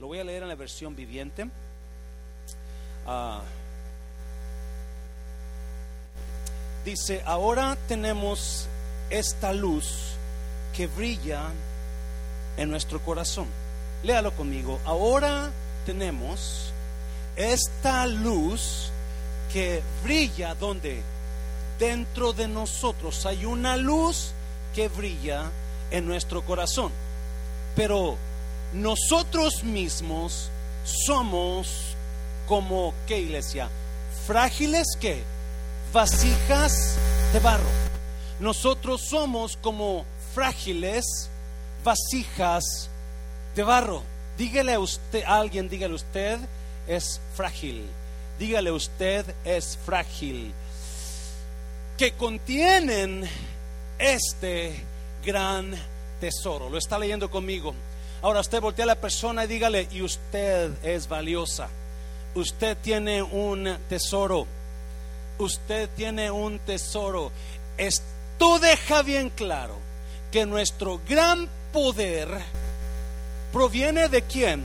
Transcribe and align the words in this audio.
Lo 0.00 0.06
voy 0.06 0.18
a 0.18 0.24
leer 0.24 0.42
en 0.42 0.48
la 0.48 0.54
versión 0.54 0.96
viviente. 0.96 1.46
Ah, 3.06 3.42
dice, 6.86 7.22
ahora 7.26 7.76
tenemos 7.86 8.66
esta 9.10 9.52
luz 9.52 10.14
que 10.74 10.86
brilla 10.86 11.50
en 12.56 12.70
nuestro 12.70 12.98
corazón. 13.00 13.46
Léalo 14.02 14.32
conmigo. 14.32 14.80
Ahora 14.86 15.50
tenemos 15.84 16.72
esta 17.36 18.06
luz 18.06 18.90
que 19.52 19.82
brilla 20.02 20.54
donde 20.54 21.02
dentro 21.78 22.32
de 22.32 22.48
nosotros 22.48 23.26
hay 23.26 23.44
una 23.44 23.76
luz 23.76 24.32
que 24.74 24.88
brilla 24.88 25.50
en 25.90 26.06
nuestro 26.06 26.40
corazón. 26.40 26.90
Pero 27.76 28.16
nosotros 28.72 29.64
mismos 29.64 30.50
somos 30.84 31.96
como 32.46 32.94
qué 33.06 33.18
iglesia? 33.18 33.68
Frágiles 34.26 34.86
que 35.00 35.22
vasijas 35.92 36.96
de 37.32 37.40
barro. 37.40 37.68
Nosotros 38.38 39.02
somos 39.08 39.56
como 39.56 40.04
frágiles 40.34 41.30
vasijas 41.84 42.88
de 43.54 43.62
barro. 43.62 44.02
Dígale 44.38 44.78
usted, 44.78 45.24
a 45.24 45.38
alguien, 45.38 45.68
dígale 45.68 45.94
usted, 45.94 46.38
es 46.86 47.20
frágil. 47.36 47.84
Dígale 48.38 48.70
usted, 48.70 49.26
es 49.44 49.78
frágil. 49.84 50.52
Que 51.98 52.12
contienen 52.12 53.28
este 53.98 54.82
gran 55.24 55.74
tesoro. 56.20 56.70
Lo 56.70 56.78
está 56.78 56.98
leyendo 56.98 57.30
conmigo. 57.30 57.74
Ahora 58.22 58.40
usted 58.40 58.60
voltea 58.60 58.84
a 58.84 58.86
la 58.86 59.00
persona 59.00 59.44
y 59.44 59.46
dígale, 59.46 59.88
y 59.90 60.02
usted 60.02 60.72
es 60.84 61.08
valiosa. 61.08 61.68
Usted 62.34 62.76
tiene 62.82 63.22
un 63.22 63.78
tesoro. 63.88 64.46
Usted 65.38 65.88
tiene 65.96 66.30
un 66.30 66.58
tesoro. 66.58 67.32
Esto 67.78 68.58
deja 68.58 69.02
bien 69.02 69.30
claro 69.30 69.76
que 70.30 70.44
nuestro 70.44 71.00
gran 71.08 71.48
poder 71.72 72.28
proviene 73.52 74.08
de 74.08 74.22
quién? 74.22 74.64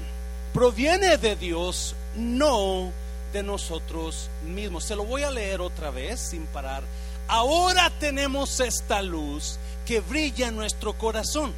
Proviene 0.54 1.18
de 1.18 1.36
Dios, 1.36 1.96
no 2.16 2.92
de 3.34 3.42
nosotros 3.42 4.30
mismos. 4.46 4.84
Se 4.84 4.96
lo 4.96 5.06
voy 5.06 5.24
a 5.24 5.32
leer 5.32 5.62
otra 5.62 5.92
vez 5.92 6.20
sin 6.20 6.46
parar. 6.48 6.84
Ahora 7.28 7.92
tenemos 8.00 8.60
esta 8.60 9.02
luz 9.02 9.58
que 9.86 10.00
brilla 10.00 10.48
en 10.48 10.56
nuestro 10.56 10.94
corazón, 10.98 11.54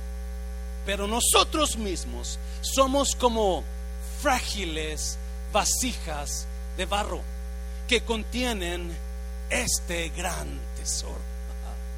pero 0.88 1.06
nosotros 1.06 1.76
mismos 1.76 2.40
somos 2.62 3.14
como 3.14 3.62
frágiles 4.22 5.18
vasijas 5.52 6.48
de 6.78 6.86
barro 6.86 7.22
que 7.90 8.06
contienen 8.06 8.98
este 9.50 10.08
gran 10.16 10.48
tesoro. 10.78 11.20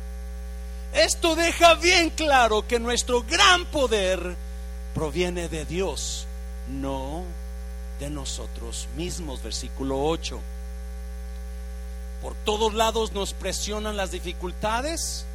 Esto 0.94 1.36
deja 1.36 1.76
bien 1.76 2.10
claro 2.10 2.67
que 2.67 2.80
nuestro 2.80 3.22
gran 3.22 3.66
poder 3.66 4.36
proviene 4.95 5.50
de 5.50 5.66
Dios, 5.66 6.26
no 6.67 7.26
de 8.00 8.10
nosotros 8.10 8.88
mismos. 8.95 9.44
Versículo 9.44 10.04
8. 10.04 10.40
Por 12.23 12.34
todos 12.44 12.73
lados 12.73 13.12
nos 13.12 13.36
presionan 13.36 13.95
las 13.95 14.10
dificultades, 14.10 15.26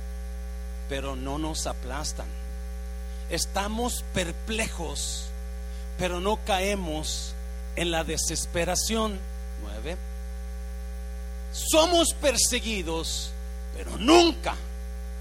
pero 0.88 1.14
no 1.14 1.38
nos 1.38 1.68
aplastan. 1.68 2.43
Estamos 3.30 4.04
perplejos, 4.12 5.26
pero 5.98 6.20
no 6.20 6.36
caemos 6.44 7.34
en 7.76 7.90
la 7.90 8.04
desesperación. 8.04 9.18
9. 9.62 9.96
Somos 11.52 12.14
perseguidos, 12.14 13.30
pero 13.76 13.96
nunca 13.98 14.56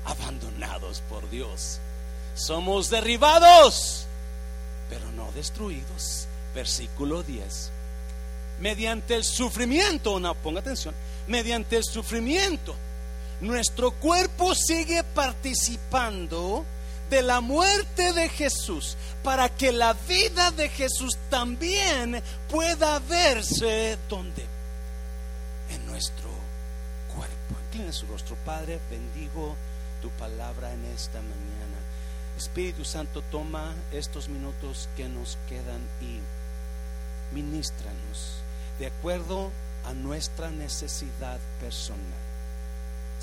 abandonados 0.05 1.01
por 1.09 1.29
Dios. 1.29 1.79
Somos 2.35 2.89
derribados, 2.89 4.05
pero 4.89 5.11
no 5.11 5.31
destruidos. 5.31 6.27
Versículo 6.55 7.23
10. 7.23 7.71
Mediante 8.59 9.15
el 9.15 9.23
sufrimiento, 9.23 10.19
no, 10.19 10.35
ponga 10.35 10.59
atención, 10.59 10.93
mediante 11.27 11.77
el 11.77 11.83
sufrimiento, 11.83 12.75
nuestro 13.41 13.91
cuerpo 13.91 14.53
sigue 14.55 15.03
participando 15.03 16.63
de 17.13 17.21
la 17.21 17.41
muerte 17.41 18.11
de 18.11 18.27
Jesús 18.27 18.97
para 19.23 19.47
que 19.47 19.71
la 19.71 19.93
vida 19.93 20.49
de 20.49 20.67
Jesús 20.67 21.15
también 21.29 22.23
pueda 22.49 22.97
verse 22.97 23.99
donde 24.09 24.43
en 25.69 25.85
nuestro 25.85 26.27
cuerpo. 27.15 27.55
Incline 27.67 27.93
su 27.93 28.07
rostro, 28.07 28.35
Padre, 28.43 28.79
bendigo 28.89 29.55
tu 30.01 30.09
palabra 30.09 30.73
en 30.73 30.85
esta 30.85 31.21
mañana. 31.21 31.77
Espíritu 32.35 32.83
Santo, 32.83 33.21
toma 33.29 33.75
estos 33.91 34.27
minutos 34.27 34.89
que 34.97 35.07
nos 35.07 35.37
quedan 35.47 35.81
y 36.01 36.19
ministranos 37.35 38.41
de 38.79 38.87
acuerdo 38.87 39.51
a 39.85 39.93
nuestra 39.93 40.49
necesidad 40.49 41.39
personal. 41.61 42.23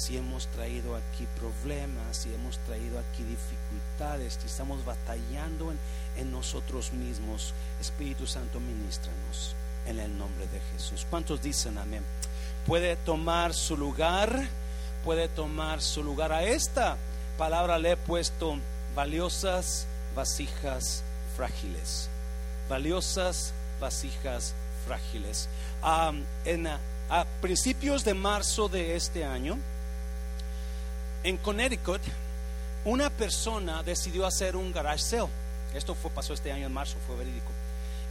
Si 0.01 0.17
hemos 0.17 0.47
traído 0.47 0.97
aquí 0.97 1.27
problemas, 1.37 2.17
si 2.17 2.33
hemos 2.33 2.59
traído 2.61 2.99
aquí 2.99 3.23
dificultades, 3.23 3.80
estamos 4.47 4.85
batallando 4.85 5.73
en, 5.73 5.79
en 6.17 6.33
nosotros 6.33 6.93
mismos, 6.93 7.55
Espíritu 7.81 8.27
Santo, 8.27 8.61
ministranos 8.61 9.55
en 9.87 9.99
el 9.99 10.17
nombre 10.17 10.47
de 10.49 10.61
Jesús. 10.73 11.07
¿Cuántos 11.09 11.43
dicen 11.43 11.79
amén? 11.79 12.03
Puede 12.67 12.97
tomar 12.97 13.55
su 13.55 13.77
lugar 13.77 14.49
puede 15.05 15.29
tomar 15.29 15.81
su 15.81 16.03
lugar. 16.03 16.33
A 16.33 16.45
esta 16.45 16.97
palabra 17.39 17.79
le 17.79 17.93
he 17.93 17.97
puesto 17.97 18.59
valiosas 18.95 19.87
vasijas 20.15 21.03
frágiles. 21.37 22.09
Valiosas 22.69 23.53
vasijas 23.81 24.55
frágiles. 24.87 25.49
en, 26.45 26.67
a 26.67 27.27
principios 27.41 28.05
de 28.05 28.15
marzo 28.15 28.69
de 28.69 28.95
este 28.95 29.25
año, 29.25 29.59
en 31.23 31.37
Connecticut, 31.39 32.01
una 32.85 33.11
persona 33.11 33.83
decidió 33.83 34.27
hacer 34.27 34.57
un 34.57 34.73
garage 34.73 35.03
sale. 35.03 35.29
Esto 35.75 35.95
fue, 35.95 36.11
pasó 36.11 36.33
este 36.33 36.51
año 36.51 36.67
en 36.67 36.73
marzo, 36.73 36.97
fue 37.07 37.17
verídico. 37.17 37.51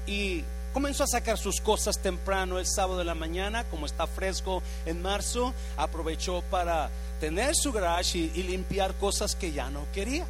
Y 0.05 0.43
comenzó 0.73 1.03
a 1.03 1.07
sacar 1.07 1.37
sus 1.37 1.59
cosas 1.59 1.99
temprano 1.99 2.59
el 2.59 2.65
sábado 2.65 2.99
de 2.99 3.05
la 3.05 3.15
mañana, 3.15 3.63
como 3.65 3.85
está 3.85 4.07
fresco 4.07 4.63
en 4.85 5.01
marzo, 5.01 5.53
aprovechó 5.75 6.41
para 6.49 6.89
tener 7.19 7.55
su 7.55 7.71
garage 7.71 8.17
y, 8.17 8.43
limpiar 8.43 8.93
cosas 8.95 9.35
que 9.35 9.51
ya 9.51 9.69
no 9.69 9.85
quería. 9.93 10.25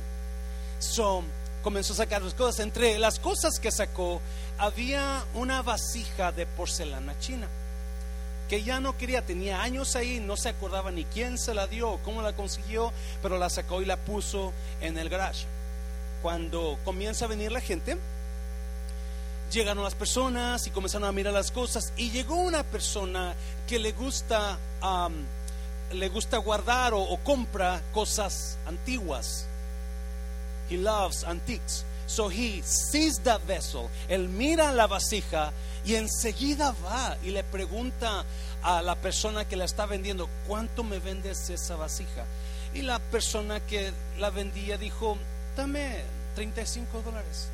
So, 0.80 1.24
comenzó 1.62 1.94
a 1.94 1.98
sacar 1.98 2.22
sus 2.22 2.34
cosas. 2.34 2.62
Entre 2.62 2.98
las 2.98 3.20
cosas 3.20 3.60
que 3.60 3.72
sacó 3.72 4.22
había 4.58 5.24
una 5.36 5.62
vasija 5.62 6.32
de 6.32 6.46
porcelana 6.46 7.18
china 7.20 7.48
que 8.50 8.64
ya 8.64 8.80
no 8.80 8.98
quería, 8.98 9.24
tenía 9.24 9.62
años 9.62 9.96
ahí, 9.96 10.20
no 10.20 10.36
se 10.36 10.50
acordaba 10.50 10.92
ni 10.92 11.06
quién 11.06 11.38
se 11.38 11.54
la 11.54 11.68
dio, 11.68 12.00
cómo 12.04 12.24
la 12.24 12.34
consiguió, 12.34 12.92
pero 13.22 13.38
la 13.38 13.50
sacó 13.50 13.82
y 13.82 13.86
la 13.86 13.96
puso 13.96 14.52
en 14.82 14.98
el 14.98 15.08
garage. 15.08 15.46
Cuando 16.24 16.80
comienza 16.84 17.26
a 17.26 17.28
venir 17.28 17.52
la 17.52 17.62
gente, 17.62 17.98
llegaron 19.52 19.84
las 19.84 19.96
personas 19.96 20.66
y 20.68 20.72
comenzaron 20.72 21.08
a 21.08 21.12
mirar 21.12 21.34
las 21.34 21.52
cosas 21.52 21.94
y 21.96 22.10
llegó 22.10 22.36
una 22.36 22.64
persona 22.64 23.36
que 23.68 23.80
le 23.80 23.92
gusta 23.92 24.58
le 25.92 26.10
gusta 26.10 26.38
guardar 26.38 26.94
o, 26.94 27.18
compra 27.24 27.82
cosas 27.94 28.58
antiguas. 28.66 29.46
He 30.70 30.78
loves 30.78 31.24
antiques. 31.24 31.84
So 32.06 32.30
he 32.30 32.62
sees 32.64 33.20
the 33.20 33.38
vessel. 33.48 33.90
Él 34.08 34.30
mira 34.30 34.72
la 34.72 34.88
vasija 34.88 35.52
y 35.90 35.96
enseguida 35.96 36.76
va 36.86 37.18
y 37.24 37.32
le 37.32 37.44
pregunta 37.44 38.24
a 38.62 38.84
la 38.84 38.96
persona 38.96 39.46
que 39.46 39.56
la 39.56 39.66
está 39.66 39.88
vendiendo 39.88 40.30
cuánto 40.48 40.84
me 40.84 41.00
vendes 41.00 41.50
esa 41.50 41.76
vasija 41.78 42.26
y 42.76 42.84
la 42.84 43.00
persona 43.00 43.60
que 43.60 43.92
la 44.20 44.30
vendía 44.30 44.78
dijo 44.78 45.18
dame 45.58 46.04
35 46.36 47.02
dólares 47.02 47.50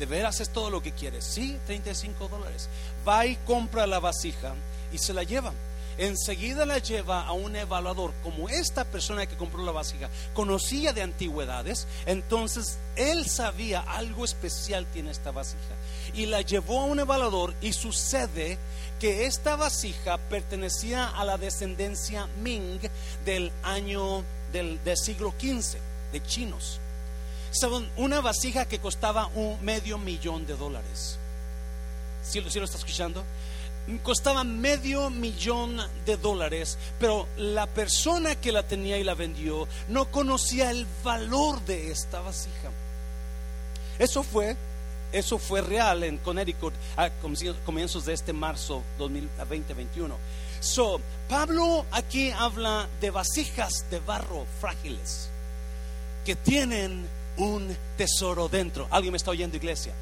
¿De 0.00 0.04
veras 0.04 0.40
es 0.40 0.50
todo 0.50 0.68
lo 0.68 0.82
que 0.82 0.92
quieres? 0.92 1.24
Sí, 1.24 1.58
35 1.66 2.28
dólares. 2.28 2.68
Va 3.08 3.24
y 3.24 3.36
compra 3.46 3.86
la 3.86 3.98
vasija 3.98 4.54
y 4.92 4.98
se 4.98 5.14
la 5.14 5.22
lleva. 5.22 5.54
Enseguida 5.98 6.66
la 6.66 6.78
lleva 6.78 7.24
a 7.24 7.32
un 7.32 7.56
evaluador. 7.56 8.12
Como 8.22 8.50
esta 8.50 8.84
persona 8.84 9.24
que 9.24 9.36
compró 9.36 9.64
la 9.64 9.72
vasija 9.72 10.10
conocía 10.34 10.92
de 10.92 11.00
antigüedades, 11.00 11.86
entonces 12.04 12.78
él 12.96 13.26
sabía 13.26 13.80
algo 13.80 14.26
especial 14.26 14.86
tiene 14.92 15.12
esta 15.12 15.30
vasija. 15.30 15.74
Y 16.16 16.26
la 16.26 16.40
llevó 16.40 16.80
a 16.80 16.84
un 16.86 16.98
evaluador 16.98 17.54
y 17.60 17.72
sucede 17.72 18.58
que 18.98 19.26
esta 19.26 19.54
vasija 19.54 20.16
pertenecía 20.16 21.08
a 21.08 21.24
la 21.24 21.36
descendencia 21.36 22.26
Ming 22.42 22.80
del 23.24 23.52
año 23.62 24.24
del, 24.52 24.80
siglo 24.96 25.34
XV, 25.38 25.78
de 26.12 26.22
chinos 26.22 26.80
una 27.96 28.20
vasija 28.20 28.66
que 28.66 28.78
costaba 28.78 29.28
un 29.34 29.58
medio 29.62 29.98
millón 29.98 30.46
de 30.46 30.56
dólares. 30.56 31.18
¿Sí, 32.22 32.40
lo 32.40 32.48
está 32.48 32.76
escuchando? 32.76 33.24
Costaba 34.02 34.42
medio 34.42 35.10
millón 35.10 35.80
de 36.04 36.16
dólares, 36.16 36.76
pero 36.98 37.28
la 37.36 37.66
persona 37.66 38.34
que 38.34 38.50
la 38.50 38.64
tenía 38.64 38.98
y 38.98 39.04
la 39.04 39.14
vendió 39.14 39.68
no 39.88 40.10
conocía 40.10 40.70
el 40.70 40.86
valor 41.04 41.64
de 41.64 41.92
esta 41.92 42.20
vasija. 42.20 42.70
Eso 43.98 44.22
fue, 44.22 44.56
eso 45.12 45.38
fue 45.38 45.60
real 45.60 46.04
en 46.04 46.18
Connecticut 46.18 46.74
a 46.96 47.10
comienzos 47.64 48.04
de 48.04 48.14
este 48.14 48.32
marzo 48.32 48.82
2021. 48.98 50.16
So, 50.60 51.00
Pablo 51.28 51.86
aquí 51.90 52.30
habla 52.30 52.88
de 53.00 53.10
vasijas 53.10 53.84
de 53.90 54.00
barro 54.00 54.46
frágiles 54.60 55.30
que 56.24 56.34
tienen 56.34 57.06
un 57.36 57.76
tesoro 57.96 58.48
dentro. 58.48 58.88
¿Alguien 58.90 59.12
me 59.12 59.18
está 59.18 59.30
oyendo, 59.30 59.56
iglesia? 59.56 59.92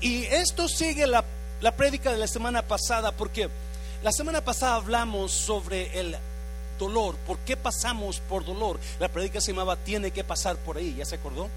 Y 0.00 0.24
esto 0.24 0.68
sigue 0.68 1.06
la, 1.06 1.24
la 1.60 1.76
prédica 1.76 2.12
de 2.12 2.18
la 2.18 2.26
semana 2.26 2.62
pasada 2.62 3.12
porque 3.12 3.48
la 4.02 4.12
semana 4.12 4.42
pasada 4.42 4.76
hablamos 4.76 5.32
sobre 5.32 5.98
el 5.98 6.16
dolor. 6.78 7.16
¿Por 7.26 7.38
qué 7.40 7.56
pasamos 7.56 8.20
por 8.20 8.44
dolor? 8.44 8.78
La 8.98 9.08
prédica 9.08 9.40
se 9.40 9.52
llamaba 9.52 9.76
Tiene 9.76 10.10
que 10.10 10.24
pasar 10.24 10.56
por 10.56 10.76
ahí. 10.76 10.94
¿Ya 10.96 11.04
se 11.04 11.16
acordó? 11.16 11.48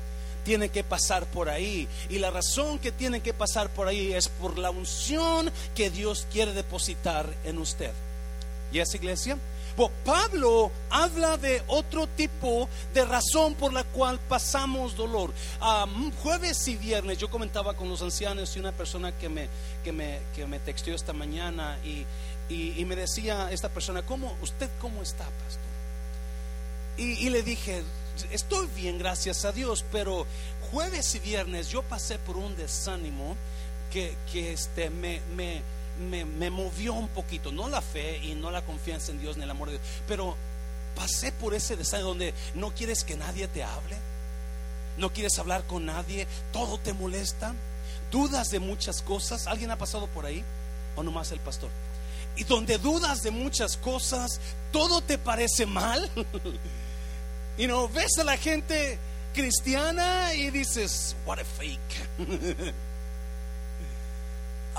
Tiene 0.43 0.69
que 0.69 0.83
pasar 0.83 1.25
por 1.25 1.49
ahí. 1.49 1.87
Y 2.09 2.19
la 2.19 2.31
razón 2.31 2.79
que 2.79 2.91
tiene 2.91 3.21
que 3.21 3.33
pasar 3.33 3.69
por 3.69 3.87
ahí 3.87 4.13
es 4.13 4.29
por 4.29 4.57
la 4.57 4.71
unción 4.71 5.51
que 5.75 5.89
Dios 5.89 6.27
quiere 6.31 6.53
depositar 6.53 7.33
en 7.43 7.57
usted. 7.57 7.91
¿Y 8.71 8.79
esa 8.79 8.97
iglesia? 8.97 9.37
Pablo 9.87 10.71
habla 10.89 11.37
de 11.37 11.63
otro 11.67 12.07
tipo 12.07 12.67
de 12.93 13.05
razón 13.05 13.55
por 13.55 13.71
la 13.71 13.85
cual 13.85 14.19
pasamos 14.27 14.97
dolor. 14.97 15.31
jueves 16.21 16.67
y 16.67 16.75
viernes 16.75 17.17
yo 17.17 17.29
comentaba 17.29 17.75
con 17.75 17.87
los 17.87 18.01
ancianos 18.01 18.55
y 18.55 18.59
una 18.59 18.73
persona 18.73 19.17
que 19.17 19.29
me, 19.29 19.47
que 19.83 19.93
me, 19.93 20.19
que 20.35 20.45
me 20.45 20.59
texteó 20.59 20.93
esta 20.93 21.13
mañana 21.13 21.77
y, 21.85 22.05
y, 22.53 22.83
me 22.85 22.95
decía 22.95 23.49
esta 23.51 23.69
persona, 23.69 24.01
¿cómo, 24.01 24.35
¿usted 24.41 24.69
cómo 24.81 25.01
está, 25.01 25.23
pastor? 25.23 25.69
Y, 26.97 27.25
y 27.25 27.29
le 27.29 27.43
dije, 27.43 27.83
estoy 28.31 28.67
bien, 28.75 28.97
gracias 28.97 29.45
a 29.45 29.51
Dios, 29.51 29.85
pero 29.91 30.25
jueves 30.71 31.15
y 31.15 31.19
viernes 31.19 31.69
yo 31.69 31.83
pasé 31.83 32.19
por 32.19 32.37
un 32.37 32.55
desánimo 32.55 33.35
que, 33.91 34.15
que 34.31 34.53
este, 34.53 34.89
me, 34.89 35.21
me 35.35 35.61
me, 35.99 36.49
movió 36.49 36.93
un 36.93 37.09
poquito, 37.09 37.51
no 37.51 37.67
la 37.67 37.81
fe 37.81 38.17
y 38.23 38.33
no 38.35 38.51
la 38.51 38.61
confianza 38.61 39.11
en 39.11 39.19
Dios 39.19 39.37
ni 39.37 39.43
el 39.43 39.49
amor 39.49 39.69
de 39.69 39.77
Dios, 39.77 39.87
pero 40.07 40.35
pasé 40.95 41.31
por 41.31 41.53
ese 41.53 41.75
deseo 41.75 42.01
donde 42.01 42.33
no 42.55 42.73
quieres 42.73 43.03
que 43.03 43.17
nadie 43.17 43.47
te 43.47 43.63
hable, 43.63 43.97
no 44.97 45.11
quieres 45.11 45.37
hablar 45.39 45.65
con 45.65 45.85
nadie, 45.85 46.27
todo 46.51 46.77
te 46.77 46.93
molesta, 46.93 47.53
dudas 48.11 48.49
de 48.49 48.59
muchas 48.59 49.01
cosas. 49.01 49.47
¿Alguien 49.47 49.71
ha 49.71 49.77
pasado 49.77 50.07
por 50.07 50.25
ahí? 50.25 50.43
¿O 50.95 51.03
nomás 51.03 51.31
el 51.31 51.39
pastor? 51.39 51.69
Y 52.35 52.43
donde 52.43 52.77
dudas 52.77 53.21
de 53.21 53.31
muchas 53.31 53.77
cosas, 53.77 54.39
todo 54.71 55.01
te 55.01 55.17
parece 55.17 55.65
mal. 55.65 56.09
y 57.59 57.67
no 57.67 57.89
ves 57.89 58.17
a 58.17 58.23
la 58.23 58.37
gente 58.37 58.97
cristiana 59.33 60.33
y 60.33 60.49
dices, 60.49 61.15
what 61.25 61.39
a 61.39 61.45
fake. 61.45 61.79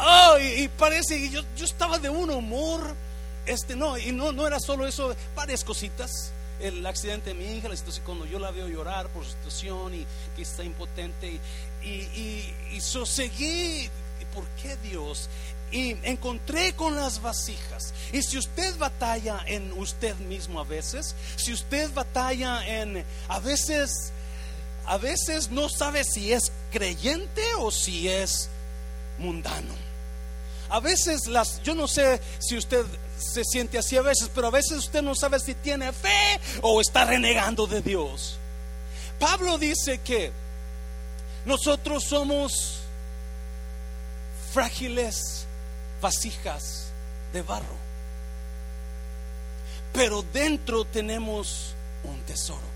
Oh, 0.03 0.39
y, 0.39 0.67
parece 0.69 1.19
que 1.19 1.29
yo, 1.29 1.43
yo, 1.55 1.67
estaba 1.67 1.99
de 1.99 2.09
un 2.09 2.31
humor. 2.31 2.97
Este, 3.45 3.77
no, 3.77 3.99
y 3.99 4.13
no, 4.13 4.33
no 4.33 4.47
era 4.47 4.59
solo 4.59 4.87
eso, 4.87 5.15
varias 5.35 5.63
cositas. 5.63 6.33
El 6.59 6.87
accidente 6.87 7.31
de 7.31 7.35
mi 7.35 7.45
hija, 7.45 7.69
la 7.69 7.77
situación, 7.77 8.07
cuando 8.07 8.25
yo 8.25 8.39
la 8.39 8.51
veo 8.51 8.67
llorar 8.67 9.09
por 9.09 9.25
su 9.25 9.33
situación 9.33 9.95
y 9.95 10.07
que 10.37 10.41
está 10.41 10.65
impotente. 10.65 11.39
Y, 11.83 11.87
y, 11.87 12.55
y, 12.73 12.81
seguí. 12.81 13.91
¿Por 14.33 14.45
qué 14.63 14.77
Dios? 14.77 15.29
Y 15.73 15.97
encontré 16.03 16.75
con 16.75 16.97
las 16.97 17.23
vasijas. 17.23 17.95
Y 18.13 18.23
si 18.23 18.39
usted 18.39 18.77
batalla 18.79 19.41
en 19.47 19.73
usted 19.73 20.17
mismo 20.17 20.61
a 20.61 20.65
veces, 20.65 21.15
si 21.37 21.53
usted 21.53 21.93
batalla 21.93 22.67
en, 22.67 23.05
a 23.29 23.39
veces, 23.39 24.13
a 24.87 24.99
veces 24.99 25.51
no 25.51 25.69
sabe 25.69 26.05
si 26.05 26.33
es 26.33 26.51
creyente 26.73 27.43
o 27.59 27.71
si 27.71 28.09
es 28.09 28.49
mundano. 29.19 29.75
A 30.71 30.81
veces 30.81 31.27
las, 31.27 31.63
yo 31.63 31.75
no 31.75 31.89
sé 31.89 32.21
si 32.39 32.57
usted 32.57 32.85
se 33.19 33.45
siente 33.45 33.79
así 33.79 33.97
a 33.97 34.03
veces, 34.03 34.31
pero 34.35 34.47
a 34.47 34.51
veces 34.51 34.79
usted 34.79 35.03
no 35.03 35.15
sabe 35.15 35.39
si 35.41 35.55
tiene 35.55 35.93
fe 35.93 36.41
o 36.63 36.81
está 36.81 37.05
renegando 37.05 37.67
de 37.67 37.83
Dios. 37.83 38.39
Pablo 39.19 39.59
dice 39.59 39.99
que 39.99 40.33
nosotros 41.45 42.05
somos 42.05 42.79
frágiles 44.53 45.40
vasijas 46.01 46.93
de 47.33 47.43
barro, 47.43 47.77
pero 49.93 50.23
dentro 50.33 50.85
tenemos 50.85 51.75
un 52.05 52.21
tesoro. 52.23 52.71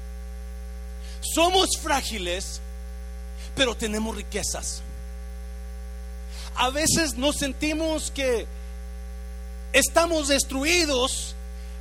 Somos 1.20 1.70
frágiles, 1.80 2.60
pero 3.54 3.74
tenemos 3.74 4.14
riquezas 4.14 4.82
a 6.56 6.70
veces 6.70 7.16
nos 7.16 7.36
sentimos 7.36 8.10
que 8.10 8.46
estamos 9.72 10.28
destruidos, 10.28 11.34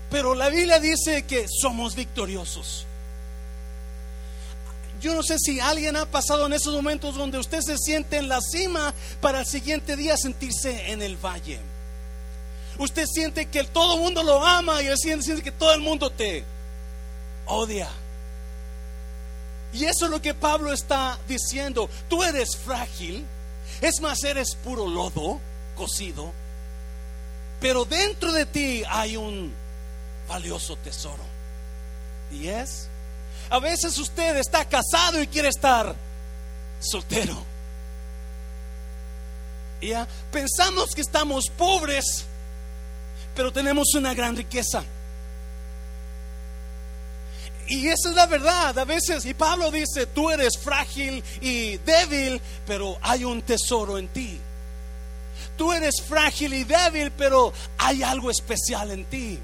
pero 0.10 0.36
la 0.36 0.50
Biblia 0.50 0.80
dice 0.80 1.24
que 1.24 1.46
somos 1.48 1.96
victoriosos. 1.96 2.86
Yo 5.04 5.14
no 5.14 5.22
sé 5.22 5.38
si 5.38 5.60
alguien 5.60 5.98
ha 5.98 6.06
pasado 6.06 6.46
en 6.46 6.54
esos 6.54 6.74
momentos 6.74 7.16
donde 7.16 7.38
usted 7.38 7.60
se 7.60 7.78
siente 7.78 8.16
en 8.16 8.30
la 8.30 8.40
cima 8.40 8.94
para 9.20 9.42
el 9.42 9.46
siguiente 9.46 9.98
día 9.98 10.16
sentirse 10.16 10.94
en 10.94 11.02
el 11.02 11.18
valle. 11.18 11.60
Usted 12.78 13.06
siente 13.14 13.48
que 13.48 13.66
todo 13.66 13.96
el 13.96 14.00
mundo 14.00 14.24
lo 14.24 14.46
ama 14.46 14.82
y 14.82 14.88
siente 14.96 15.44
que 15.44 15.52
todo 15.52 15.74
el 15.74 15.82
mundo 15.82 16.10
te 16.10 16.46
odia. 17.46 17.90
Y 19.74 19.84
eso 19.84 20.06
es 20.06 20.12
lo 20.12 20.22
que 20.22 20.34
Pablo 20.34 20.72
está 20.72 21.20
diciendo. 21.28 21.90
Tú 22.08 22.24
eres 22.24 22.56
frágil, 22.56 23.26
es 23.82 24.00
más, 24.00 24.24
eres 24.24 24.56
puro 24.56 24.88
lodo 24.88 25.42
cocido, 25.76 26.32
pero 27.60 27.84
dentro 27.84 28.32
de 28.32 28.46
ti 28.46 28.84
hay 28.88 29.18
un 29.18 29.54
valioso 30.30 30.78
tesoro. 30.78 31.24
Y 32.32 32.48
es, 32.48 32.88
a 33.54 33.60
veces 33.60 34.00
usted 34.00 34.36
está 34.38 34.66
casado 34.66 35.22
y 35.22 35.28
quiere 35.28 35.50
estar 35.50 35.96
soltero. 36.80 37.38
Ya 39.80 40.08
pensamos 40.32 40.96
que 40.96 41.02
estamos 41.02 41.52
pobres, 41.56 42.26
pero 43.36 43.54
tenemos 43.54 43.94
una 43.94 44.16
gran 44.16 44.36
riqueza. 44.36 44.84
Y 47.68 47.90
esa 47.90 48.10
es 48.10 48.16
la 48.16 48.26
verdad. 48.26 48.80
A 48.80 48.86
veces, 48.86 49.24
y 49.24 49.36
Pablo 49.36 49.70
dice, 49.70 50.08
tú 50.08 50.32
eres 50.32 50.58
frágil 50.58 51.24
y 51.40 51.78
débil, 51.78 52.42
pero 52.66 52.98
hay 53.04 53.24
un 53.24 53.44
tesoro 53.44 54.00
en 54.00 54.08
ti. 54.08 54.40
Tú 55.58 55.72
eres 55.72 56.02
frágil 56.02 56.56
y 56.56 56.64
débil, 56.64 57.12
pero 57.12 57.54
hay 57.78 58.02
algo 58.02 58.32
especial 58.32 58.90
en 58.90 59.06
ti. 59.06 59.40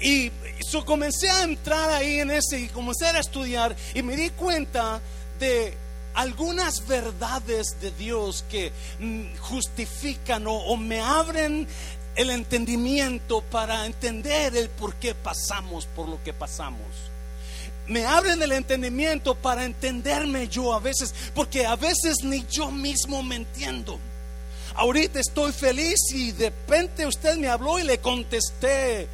Y 0.00 0.30
comencé 0.84 1.28
a 1.30 1.42
entrar 1.42 1.90
ahí 1.90 2.20
en 2.20 2.30
ese 2.30 2.58
y 2.58 2.68
comencé 2.68 3.06
a 3.06 3.18
estudiar 3.18 3.76
y 3.94 4.02
me 4.02 4.16
di 4.16 4.30
cuenta 4.30 5.00
de 5.38 5.74
algunas 6.14 6.86
verdades 6.86 7.80
de 7.80 7.90
Dios 7.92 8.44
que 8.50 8.72
mm, 8.98 9.36
justifican 9.38 10.44
o 10.46 10.76
me 10.76 11.00
abren 11.00 11.66
el 12.16 12.30
entendimiento 12.30 13.42
para 13.42 13.86
entender 13.86 14.56
el 14.56 14.68
por 14.68 14.94
qué 14.96 15.14
pasamos 15.14 15.86
por 15.86 16.08
lo 16.08 16.22
que 16.22 16.32
pasamos. 16.32 16.86
Me 17.86 18.04
abren 18.04 18.42
el 18.42 18.52
entendimiento 18.52 19.34
para 19.34 19.64
entenderme 19.64 20.48
yo 20.48 20.74
a 20.74 20.80
veces, 20.80 21.14
porque 21.34 21.66
a 21.66 21.76
veces 21.76 22.22
ni 22.22 22.44
yo 22.48 22.70
mismo 22.70 23.22
me 23.22 23.36
entiendo. 23.36 23.98
Ahorita 24.74 25.18
estoy 25.18 25.52
feliz 25.52 25.98
y 26.12 26.32
de 26.32 26.50
repente 26.50 27.06
usted 27.06 27.36
me 27.36 27.48
habló 27.48 27.78
y 27.78 27.84
le 27.84 27.98
contesté. 27.98 29.08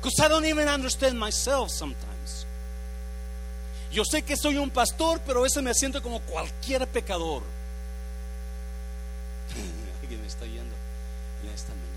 Because 0.00 0.18
I 0.20 0.28
don't 0.28 0.44
even 0.44 0.68
understand 0.68 1.18
myself 1.18 1.70
sometimes. 1.70 2.46
Yo 3.90 4.04
sé 4.04 4.22
que 4.22 4.36
soy 4.36 4.58
un 4.58 4.70
pastor, 4.70 5.20
pero 5.26 5.40
a 5.40 5.42
veces 5.42 5.62
me 5.62 5.74
siento 5.74 6.02
como 6.02 6.20
cualquier 6.20 6.86
pecador. 6.86 7.42
está 10.28 10.46
yendo 10.46 10.74
en 11.42 11.50
esta 11.50 11.70
mañana. 11.70 11.88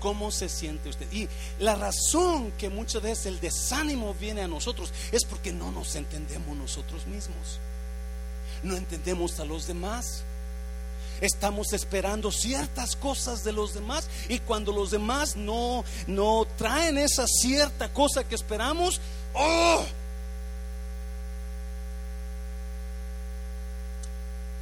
¿Cómo 0.00 0.32
se 0.32 0.48
siente 0.48 0.88
usted? 0.88 1.10
Y 1.12 1.28
la 1.60 1.76
razón 1.76 2.50
que 2.52 2.68
muchas 2.68 3.02
veces 3.02 3.26
el 3.26 3.40
desánimo 3.40 4.14
viene 4.14 4.42
a 4.42 4.48
nosotros 4.48 4.92
es 5.12 5.24
porque 5.24 5.52
no 5.52 5.70
nos 5.70 5.94
entendemos 5.94 6.56
nosotros 6.56 7.06
mismos. 7.06 7.60
No 8.64 8.76
entendemos 8.76 9.38
a 9.38 9.44
los 9.44 9.66
demás. 9.66 10.24
Estamos 11.22 11.72
esperando 11.72 12.30
ciertas 12.30 12.96
cosas 12.96 13.44
de 13.44 13.52
los 13.52 13.72
demás 13.72 14.08
y 14.28 14.40
cuando 14.40 14.72
los 14.72 14.90
demás 14.90 15.36
no, 15.36 15.84
no 16.06 16.46
traen 16.58 16.98
esa 16.98 17.26
cierta 17.26 17.92
cosa 17.92 18.24
que 18.24 18.34
esperamos, 18.34 19.00
¡oh! 19.32 19.84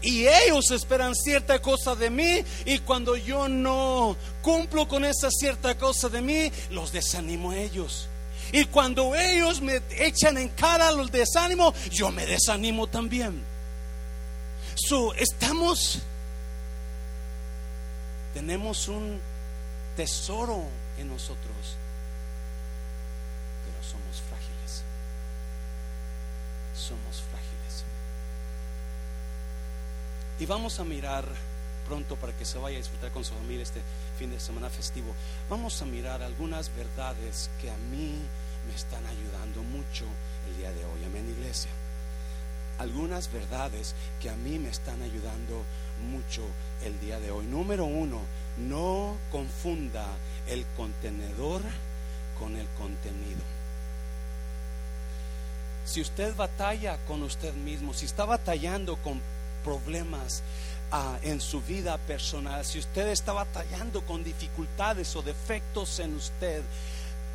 Y 0.02 0.26
ellos 0.26 0.70
esperan 0.70 1.14
cierta 1.14 1.60
cosa 1.60 1.94
de 1.94 2.10
mí 2.10 2.44
y 2.64 2.78
cuando 2.80 3.16
yo 3.16 3.48
no 3.48 4.16
cumplo 4.42 4.86
con 4.86 5.04
esa 5.04 5.30
cierta 5.30 5.76
cosa 5.76 6.08
de 6.08 6.22
mí, 6.22 6.52
los 6.70 6.92
desanimo 6.92 7.50
a 7.50 7.58
ellos. 7.58 8.06
Y 8.52 8.66
cuando 8.66 9.14
ellos 9.14 9.60
me 9.60 9.80
echan 9.98 10.36
en 10.36 10.50
cara 10.50 10.92
los 10.92 11.10
desánimos, 11.10 11.74
yo 11.90 12.10
me 12.10 12.26
desanimo 12.26 12.86
también. 12.86 13.48
Estamos, 15.18 16.00
tenemos 18.34 18.88
un 18.88 19.20
tesoro 19.96 20.64
en 20.98 21.08
nosotros, 21.08 21.76
pero 23.64 23.82
somos 23.82 24.20
frágiles. 24.28 24.82
Somos 26.74 27.22
frágiles. 27.30 27.84
Y 30.38 30.46
vamos 30.46 30.80
a 30.80 30.84
mirar 30.84 31.24
pronto 31.86 32.16
para 32.16 32.32
que 32.32 32.44
se 32.44 32.58
vaya 32.58 32.76
a 32.76 32.80
disfrutar 32.80 33.10
con 33.10 33.24
su 33.24 33.34
familia 33.34 33.64
este 33.64 33.82
fin 34.18 34.30
de 34.30 34.38
semana 34.38 34.70
festivo. 34.70 35.12
Vamos 35.48 35.82
a 35.82 35.86
mirar 35.86 36.22
algunas 36.22 36.74
verdades 36.74 37.50
que 37.60 37.70
a 37.70 37.76
mí 37.76 38.14
me 38.66 38.74
están 38.74 39.04
ayudando 39.06 39.62
mucho 39.62 40.04
el 40.48 40.56
día 40.56 40.72
de 40.72 40.84
hoy. 40.84 41.04
Amén, 41.04 41.28
iglesia. 41.36 41.70
Algunas 42.78 43.30
verdades 43.32 43.94
que 44.22 44.30
a 44.30 44.36
mí 44.36 44.58
me 44.58 44.70
están 44.70 45.02
ayudando 45.02 45.64
mucho 46.00 46.42
el 46.84 46.98
día 47.00 47.20
de 47.20 47.30
hoy. 47.30 47.46
Número 47.46 47.84
uno, 47.84 48.20
no 48.58 49.16
confunda 49.30 50.06
el 50.48 50.64
contenedor 50.76 51.62
con 52.38 52.56
el 52.56 52.66
contenido. 52.78 53.40
Si 55.84 56.00
usted 56.00 56.34
batalla 56.36 56.98
con 57.06 57.22
usted 57.22 57.52
mismo, 57.54 57.94
si 57.94 58.06
está 58.06 58.24
batallando 58.24 58.96
con 58.96 59.20
problemas 59.64 60.42
ah, 60.92 61.18
en 61.22 61.40
su 61.40 61.60
vida 61.60 61.98
personal, 61.98 62.64
si 62.64 62.78
usted 62.78 63.08
está 63.08 63.32
batallando 63.32 64.02
con 64.02 64.22
dificultades 64.22 65.14
o 65.16 65.22
defectos 65.22 65.98
en 65.98 66.14
usted, 66.14 66.62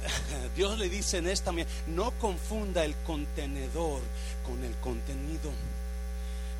Dios 0.56 0.78
le 0.78 0.90
dice 0.90 1.18
en 1.18 1.28
esta 1.28 1.52
no 1.88 2.12
confunda 2.12 2.86
el 2.86 2.96
contenedor 3.06 4.02
con 4.46 4.64
el 4.64 4.74
contenido. 4.76 5.52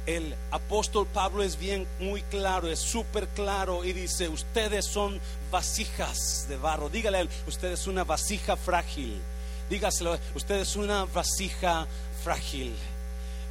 El 0.06 0.36
apóstol 0.52 1.08
Pablo 1.08 1.42
es 1.42 1.58
bien 1.58 1.88
muy 2.00 2.22
claro, 2.24 2.70
es 2.70 2.80
súper 2.80 3.28
claro 3.30 3.84
y 3.84 3.92
dice, 3.92 4.30
ustedes 4.30 4.86
son 4.86 5.20
vasijas 5.50 6.46
de 6.48 6.58
barro. 6.58 6.90
Dígale 6.90 7.18
a 7.18 7.22
él, 7.22 7.30
usted 7.48 7.72
es 7.72 7.88
una 7.88 8.04
vasija 8.04 8.56
frágil. 8.56 9.20
Dígaselo, 9.70 10.18
usted 10.36 10.60
es 10.60 10.76
una 10.76 11.06
vasija 11.06 11.88
frágil. 12.24 12.76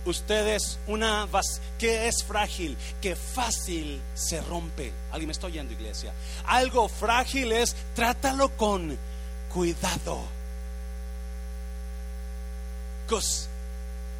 Usted 0.06 0.54
es 0.54 0.78
una 0.87 1.26
vasija 1.26 1.64
que 1.78 2.06
es 2.06 2.23
frágil, 2.23 2.76
que 3.00 3.16
fácil 3.16 4.00
se 4.14 4.40
rompe. 4.42 4.92
Alguien 5.11 5.28
me 5.28 5.32
está 5.32 5.49
oyendo, 5.49 5.73
iglesia. 5.73 6.12
Algo 6.46 6.88
frágil 6.88 7.50
es, 7.50 7.75
trátalo 7.94 8.50
con 8.56 8.96
cuidado. 9.52 10.23
Because 13.06 13.49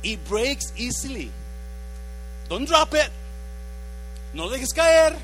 it 0.03 0.19
breaks 0.29 0.73
easily. 0.77 1.31
Don't 2.49 2.69
drop 2.69 2.95
it. 2.95 3.11
No 4.33 4.45
lo 4.45 4.51
dejes 4.51 4.73
caer. 4.73 5.17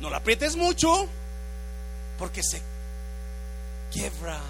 No 0.00 0.10
lo 0.10 0.16
aprietes 0.16 0.56
mucho. 0.56 1.08
Porque 2.18 2.42
se 2.42 2.62
quiebra 3.92 4.40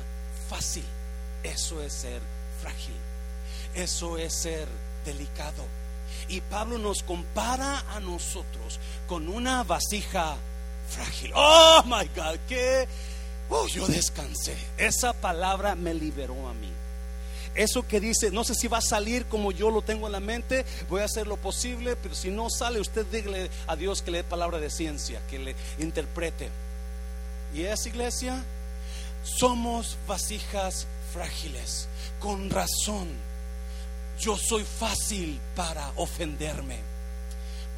fácil. 0.49 0.85
Eso 1.43 1.83
es 1.83 1.93
ser 1.93 2.21
frágil. 2.61 2.95
Eso 3.75 4.19
es 4.19 4.33
ser 4.33 4.69
delicado. 5.05 5.65
Y 6.29 6.41
Pablo 6.41 6.79
nos 6.79 7.03
compara 7.03 7.85
a 7.95 8.01
nosotros 8.01 8.81
con 9.07 9.29
una 9.29 9.63
vasija 9.65 10.37
frágil. 10.89 11.33
Oh 11.35 11.83
my 11.85 12.09
God, 12.15 12.39
qué 12.49 12.89
Oh, 13.51 13.67
yo 13.69 13.87
descansé. 13.87 14.57
Esa 14.79 15.13
palabra 15.13 15.75
me 15.75 15.95
liberó 15.95 16.49
a 16.49 16.55
mí. 16.55 16.73
Eso 17.55 17.87
que 17.87 18.01
dice, 18.01 18.31
no 18.31 18.43
sé 18.43 18.55
si 18.55 18.67
va 18.67 18.79
a 18.79 18.83
salir 18.83 19.27
como 19.27 19.53
yo 19.53 19.71
lo 19.71 19.83
tengo 19.83 20.07
en 20.07 20.13
la 20.13 20.21
mente, 20.21 20.65
voy 20.89 21.03
a 21.03 21.05
hacer 21.05 21.27
lo 21.27 21.37
posible, 21.37 21.95
pero 21.97 22.15
si 22.15 22.31
no 22.31 22.51
sale, 22.51 22.81
usted 22.81 23.07
dígale 23.07 23.51
a 23.67 23.77
Dios 23.77 24.03
que 24.03 24.11
le 24.11 24.19
dé 24.19 24.25
palabra 24.25 24.59
de 24.59 24.71
ciencia, 24.71 25.21
que 25.29 25.39
le 25.39 25.55
interprete. 25.79 26.49
Y 27.55 27.63
esa 27.63 27.89
iglesia, 27.89 28.43
somos 29.23 29.97
vasijas 30.09 30.89
frágiles, 31.13 31.87
con 32.19 32.51
razón. 32.51 33.09
Yo 34.19 34.37
soy 34.37 34.65
fácil 34.65 35.41
para 35.55 35.93
ofenderme, 35.97 36.79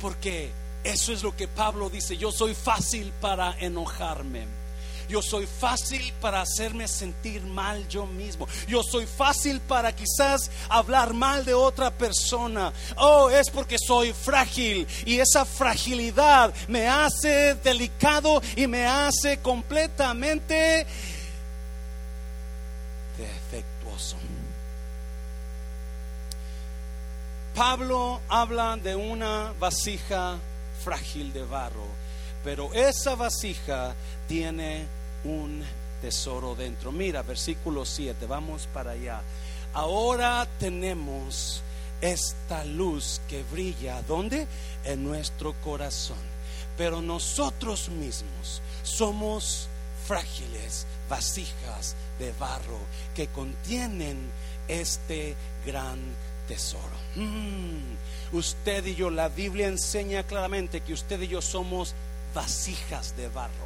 porque 0.01 0.51
eso 0.85 1.13
es 1.13 1.23
lo 1.23 1.37
que 1.37 1.49
Pablo 1.49 1.91
dice, 1.91 2.17
yo 2.17 2.33
soy 2.33 2.55
fácil 2.55 3.13
para 3.21 3.59
enojarme. 3.59 4.47
Yo 5.09 5.23
soy 5.23 5.47
fácil 5.47 6.13
para 6.21 6.41
hacerme 6.41 6.89
sentir 6.89 7.43
mal 7.43 7.87
yo 7.89 8.07
mismo. 8.07 8.49
Yo 8.67 8.83
soy 8.83 9.07
fácil 9.07 9.61
para 9.61 9.95
quizás 9.95 10.51
hablar 10.69 11.15
mal 11.15 11.45
de 11.45 11.55
otra 11.55 11.91
persona. 11.91 12.73
Oh, 12.97 13.31
es 13.31 13.51
porque 13.51 13.77
soy 13.79 14.13
frágil. 14.13 14.87
Y 15.05 15.19
esa 15.19 15.45
fragilidad 15.45 16.55
me 16.69 16.89
hace 16.89 17.55
delicado 17.55 18.43
y 18.57 18.67
me 18.67 18.87
hace 18.87 19.39
completamente 19.39 20.87
defectuoso. 23.17 24.17
Pablo 27.55 28.21
habla 28.29 28.77
de 28.77 28.95
una 28.95 29.55
vasija 29.59 30.37
frágil 30.85 31.33
de 31.33 31.43
barro, 31.43 31.87
pero 32.45 32.73
esa 32.75 33.15
vasija 33.15 33.95
tiene 34.29 34.87
un 35.25 35.63
tesoro 36.01 36.55
dentro. 36.55 36.93
Mira, 36.93 37.23
versículo 37.23 37.85
7, 37.85 38.27
vamos 38.27 38.69
para 38.73 38.93
allá. 38.93 39.23
Ahora 39.73 40.47
tenemos 40.59 41.63
esta 42.01 42.65
luz 42.65 43.21
que 43.29 43.43
brilla, 43.45 44.03
¿dónde? 44.03 44.47
En 44.85 45.05
nuestro 45.05 45.55
corazón. 45.61 46.37
Pero 46.77 47.01
nosotros 47.01 47.89
mismos 47.89 48.61
somos 48.83 49.69
frágiles 50.07 50.87
vasijas 51.09 51.97
de 52.19 52.33
barro 52.33 52.79
que 53.15 53.29
contienen 53.29 54.19
este 54.69 55.35
gran 55.65 55.99
tesoro. 56.49 56.97
Mm, 57.17 58.37
usted 58.37 58.85
y 58.87 58.95
yo, 58.95 59.11
la 59.11 59.29
Biblia 59.29 59.69
enseña 59.69 60.23
claramente 60.23 60.81
que 60.81 60.93
usted 60.93 61.21
y 61.23 61.29
yo 61.29 61.43
somos 61.43 61.95
vasijas 62.35 63.17
de 63.17 63.29
barro. 63.29 63.66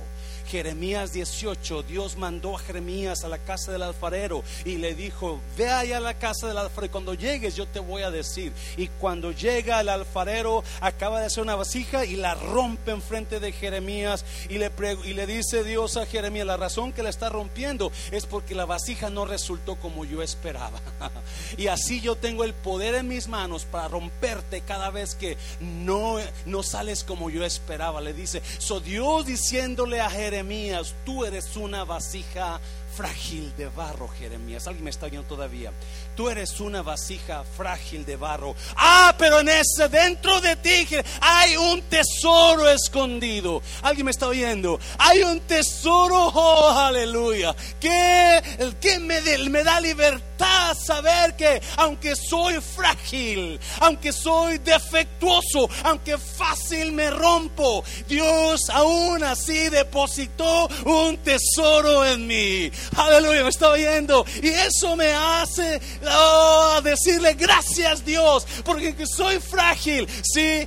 Jeremías 0.50 1.12
18, 1.12 1.84
Dios 1.84 2.16
mandó 2.16 2.56
a 2.56 2.58
Jeremías 2.58 3.22
a 3.22 3.28
la 3.28 3.38
casa 3.38 3.70
del 3.70 3.82
alfarero 3.82 4.42
y 4.64 4.78
le 4.78 4.96
dijo, 4.96 5.40
ve 5.56 5.68
allá 5.68 5.98
a 5.98 6.00
la 6.00 6.18
casa 6.18 6.48
del 6.48 6.58
alfarero 6.58 6.86
y 6.86 6.92
cuando 6.92 7.14
llegues 7.14 7.54
yo 7.54 7.66
te 7.66 7.78
voy 7.78 8.02
a 8.02 8.10
decir. 8.10 8.52
Y 8.76 8.88
cuando 8.88 9.30
llega 9.30 9.80
el 9.80 9.88
alfarero, 9.88 10.64
acaba 10.80 11.20
de 11.20 11.26
hacer 11.26 11.44
una 11.44 11.54
vasija 11.54 12.04
y 12.04 12.16
la 12.16 12.34
rompe 12.34 12.90
enfrente 12.90 13.38
de 13.38 13.52
Jeremías 13.52 14.24
y 14.48 14.58
le, 14.58 14.72
y 15.04 15.14
le 15.14 15.26
dice 15.28 15.62
Dios 15.62 15.96
a 15.96 16.04
Jeremías, 16.04 16.46
la 16.46 16.56
razón 16.56 16.92
que 16.92 17.04
la 17.04 17.10
está 17.10 17.28
rompiendo 17.28 17.92
es 18.10 18.26
porque 18.26 18.56
la 18.56 18.64
vasija 18.64 19.08
no 19.08 19.26
resultó 19.26 19.76
como 19.76 20.04
yo 20.04 20.20
esperaba. 20.20 20.80
y 21.58 21.68
así 21.68 22.00
yo 22.00 22.16
tengo 22.16 22.42
el 22.42 22.54
poder 22.54 22.96
en 22.96 23.06
mis 23.06 23.28
manos 23.28 23.66
para 23.66 23.86
romperte 23.86 24.62
cada 24.62 24.90
vez 24.90 25.14
que 25.14 25.36
no, 25.60 26.16
no 26.44 26.64
sales 26.64 27.04
como 27.04 27.30
yo 27.30 27.44
esperaba. 27.44 28.00
Le 28.00 28.14
dice, 28.14 28.42
so 28.58 28.80
Dios 28.80 29.26
diciéndole 29.26 30.00
a 30.00 30.10
Jeremías, 30.10 30.39
Jeremías, 30.40 30.94
tú 31.04 31.26
eres 31.26 31.54
una 31.54 31.84
vasija 31.84 32.58
frágil 33.00 33.56
de 33.56 33.66
barro, 33.68 34.08
Jeremías. 34.08 34.66
Alguien 34.66 34.84
me 34.84 34.90
está 34.90 35.06
oyendo 35.06 35.26
todavía. 35.26 35.72
Tú 36.14 36.28
eres 36.28 36.60
una 36.60 36.82
vasija 36.82 37.44
frágil 37.56 38.04
de 38.04 38.16
barro. 38.16 38.54
Ah, 38.76 39.14
pero 39.16 39.40
en 39.40 39.48
ese, 39.48 39.88
dentro 39.88 40.38
de 40.42 40.54
ti 40.56 40.86
hay 41.22 41.56
un 41.56 41.80
tesoro 41.82 42.68
escondido. 42.68 43.62
Alguien 43.80 44.04
me 44.04 44.10
está 44.10 44.28
oyendo. 44.28 44.78
Hay 44.98 45.22
un 45.22 45.40
tesoro, 45.40 46.26
oh, 46.26 46.78
aleluya. 46.78 47.56
Que, 47.80 48.42
que 48.78 48.98
me, 48.98 49.22
me 49.48 49.64
da 49.64 49.80
libertad 49.80 50.30
saber 50.74 51.36
que 51.36 51.60
aunque 51.76 52.14
soy 52.16 52.60
frágil, 52.60 53.58
aunque 53.80 54.12
soy 54.12 54.58
defectuoso, 54.58 55.68
aunque 55.84 56.18
fácil 56.18 56.92
me 56.92 57.10
rompo, 57.10 57.84
Dios 58.08 58.68
aún 58.70 59.22
así 59.24 59.68
depositó 59.68 60.68
un 60.84 61.18
tesoro 61.18 62.04
en 62.04 62.26
mí. 62.26 62.70
Aleluya, 62.96 63.42
me 63.42 63.48
está 63.48 63.70
oyendo. 63.70 64.24
Y 64.42 64.48
eso 64.48 64.96
me 64.96 65.12
hace 65.12 65.80
oh, 66.06 66.80
decirle 66.82 67.34
gracias 67.34 68.04
Dios, 68.04 68.46
porque 68.64 68.94
soy 69.06 69.40
frágil. 69.40 70.08
Sí, 70.22 70.66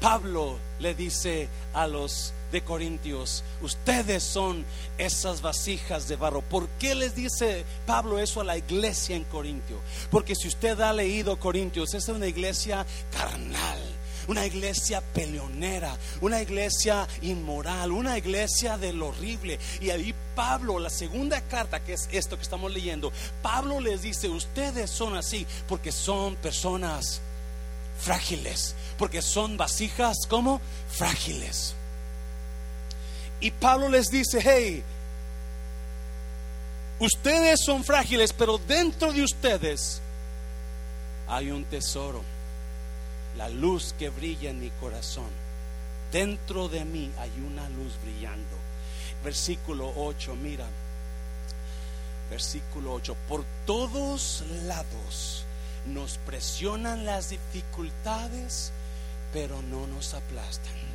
Pablo 0.00 0.58
le 0.78 0.94
dice 0.94 1.48
a 1.74 1.86
los 1.86 2.32
de 2.50 2.62
Corintios, 2.62 3.44
ustedes 3.62 4.22
son 4.22 4.64
esas 4.98 5.40
vasijas 5.40 6.06
de 6.06 6.16
barro. 6.16 6.42
¿Por 6.42 6.68
qué 6.78 6.94
les 6.94 7.14
dice 7.14 7.64
Pablo 7.86 8.18
eso 8.18 8.40
a 8.40 8.44
la 8.44 8.58
iglesia 8.58 9.16
en 9.16 9.24
Corintio? 9.24 9.78
Porque 10.10 10.34
si 10.34 10.48
usted 10.48 10.78
ha 10.80 10.92
leído 10.92 11.38
Corintios, 11.38 11.94
es 11.94 12.08
una 12.08 12.26
iglesia 12.26 12.84
carnal 13.10 13.91
una 14.28 14.46
iglesia 14.46 15.00
peleonera, 15.00 15.96
una 16.20 16.40
iglesia 16.40 17.06
inmoral, 17.22 17.92
una 17.92 18.18
iglesia 18.18 18.78
del 18.78 19.02
horrible. 19.02 19.58
Y 19.80 19.90
ahí 19.90 20.14
Pablo, 20.34 20.78
la 20.78 20.90
segunda 20.90 21.40
carta, 21.42 21.80
que 21.80 21.94
es 21.94 22.08
esto 22.12 22.36
que 22.36 22.42
estamos 22.42 22.72
leyendo, 22.72 23.12
Pablo 23.42 23.80
les 23.80 24.02
dice, 24.02 24.28
ustedes 24.28 24.90
son 24.90 25.16
así 25.16 25.46
porque 25.68 25.92
son 25.92 26.36
personas 26.36 27.20
frágiles, 28.00 28.74
porque 28.98 29.22
son 29.22 29.56
vasijas 29.56 30.26
como 30.28 30.60
frágiles. 30.90 31.74
Y 33.40 33.50
Pablo 33.50 33.88
les 33.88 34.08
dice, 34.08 34.40
hey, 34.40 34.82
ustedes 37.00 37.60
son 37.64 37.84
frágiles, 37.84 38.32
pero 38.32 38.58
dentro 38.58 39.12
de 39.12 39.22
ustedes 39.22 40.00
hay 41.28 41.50
un 41.50 41.64
tesoro, 41.64 42.22
la 43.36 43.48
luz 43.48 43.94
que 43.98 44.10
brilla 44.10 44.50
en 44.50 44.60
mi 44.60 44.70
corazón. 44.70 45.30
Dentro 46.10 46.68
de 46.68 46.84
mí 46.84 47.10
hay 47.18 47.30
una 47.46 47.68
luz 47.70 47.94
brillando. 48.02 48.56
Versículo 49.24 49.92
8, 49.96 50.36
mira. 50.36 50.66
Versículo 52.30 52.94
8, 52.94 53.16
por 53.28 53.44
todos 53.66 54.44
lados 54.66 55.44
nos 55.86 56.18
presionan 56.18 57.04
las 57.04 57.30
dificultades, 57.30 58.72
pero 59.32 59.60
no 59.62 59.86
nos 59.86 60.14
aplastan 60.14 60.92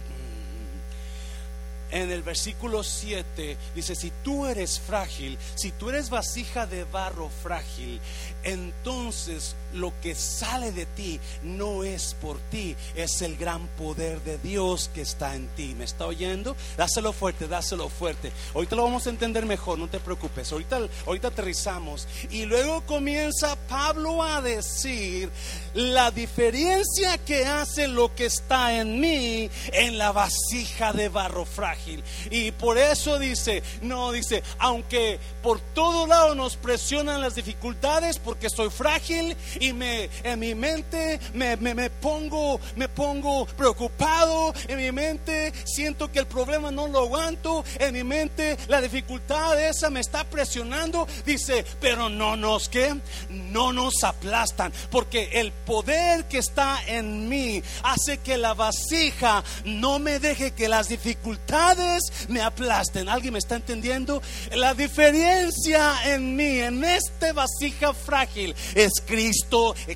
en 1.92 2.12
el 2.12 2.22
versículo 2.22 2.84
7 2.84 3.58
dice, 3.74 3.96
si 3.96 4.12
tú 4.24 4.46
eres 4.46 4.80
frágil, 4.80 5.38
si 5.56 5.72
tú 5.72 5.90
eres 5.90 6.10
vasija 6.10 6.68
de 6.68 6.84
barro 6.84 7.30
frágil, 7.30 8.02
entonces 8.44 9.56
lo 9.74 9.94
que 10.02 10.16
sale 10.16 10.72
de 10.72 10.86
ti 10.86 11.20
no 11.44 11.84
es 11.84 12.16
por 12.16 12.40
ti, 12.40 12.76
es 12.96 13.22
el 13.22 13.38
gran 13.38 13.68
poder 13.70 14.22
de 14.24 14.38
Dios 14.38 14.90
que 14.94 15.02
está 15.02 15.36
en 15.36 15.48
ti. 15.50 15.76
¿Me 15.78 15.86
está 15.86 16.06
oyendo? 16.06 16.56
Dáselo 16.78 17.14
fuerte, 17.14 17.48
dáselo 17.48 17.90
fuerte. 17.90 18.32
Ahorita 18.54 18.76
lo 18.76 18.84
vamos 18.84 19.08
a 19.08 19.10
entender 19.10 19.46
mejor, 19.46 19.80
no 19.80 19.88
te 19.88 20.00
preocupes. 20.00 20.52
Ahorita, 20.52 20.80
ahorita 21.06 21.30
aterrizamos. 21.30 22.08
Y 22.32 22.46
luego 22.46 22.82
comienza 22.86 23.56
Pablo 23.68 24.24
a 24.24 24.42
decir 24.42 25.30
la 25.74 26.12
diferencia 26.12 27.18
que 27.20 27.46
hace 27.46 27.88
lo 27.88 28.14
que 28.16 28.26
está 28.26 28.76
en 28.78 29.00
mí 29.00 29.50
en 29.74 29.98
la 29.98 30.12
vasija 30.12 30.94
de 30.94 31.10
barro 31.10 31.46
frágil. 31.46 32.04
Y 32.32 32.52
por 32.52 32.78
eso 32.78 33.20
dice, 33.20 33.64
no, 33.82 34.12
dice, 34.12 34.44
aunque 34.60 35.20
por 35.42 35.60
todo 35.60 36.08
lado 36.08 36.36
nos 36.36 36.56
presionan 36.56 37.22
las 37.22 37.36
dificultades 37.36 38.20
porque 38.20 38.50
soy 38.50 38.70
frágil 38.70 39.36
me, 39.74 40.10
en 40.24 40.40
mi 40.40 40.56
mente 40.56 41.20
me, 41.34 41.56
me, 41.58 41.90
pongo, 41.90 42.60
me 42.76 42.90
pongo 42.90 43.46
preocupado, 43.46 44.54
en 44.68 44.78
mi 44.78 44.92
mente 44.92 45.54
siento 45.66 46.12
que 46.12 46.20
el 46.20 46.28
problema 46.28 46.72
no 46.72 46.88
lo 46.88 47.00
aguanto, 47.00 47.64
en 47.80 47.94
mi 47.94 48.04
mente 48.04 48.58
la 48.68 48.82
dificultad 48.82 49.62
esa 49.62 49.90
me 49.90 50.00
está 50.00 50.24
presionando, 50.24 51.08
dice, 51.26 51.66
pero 51.80 52.10
no 52.10 52.36
nos 52.36 52.70
que, 52.70 52.96
no 53.30 53.74
nos 53.74 54.04
aplastan, 54.04 54.72
porque 54.90 55.30
el 55.34 55.52
poder 55.52 56.26
que 56.26 56.40
está 56.40 56.80
en 56.88 57.30
mí 57.30 57.62
hace 57.84 58.18
que 58.20 58.38
la 58.38 58.54
vasija 58.54 59.44
no 59.66 60.00
me 60.00 60.20
deje 60.20 60.52
que 60.52 60.68
las 60.68 60.90
dificultades 60.90 62.02
me 62.28 62.42
aplasten. 62.42 63.10
¿Alguien 63.10 63.34
me 63.34 63.40
está 63.40 63.56
entendiendo? 63.56 64.22
La 64.52 64.74
diferencia 64.74 65.96
en 66.06 66.36
mí, 66.36 66.60
en 66.60 66.84
este 66.84 67.32
vasija 67.32 67.94
frágil, 67.94 68.56
es 68.76 68.92
Cristo 69.06 69.47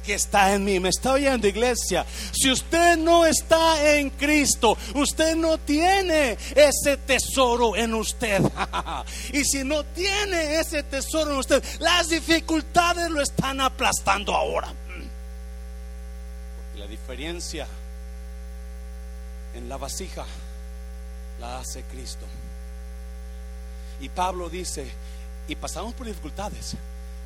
que 0.03 0.13
está 0.13 0.53
en 0.53 0.63
mí. 0.63 0.79
¿Me 0.79 0.89
está 0.89 1.13
oyendo, 1.13 1.47
iglesia? 1.47 2.05
Si 2.31 2.51
usted 2.51 2.97
no 2.97 3.25
está 3.25 3.95
en 3.95 4.09
Cristo, 4.11 4.77
usted 4.95 5.35
no 5.35 5.57
tiene 5.57 6.37
ese 6.55 6.97
tesoro 6.97 7.75
en 7.75 7.93
usted. 7.93 8.41
y 9.33 9.43
si 9.43 9.63
no 9.63 9.83
tiene 9.83 10.59
ese 10.59 10.83
tesoro 10.83 11.31
en 11.31 11.37
usted, 11.37 11.63
las 11.79 12.09
dificultades 12.09 13.09
lo 13.09 13.21
están 13.21 13.61
aplastando 13.61 14.35
ahora. 14.35 14.67
Porque 14.67 16.79
la 16.79 16.87
diferencia 16.87 17.67
en 19.53 19.67
la 19.67 19.77
vasija 19.77 20.25
la 21.39 21.59
hace 21.59 21.83
Cristo. 21.83 22.25
Y 23.99 24.09
Pablo 24.09 24.49
dice, 24.49 24.91
y 25.47 25.55
pasamos 25.55 25.93
por 25.93 26.07
dificultades, 26.07 26.75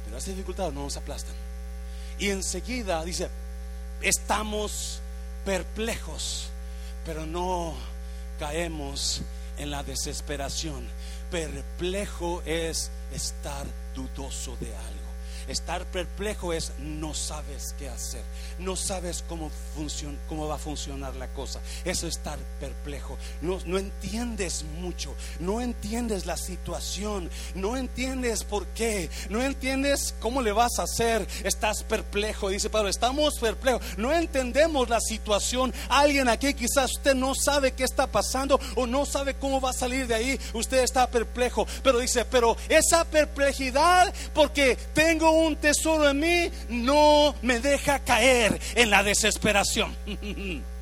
pero 0.03 0.17
esas 0.17 0.29
dificultades 0.29 0.73
no 0.73 0.83
nos 0.83 0.97
aplastan. 0.97 1.44
Y 2.19 2.29
enseguida 2.29 3.03
dice, 3.03 3.29
estamos 4.01 4.99
perplejos, 5.43 6.49
pero 7.05 7.25
no 7.25 7.75
caemos 8.39 9.21
en 9.57 9.71
la 9.71 9.83
desesperación. 9.83 10.87
Perplejo 11.31 12.41
es 12.45 12.91
estar 13.13 13.65
dudoso 13.93 14.57
de 14.59 14.75
algo. 14.75 14.94
Estar 15.47 15.85
perplejo 15.85 16.53
es 16.53 16.71
no 16.79 17.13
sabes 17.13 17.75
qué 17.77 17.89
hacer, 17.89 18.23
no 18.59 18.75
sabes 18.75 19.23
cómo, 19.27 19.51
cómo 20.27 20.47
va 20.47 20.55
a 20.55 20.59
funcionar 20.59 21.15
la 21.15 21.27
cosa. 21.29 21.59
Eso 21.83 22.07
es 22.07 22.17
estar 22.17 22.39
perplejo. 22.59 23.17
No, 23.41 23.59
no 23.65 23.77
entiendes 23.77 24.65
mucho, 24.79 25.13
no 25.39 25.61
entiendes 25.61 26.25
la 26.25 26.37
situación, 26.37 27.29
no 27.53 27.77
entiendes 27.77 28.43
por 28.43 28.65
qué, 28.67 29.09
no 29.29 29.43
entiendes 29.43 30.15
cómo 30.19 30.41
le 30.41 30.51
vas 30.51 30.79
a 30.79 30.83
hacer. 30.83 31.27
Estás 31.43 31.83
perplejo, 31.83 32.49
dice 32.49 32.69
Pablo, 32.69 32.89
estamos 32.89 33.35
perplejos, 33.39 33.81
no 33.97 34.11
entendemos 34.11 34.89
la 34.89 34.99
situación. 34.99 35.73
Alguien 35.89 36.27
aquí 36.27 36.53
quizás 36.53 36.91
usted 36.97 37.15
no 37.15 37.33
sabe 37.35 37.73
qué 37.73 37.83
está 37.83 38.07
pasando 38.07 38.59
o 38.75 38.87
no 38.87 39.05
sabe 39.05 39.35
cómo 39.35 39.61
va 39.61 39.69
a 39.71 39.73
salir 39.73 40.07
de 40.07 40.15
ahí. 40.15 40.39
Usted 40.53 40.79
está 40.79 41.09
perplejo, 41.09 41.67
pero 41.83 41.99
dice, 41.99 42.25
pero 42.25 42.57
esa 42.69 43.05
perplejidad 43.05 44.13
porque 44.33 44.77
tengo 44.93 45.31
un 45.35 45.55
tesoro 45.55 46.09
en 46.09 46.19
mí 46.19 46.51
no 46.69 47.35
me 47.41 47.59
deja 47.59 47.99
caer 47.99 48.59
en 48.75 48.89
la 48.89 49.03
desesperación. 49.03 49.95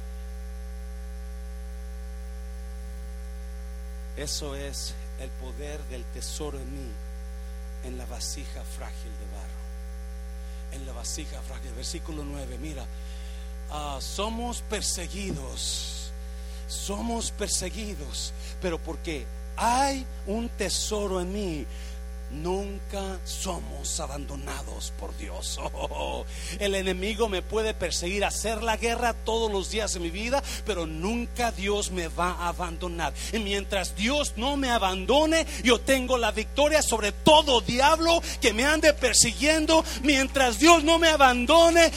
Eso 4.17 4.55
es 4.55 4.93
el 5.19 5.29
poder 5.29 5.81
del 5.85 6.03
tesoro 6.05 6.59
en 6.59 6.71
mí, 6.71 6.91
en 7.83 7.97
la 7.97 8.05
vasija 8.05 8.63
frágil 8.77 9.11
de 9.19 9.25
barro. 9.35 9.63
En 10.73 10.85
la 10.85 10.93
vasija 10.93 11.41
frágil, 11.41 11.71
versículo 11.73 12.23
9, 12.23 12.57
mira, 12.59 12.85
ah, 13.71 13.97
somos 13.99 14.61
perseguidos, 14.61 16.11
somos 16.67 17.31
perseguidos, 17.31 18.33
pero 18.61 18.77
porque 18.77 19.25
hay 19.55 20.05
un 20.27 20.49
tesoro 20.49 21.19
en 21.21 21.33
mí, 21.33 21.65
Nunca 22.33 23.19
somos 23.25 23.99
abandonados 23.99 24.93
por 24.99 25.15
Dios. 25.17 25.59
el 26.59 26.75
enemigo 26.75 27.29
me 27.29 27.41
puede 27.41 27.73
perseguir, 27.73 28.25
hacer 28.25 28.63
la 28.63 28.77
guerra 28.77 29.13
todos 29.13 29.51
los 29.51 29.69
días 29.69 29.93
de 29.93 29.99
mi 29.99 30.09
vida, 30.09 30.43
pero 30.65 30.85
nunca 30.85 31.51
Dios 31.51 31.91
me 31.91 32.07
va 32.07 32.31
a 32.31 32.49
abandonar. 32.49 33.13
Y 33.31 33.39
mientras 33.39 33.95
Dios 33.95 34.33
no 34.35 34.57
me 34.57 34.69
abandone, 34.69 35.45
yo 35.63 35.79
tengo 35.79 36.17
la 36.17 36.31
victoria 36.31 36.81
sobre 36.81 37.11
todo 37.11 37.61
diablo 37.61 38.21
que 38.41 38.53
me 38.53 38.65
ande 38.65 38.93
persiguiendo. 38.93 39.85
Mientras 40.01 40.59
Dios 40.59 40.83
no 40.83 40.99
me 40.99 41.09
abandone, 41.09 41.91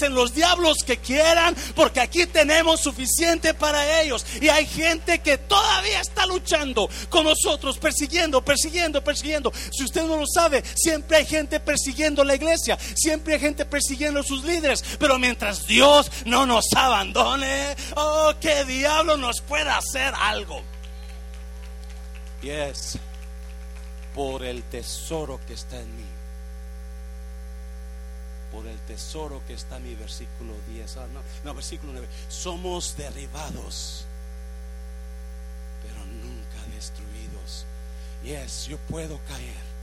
en 0.00 0.14
los 0.14 0.34
diablos 0.34 0.78
que 0.84 0.98
quieran, 0.98 1.54
porque 1.74 2.00
aquí 2.00 2.26
tenemos 2.26 2.80
suficiente 2.80 3.54
para 3.54 4.00
ellos. 4.00 4.24
Y 4.40 4.48
hay 4.48 4.66
gente 4.66 5.20
que 5.20 5.38
todavía 5.38 6.00
está 6.00 6.26
luchando 6.26 6.88
con 7.08 7.24
nosotros, 7.24 7.78
persiguiendo, 7.78 8.42
persiguiendo, 8.42 9.02
persiguiendo. 9.02 9.52
Si 9.72 9.84
usted 9.84 10.02
no 10.04 10.16
lo 10.16 10.26
sabe, 10.26 10.62
siempre 10.74 11.18
hay 11.18 11.26
gente 11.26 11.60
persiguiendo 11.60 12.24
la 12.24 12.34
iglesia, 12.34 12.78
siempre 12.94 13.34
hay 13.34 13.40
gente 13.40 13.64
persiguiendo 13.64 14.20
a 14.20 14.24
sus 14.24 14.44
líderes, 14.44 14.84
pero 14.98 15.18
mientras 15.18 15.66
Dios 15.66 16.10
no 16.24 16.46
nos 16.46 16.66
abandone, 16.74 17.76
oh, 17.96 18.32
que 18.40 18.64
diablo 18.64 19.16
nos 19.16 19.40
pueda 19.40 19.76
hacer 19.78 20.12
algo. 20.20 20.62
Yes, 22.42 22.98
por 24.14 24.44
el 24.44 24.62
tesoro 24.64 25.40
que 25.46 25.54
está 25.54 25.80
en 25.80 25.96
mí. 25.96 26.04
Por 28.52 28.66
el 28.66 28.78
tesoro 28.80 29.42
que 29.46 29.54
está 29.54 29.78
en 29.78 29.84
mi 29.84 29.94
versículo 29.94 30.54
10. 30.68 30.96
Ah, 30.98 31.06
no, 31.12 31.20
no, 31.42 31.54
versículo 31.54 31.92
9. 31.92 32.06
Somos 32.28 32.96
derribados, 32.96 34.04
pero 35.82 36.04
nunca 36.04 36.74
destruidos. 36.74 37.66
Yes, 38.24 38.66
yo 38.66 38.78
puedo 38.88 39.20
caer 39.28 39.74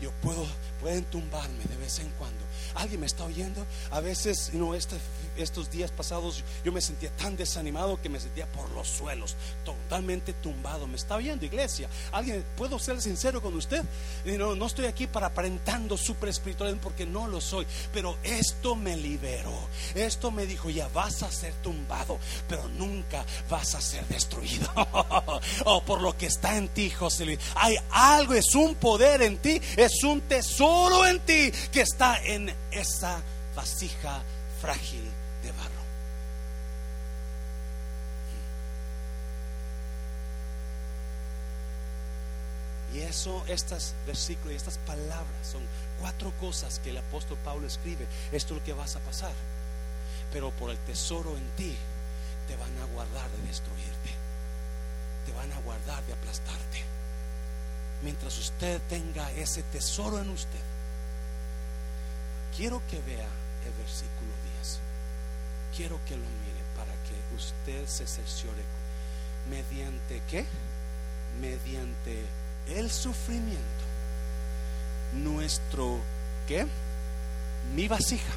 yo 0.00 0.10
puedo 0.22 0.46
pueden 0.80 1.04
tumbarme 1.04 1.64
de 1.64 1.76
vez 1.76 1.98
en 2.00 2.10
cuando. 2.10 2.44
¿Alguien 2.74 3.00
me 3.00 3.06
está 3.06 3.24
oyendo? 3.24 3.64
A 3.90 4.00
veces, 4.00 4.52
no, 4.52 4.74
este, 4.74 4.96
estos 5.38 5.70
días 5.70 5.90
pasados 5.90 6.44
yo 6.64 6.72
me 6.72 6.80
sentía 6.80 7.10
tan 7.16 7.36
desanimado 7.36 8.00
que 8.00 8.08
me 8.08 8.20
sentía 8.20 8.46
por 8.46 8.70
los 8.70 8.88
suelos, 8.88 9.36
totalmente 9.64 10.32
tumbado. 10.32 10.86
¿Me 10.86 10.96
está 10.96 11.16
oyendo, 11.16 11.44
iglesia? 11.44 11.88
¿Alguien, 12.12 12.44
puedo 12.56 12.78
ser 12.78 13.00
sincero 13.00 13.42
con 13.42 13.54
usted? 13.54 13.84
no, 14.24 14.54
no 14.54 14.66
estoy 14.66 14.86
aquí 14.86 15.06
para 15.06 15.26
aparentando 15.26 15.96
super 15.96 16.28
espiritual 16.28 16.78
porque 16.82 17.06
no 17.06 17.28
lo 17.28 17.40
soy, 17.40 17.66
pero 17.92 18.16
esto 18.22 18.74
me 18.74 18.96
liberó. 18.96 19.56
Esto 19.94 20.30
me 20.30 20.46
dijo, 20.46 20.70
ya 20.70 20.88
vas 20.88 21.22
a 21.22 21.30
ser 21.30 21.52
tumbado, 21.62 22.18
pero 22.48 22.68
nunca 22.68 23.24
vas 23.48 23.74
a 23.74 23.80
ser 23.80 24.06
destruido. 24.08 24.68
oh, 25.64 25.82
por 25.82 26.00
lo 26.00 26.16
que 26.16 26.26
está 26.26 26.56
en 26.56 26.68
ti, 26.68 26.90
José 26.90 27.38
Hay 27.54 27.76
algo, 27.90 28.34
es 28.34 28.54
un 28.54 28.74
poder 28.76 29.22
en 29.22 29.38
ti, 29.38 29.60
es 29.76 30.02
un 30.04 30.20
tesoro 30.22 31.06
en 31.06 31.20
ti 31.20 31.52
que 31.72 31.82
está 31.82 32.22
en 32.24 32.52
esa 32.70 33.22
vasija 33.54 34.22
frágil 34.60 35.04
de 35.42 35.52
barro. 35.52 35.86
Y 42.94 43.00
eso, 43.00 43.44
estos 43.48 43.94
versículos 44.06 44.52
y 44.52 44.56
estas 44.56 44.78
palabras 44.78 45.46
son 45.50 45.62
cuatro 46.00 46.32
cosas 46.40 46.78
que 46.78 46.90
el 46.90 46.98
apóstol 46.98 47.38
Pablo 47.44 47.66
escribe. 47.66 48.06
Esto 48.32 48.54
es 48.54 48.60
lo 48.60 48.64
que 48.64 48.72
vas 48.72 48.96
a 48.96 49.00
pasar. 49.00 49.32
Pero 50.32 50.50
por 50.52 50.70
el 50.70 50.78
tesoro 50.78 51.36
en 51.36 51.46
ti, 51.56 51.76
te 52.48 52.56
van 52.56 52.76
a 52.78 52.84
guardar 52.94 53.28
de 53.30 53.48
destruirte. 53.48 54.10
Te 55.26 55.32
van 55.32 55.52
a 55.52 55.60
guardar 55.60 56.02
de 56.04 56.12
aplastarte. 56.12 56.84
Mientras 58.02 58.38
usted 58.38 58.80
tenga 58.88 59.30
ese 59.32 59.62
tesoro 59.64 60.20
en 60.20 60.28
usted, 60.30 60.60
quiero 62.56 62.80
que 62.88 63.00
vea 63.00 63.28
el 63.64 63.72
versículo 63.78 64.32
10. 64.60 64.78
Quiero 65.76 65.98
que 66.04 66.16
lo 66.16 66.24
mire 66.24 66.62
para 66.76 66.92
que 67.04 67.34
usted 67.34 67.86
se 67.86 68.06
cerciore. 68.06 68.62
¿Mediante 69.50 70.22
qué? 70.30 70.44
Mediante 71.40 72.24
el 72.68 72.90
sufrimiento. 72.90 73.62
Nuestro, 75.14 76.00
¿qué? 76.46 76.66
Mi 77.74 77.88
vasija. 77.88 78.32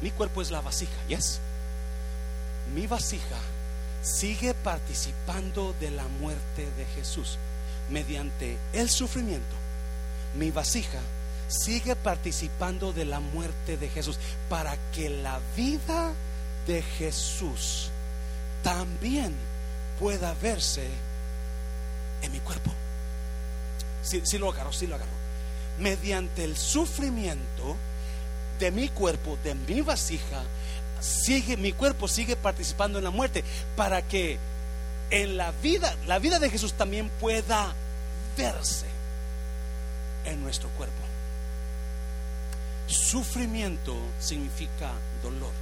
Mi 0.00 0.10
cuerpo 0.10 0.42
es 0.42 0.50
la 0.50 0.60
vasija, 0.60 0.92
yes. 1.08 1.40
Mi 2.74 2.86
vasija 2.86 3.36
sigue 4.02 4.54
participando 4.54 5.74
de 5.80 5.90
la 5.90 6.06
muerte 6.08 6.70
de 6.76 6.86
Jesús. 6.96 7.38
Mediante 7.90 8.56
el 8.72 8.88
sufrimiento, 8.88 9.56
mi 10.36 10.50
vasija 10.50 11.00
sigue 11.48 11.96
participando 11.96 12.92
de 12.92 13.04
la 13.04 13.18
muerte 13.18 13.76
de 13.76 13.88
Jesús 13.88 14.18
para 14.48 14.76
que 14.92 15.10
la 15.10 15.40
vida 15.56 16.12
de 16.66 16.82
Jesús 16.82 17.90
también 18.62 19.34
pueda 19.98 20.34
verse 20.34 20.88
en 22.22 22.32
mi 22.32 22.38
cuerpo. 22.38 22.70
Si 24.02 24.24
sí, 24.24 24.38
lo 24.38 24.50
agarro, 24.50 24.72
sí 24.72 24.86
lo 24.86 24.96
agarro. 24.96 25.10
Mediante 25.78 26.44
el 26.44 26.56
sufrimiento 26.56 27.76
de 28.58 28.70
mi 28.70 28.88
cuerpo, 28.88 29.38
de 29.42 29.54
mi 29.54 29.80
vasija, 29.80 30.42
sigue 31.00 31.56
mi 31.56 31.72
cuerpo 31.72 32.08
sigue 32.08 32.36
participando 32.36 32.98
en 32.98 33.04
la 33.04 33.10
muerte 33.10 33.42
para 33.76 34.02
que 34.02 34.38
en 35.10 35.36
la 35.36 35.50
vida, 35.50 35.94
la 36.06 36.18
vida 36.18 36.38
de 36.38 36.50
Jesús 36.50 36.74
también 36.74 37.10
pueda 37.20 37.74
verse 38.36 38.86
en 40.24 40.42
nuestro 40.42 40.68
cuerpo. 40.70 40.94
Sufrimiento 42.86 43.96
significa 44.18 44.92
dolor. 45.22 45.52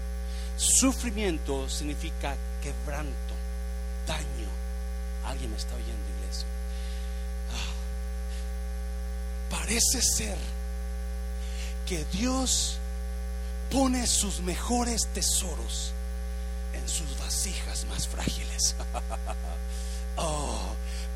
Sufrimiento 0.56 1.68
significa 1.68 2.36
quebranto, 2.62 3.34
daño. 4.06 4.48
¿Alguien 5.24 5.50
me 5.50 5.56
está 5.56 5.74
oyendo, 5.74 6.08
iglesia? 6.18 6.46
Ah. 7.52 7.78
Parece 9.50 10.02
ser 10.02 10.36
que 11.86 12.04
Dios 12.12 12.78
pone 13.70 14.06
sus 14.06 14.40
mejores 14.40 15.08
tesoros 15.14 15.92
en 16.74 16.88
sus 16.88 17.18
vasijas 17.18 17.86
más 17.86 18.06
frágiles. 18.08 18.74
oh, 20.16 20.60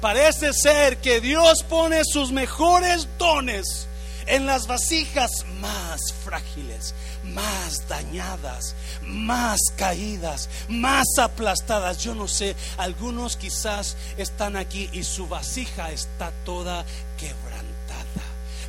parece 0.01 0.53
ser 0.53 0.99
que 0.99 1.21
Dios 1.21 1.63
pone 1.69 2.03
sus 2.05 2.33
mejores 2.33 3.09
dones 3.19 3.89
en 4.27 4.47
las 4.47 4.67
vasijas 4.67 5.31
más 5.61 6.01
frágiles, 6.25 6.95
más 7.25 7.89
dañadas, 7.89 8.75
más 9.03 9.61
caídas, 9.77 10.49
más 10.69 11.07
aplastadas. 11.19 11.99
Yo 11.99 12.15
no 12.15 12.29
sé, 12.29 12.57
algunos 12.77 13.37
quizás 13.37 13.97
están 14.17 14.57
aquí 14.57 14.89
y 14.93 15.05
su 15.05 15.27
vasija 15.27 15.91
está 15.91 16.33
toda 16.45 16.85
quebrantada. 17.19 17.52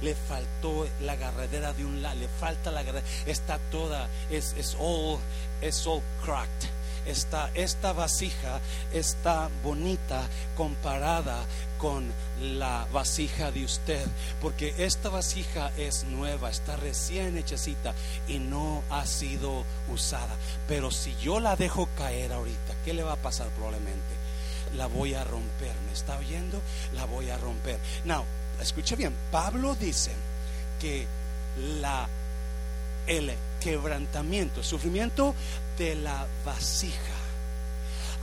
Le 0.04 0.14
faltó 0.16 0.88
la 1.02 1.14
agarradera 1.14 1.74
de 1.74 1.86
un 1.86 2.02
lado, 2.02 2.20
le 2.20 2.28
falta 2.28 2.70
la 2.72 2.82
agarradera, 2.82 3.08
está 3.26 3.58
toda, 3.72 4.08
es, 4.30 4.54
es 4.58 4.76
all, 4.80 5.18
es 5.62 5.88
all 5.88 6.02
cracked 6.24 6.70
esta, 7.06 7.50
esta 7.54 7.94
vasija 7.94 8.62
está 8.94 9.50
bonita 9.64 10.28
comparada 10.56 11.46
con 11.78 12.12
la 12.42 12.88
vasija 12.94 13.52
de 13.52 13.66
usted, 13.66 14.06
porque 14.42 14.74
esta 14.78 15.10
vasija 15.10 15.72
es 15.78 16.06
nueva, 16.06 16.50
está 16.50 16.78
recién 16.78 17.38
hechecita 17.38 17.94
y 18.28 18.40
no 18.40 18.84
ha 18.90 19.06
sido 19.06 19.66
usada. 19.92 20.36
Pero 20.68 20.92
si 20.92 21.14
yo 21.22 21.40
la 21.40 21.56
dejo 21.56 21.90
caer 21.98 22.32
ahorita, 22.32 22.74
¿qué 22.86 22.94
le 22.94 23.04
va 23.04 23.14
a 23.14 23.22
pasar 23.22 23.50
probablemente? 23.50 24.24
La 24.78 24.88
voy 24.88 25.14
a 25.14 25.24
romper, 25.24 25.76
¿me 25.86 25.94
está 25.94 26.18
oyendo? 26.18 26.62
La 26.94 27.06
voy 27.06 27.30
a 27.30 27.38
romper. 27.38 27.80
Now, 28.06 28.24
escuche 28.64 28.96
bien, 28.96 29.14
Pablo 29.32 29.76
dice 29.76 30.12
que 30.80 31.06
la 31.80 32.08
el 33.08 33.34
quebrantamiento, 33.62 34.62
el 34.62 34.66
sufrimiento 34.66 35.36
de 35.78 35.96
la 35.96 36.26
vasija 36.46 36.98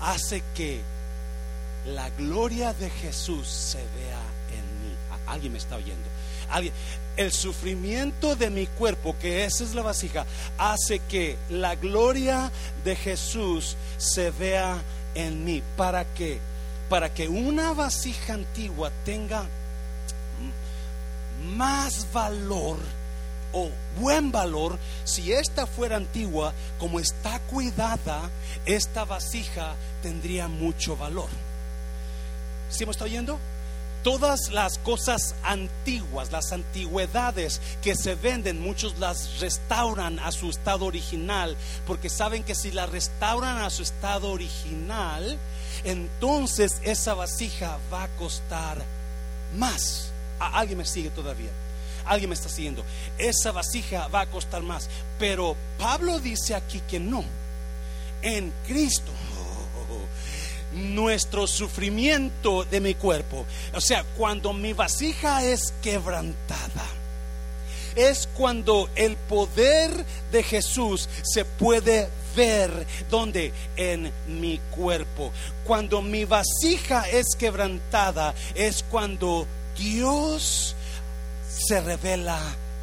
hace 0.01 0.43
que 0.55 0.81
la 1.87 2.11
gloria 2.11 2.73
de 2.73 2.91
Jesús 2.91 3.49
se 3.49 3.79
vea 3.79 4.23
en 4.53 4.83
mí. 4.83 4.95
Alguien 5.27 5.53
me 5.53 5.59
está 5.59 5.77
oyendo. 5.77 6.09
Alguien, 6.51 6.75
el 7.17 7.33
sufrimiento 7.33 8.35
de 8.37 8.51
mi 8.51 8.67
cuerpo, 8.67 9.17
que 9.21 9.45
esa 9.45 9.65
es 9.65 9.75
la 9.75 9.83
vasija, 9.83 10.27
hace 10.59 11.01
que 11.01 11.37
la 11.49 11.77
gloria 11.77 12.51
de 12.85 12.97
Jesús 12.97 13.77
se 13.99 14.31
vea 14.31 14.79
en 15.15 15.45
mí. 15.45 15.63
¿Para 15.77 16.05
que 16.05 16.39
Para 16.89 17.13
que 17.15 17.29
una 17.29 17.73
vasija 17.73 18.35
antigua 18.35 18.91
tenga 19.05 19.47
más 21.41 22.07
valor 22.13 22.79
o 23.53 23.69
buen 23.99 24.31
valor, 24.31 24.79
si 25.05 25.33
esta 25.33 25.67
fuera 25.67 25.97
antigua, 25.97 26.55
como 26.79 27.01
está 27.01 27.41
cuidada, 27.41 28.31
esta 28.67 29.05
vasija 29.05 29.75
tendría 30.03 30.49
mucho 30.49 30.97
valor. 30.97 31.29
¿Sí 32.69 32.85
me 32.85 32.93
está 32.93 33.05
oyendo? 33.05 33.39
Todas 34.05 34.51
las 34.51 34.79
cosas 34.79 35.35
antiguas, 35.43 36.33
las 36.33 36.53
antigüedades 36.53 37.61
que 37.83 37.95
se 37.95 38.15
venden, 38.15 38.61
muchos 38.61 38.99
las 38.99 39.41
restauran 39.41 40.19
a 40.21 40.33
su 40.33 40.49
estado 40.49 40.87
original, 40.87 41.55
porque 41.87 42.09
saben 42.09 42.43
que 42.45 42.55
si 42.55 42.71
las 42.71 42.89
restauran 42.89 43.59
a 43.59 43.69
su 43.69 43.83
estado 43.83 44.31
original, 44.31 45.39
entonces 45.85 46.81
esa 46.83 47.13
vasija 47.13 47.79
va 47.93 48.05
a 48.05 48.09
costar 48.17 48.83
más. 49.59 50.10
¿Alguien 50.41 50.79
me 50.79 50.87
sigue 50.87 51.11
todavía? 51.11 51.51
Alguien 52.05 52.31
me 52.31 52.35
está 52.35 52.49
siguiendo. 52.49 52.85
Esa 53.19 53.53
vasija 53.53 54.09
va 54.09 54.23
a 54.23 54.27
costar 54.27 54.63
más. 54.63 54.89
Pero 55.19 55.57
Pablo 55.79 56.19
dice 56.19 56.55
aquí 56.55 56.81
que 56.89 56.99
no. 56.99 57.25
En 58.23 58.53
Cristo. 58.67 59.13
nuestro 60.73 61.49
sufrimiento 61.49 62.65
de 62.65 62.81
mi 62.81 62.95
cuerpo. 62.95 63.45
O 63.75 63.81
sea, 63.81 64.05
cuando 64.17 64.53
mi 64.53 64.73
vasija 64.73 65.45
es 65.45 65.75
quebrantada. 65.83 66.87
Es 67.97 68.29
cuando 68.35 68.89
el 68.95 69.17
poder 69.17 69.91
de 70.31 70.43
Jesús 70.45 71.09
se 71.23 71.45
puede 71.45 72.09
ver 72.37 72.87
donde 73.11 73.53
en 73.77 74.13
mi 74.29 74.59
cuerpo. 74.71 75.33
Cuando 75.65 76.01
mi 76.01 76.25
vasija 76.25 77.09
es 77.11 77.35
quebrantada 77.37 78.35
es 78.55 78.85
cuando 78.85 79.47
Dios 79.81 80.77
se 81.49 81.81
revela 81.81 82.39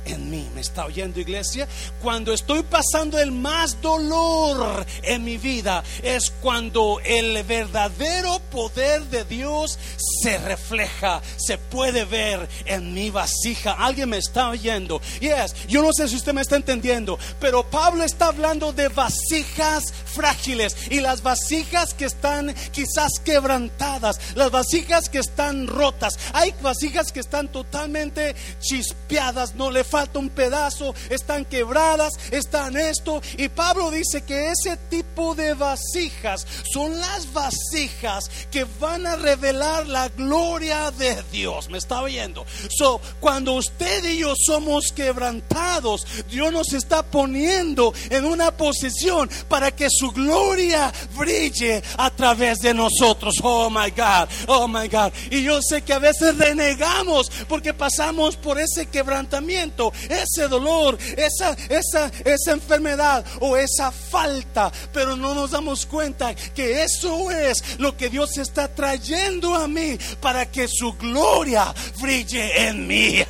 en 0.08 0.30
mí. 0.30 0.48
¿Me 0.54 0.62
está 0.62 0.86
oyendo 0.86 1.20
iglesia? 1.20 1.68
Cuando 2.02 2.34
estoy 2.34 2.64
pasando 2.64 3.20
el 3.20 3.32
más 3.32 3.82
dolor 3.82 4.86
en 5.04 5.24
mi 5.24 5.38
vida 5.38 5.84
es 6.04 6.32
cuando 6.42 7.00
el 7.04 7.44
verdadero 7.44 8.40
poder 8.52 9.04
de 9.06 9.24
Dios 9.26 9.78
se 10.22 10.38
refleja, 10.38 11.22
se 11.38 11.58
puede 11.58 12.06
ver 12.06 12.48
en 12.66 12.94
mi 12.94 13.10
vasija. 13.10 13.74
Alguien 13.74 14.10
me 14.10 14.18
está 14.18 14.50
oyendo. 14.50 15.02
Yes, 15.20 15.56
yo 15.68 15.82
no 15.82 15.94
sé 15.94 16.08
si 16.08 16.16
usted 16.16 16.34
me 16.34 16.42
está 16.42 16.56
entendiendo, 16.56 17.20
pero 17.40 17.64
Pablo 17.70 18.04
está 18.04 18.28
hablando 18.28 18.74
de 18.74 18.88
vasijas 18.90 19.94
frágiles 20.06 20.76
y 20.90 21.00
las 21.00 21.22
vasijas 21.22 21.94
que 21.94 22.06
están 22.06 22.54
quizás 22.72 23.12
quebrantadas, 23.24 24.20
las 24.36 24.52
vasijas 24.52 25.10
que 25.10 25.20
están 25.20 25.68
rotas. 25.68 26.18
Hay 26.34 26.54
vasijas 26.62 27.12
que 27.12 27.20
están 27.20 27.48
totalmente 27.50 28.36
chispeadas, 28.60 29.56
no 29.56 29.72
le 29.72 29.84
un 30.16 30.30
pedazo, 30.30 30.94
están 31.10 31.46
quebradas, 31.46 32.14
están 32.32 32.78
esto. 32.78 33.22
Y 33.38 33.50
Pablo 33.50 33.92
dice 33.92 34.24
que 34.24 34.52
ese 34.52 34.78
tipo 34.90 35.36
de 35.36 35.54
vasijas 35.54 36.46
son 36.72 37.00
las 37.00 37.32
vasijas 37.34 38.30
que 38.52 38.66
van 38.80 39.06
a 39.08 39.16
revelar 39.16 39.88
la 39.88 40.10
gloria 40.10 40.92
de 40.92 41.24
Dios. 41.32 41.70
¿Me 41.70 41.78
está 41.78 42.02
oyendo? 42.02 42.46
So, 42.78 43.02
cuando 43.20 43.54
usted 43.54 44.04
y 44.06 44.20
yo 44.20 44.34
somos 44.36 44.92
quebrantados, 44.92 46.06
Dios 46.30 46.52
nos 46.52 46.74
está 46.74 47.04
poniendo 47.04 47.94
en 48.10 48.26
una 48.26 48.52
posición 48.52 49.30
para 49.48 49.72
que 49.72 49.88
su 49.90 50.12
gloria 50.12 50.94
brille 51.18 51.82
a 51.98 52.10
través 52.10 52.60
de 52.60 52.74
nosotros. 52.74 53.36
Oh 53.44 53.70
my 53.70 53.90
God, 53.92 54.30
oh 54.48 54.68
my 54.68 54.88
God. 54.88 55.12
Y 55.32 55.44
yo 55.44 55.62
sé 55.62 55.82
que 55.82 55.94
a 55.94 56.00
veces 56.00 56.38
renegamos 56.38 57.32
porque 57.48 57.74
pasamos 57.74 58.36
por 58.36 58.60
ese 58.60 58.88
quebrantamiento, 58.88 59.87
ese 60.10 60.48
dolor, 60.48 60.98
esa, 61.16 61.56
esa, 61.70 62.12
esa 62.24 62.52
enfermedad 62.52 63.26
o 63.40 63.58
esa 63.58 63.92
falta, 63.92 64.72
pero 64.94 65.16
no 65.16 65.34
nos 65.34 65.52
damos 65.52 65.86
cuenta 65.86 66.36
que 66.36 66.84
eso 66.84 67.32
es 67.32 67.80
lo 67.80 67.96
que 67.96 68.10
Dios 68.10 68.38
está 68.38 68.68
trayendo 68.68 69.56
a 69.56 69.68
mí 69.68 69.98
para 70.22 70.46
que 70.46 70.68
su 70.68 70.94
gloria 70.94 71.74
brille 72.00 72.68
en 72.68 72.88
mí. 72.88 73.24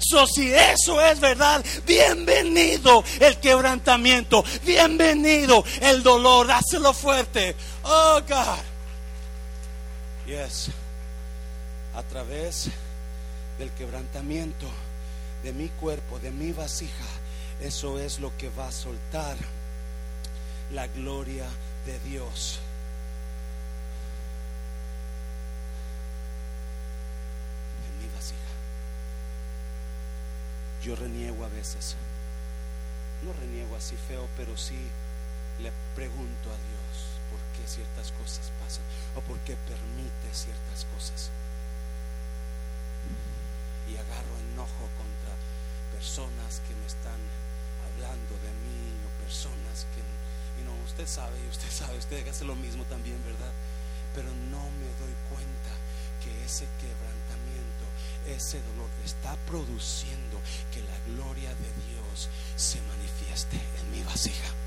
So, 0.00 0.26
si 0.26 0.52
eso 0.52 1.00
es 1.00 1.20
verdad, 1.20 1.64
bienvenido 1.86 3.04
el 3.20 3.38
quebrantamiento, 3.38 4.44
bienvenido 4.64 5.64
el 5.80 6.02
dolor, 6.02 6.50
hácelo 6.50 6.92
fuerte. 6.92 7.56
Oh 7.84 8.20
God. 8.26 8.62
Yes. 10.26 10.70
A 11.94 12.02
través 12.02 12.70
del 13.58 13.70
quebrantamiento 13.72 14.66
de 15.44 15.52
mi 15.52 15.68
cuerpo, 15.68 16.18
de 16.18 16.32
mi 16.32 16.52
vasija, 16.52 17.04
eso 17.60 18.00
es 18.00 18.18
lo 18.18 18.34
que 18.38 18.48
va 18.48 18.68
a 18.68 18.72
soltar 18.72 19.36
la 20.72 20.86
gloria 20.86 21.46
de 21.84 21.98
Dios. 22.00 22.60
En 27.86 28.06
mi 28.06 28.14
vasija. 28.14 28.38
Yo 30.82 30.96
reniego 30.96 31.44
a 31.44 31.48
veces. 31.48 31.96
No 33.22 33.32
reniego 33.34 33.76
así 33.76 33.96
feo, 34.08 34.26
pero 34.38 34.56
sí 34.56 34.78
le 35.60 35.70
pregunto 35.94 36.50
a 36.50 36.56
Dios 36.56 37.20
por 37.30 37.40
qué 37.54 37.68
ciertas 37.68 38.12
cosas 38.12 38.50
pasan 38.62 38.82
o 39.14 39.20
por 39.20 39.38
qué 39.40 39.56
permite 39.56 40.28
ciertas 40.32 40.86
cosas. 40.94 41.30
Y 43.90 43.96
agarro 43.96 44.38
enojo 44.52 44.88
contra 44.96 45.03
personas 46.04 46.60
que 46.68 46.74
me 46.74 46.86
están 46.86 47.16
hablando 47.88 48.34
de 48.44 48.52
mí 48.60 48.92
o 49.08 49.24
personas 49.24 49.86
que, 49.96 50.04
y 50.60 50.64
no, 50.68 50.76
usted 50.84 51.08
sabe, 51.08 51.32
y 51.40 51.48
usted 51.56 51.70
sabe, 51.70 51.96
usted 51.96 52.28
hace 52.28 52.44
lo 52.44 52.54
mismo 52.54 52.84
también, 52.84 53.16
¿verdad? 53.24 53.52
Pero 54.14 54.28
no 54.52 54.68
me 54.76 54.90
doy 55.00 55.16
cuenta 55.32 55.72
que 56.22 56.44
ese 56.44 56.68
quebrantamiento, 56.76 57.84
ese 58.28 58.60
dolor 58.68 58.90
está 59.02 59.34
produciendo 59.48 60.36
que 60.74 60.82
la 60.82 60.98
gloria 61.08 61.48
de 61.48 61.72
Dios 61.88 62.28
se 62.54 62.82
manifieste 62.82 63.56
en 63.56 63.90
mi 63.90 64.02
vasija. 64.04 64.63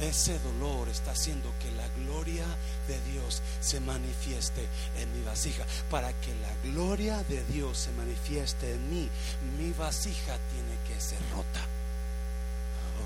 Ese 0.00 0.38
dolor 0.38 0.88
está 0.88 1.10
haciendo 1.10 1.52
que 1.60 1.70
la 1.72 1.86
gloria 2.02 2.46
de 2.88 2.98
Dios 3.12 3.42
se 3.60 3.80
manifieste 3.80 4.66
en 4.96 5.12
mi 5.12 5.22
vasija. 5.26 5.66
Para 5.90 6.14
que 6.14 6.34
la 6.36 6.72
gloria 6.72 7.22
de 7.24 7.44
Dios 7.44 7.76
se 7.76 7.92
manifieste 7.92 8.72
en 8.72 8.88
mí, 8.88 9.10
mi 9.58 9.72
vasija 9.72 10.38
tiene 10.52 10.78
que 10.88 10.98
ser 10.98 11.18
rota. 11.34 11.60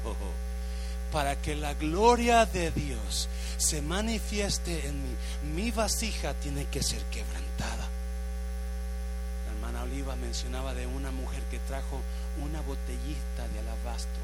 Para 1.13 1.35
que 1.41 1.57
la 1.57 1.75
gloria 1.75 2.47
de 2.47 2.71
Dios 2.71 3.29
se 3.57 3.83
manifieste 3.83 4.87
en 4.87 5.03
mí, 5.03 5.17
mi 5.55 5.73
vasija 5.73 6.35
tiene 6.35 6.67
que 6.67 6.83
ser 6.83 7.03
quebrantada. 7.07 7.89
La 9.47 9.53
hermana 9.53 9.83
Oliva 9.83 10.15
mencionaba 10.15 10.75
de 10.75 10.87
una 10.87 11.11
mujer 11.11 11.43
que 11.51 11.59
trajo 11.61 12.01
una 12.41 12.61
botellita 12.61 13.49
de 13.53 13.59
alabastro, 13.61 14.23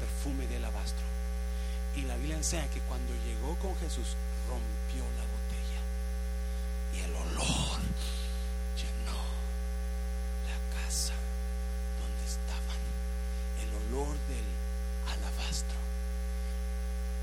perfume 0.00 0.46
de 0.46 0.56
alabastro. 0.56 1.16
Y 1.96 2.02
la 2.02 2.16
Biblia 2.16 2.36
enseña 2.36 2.68
que 2.68 2.80
cuando 2.80 3.12
llegó 3.24 3.56
con 3.56 3.74
Jesús 3.76 4.16
rompió 4.46 5.02
la 5.16 5.24
botella 5.32 5.80
y 6.94 7.00
el 7.00 7.16
olor 7.16 7.80
llenó 8.76 9.22
la 10.46 10.58
casa 10.76 11.14
donde 11.98 12.24
estaban. 12.26 12.80
El 13.62 13.96
olor 13.96 14.14
del 14.28 14.44
alabastro 15.08 15.78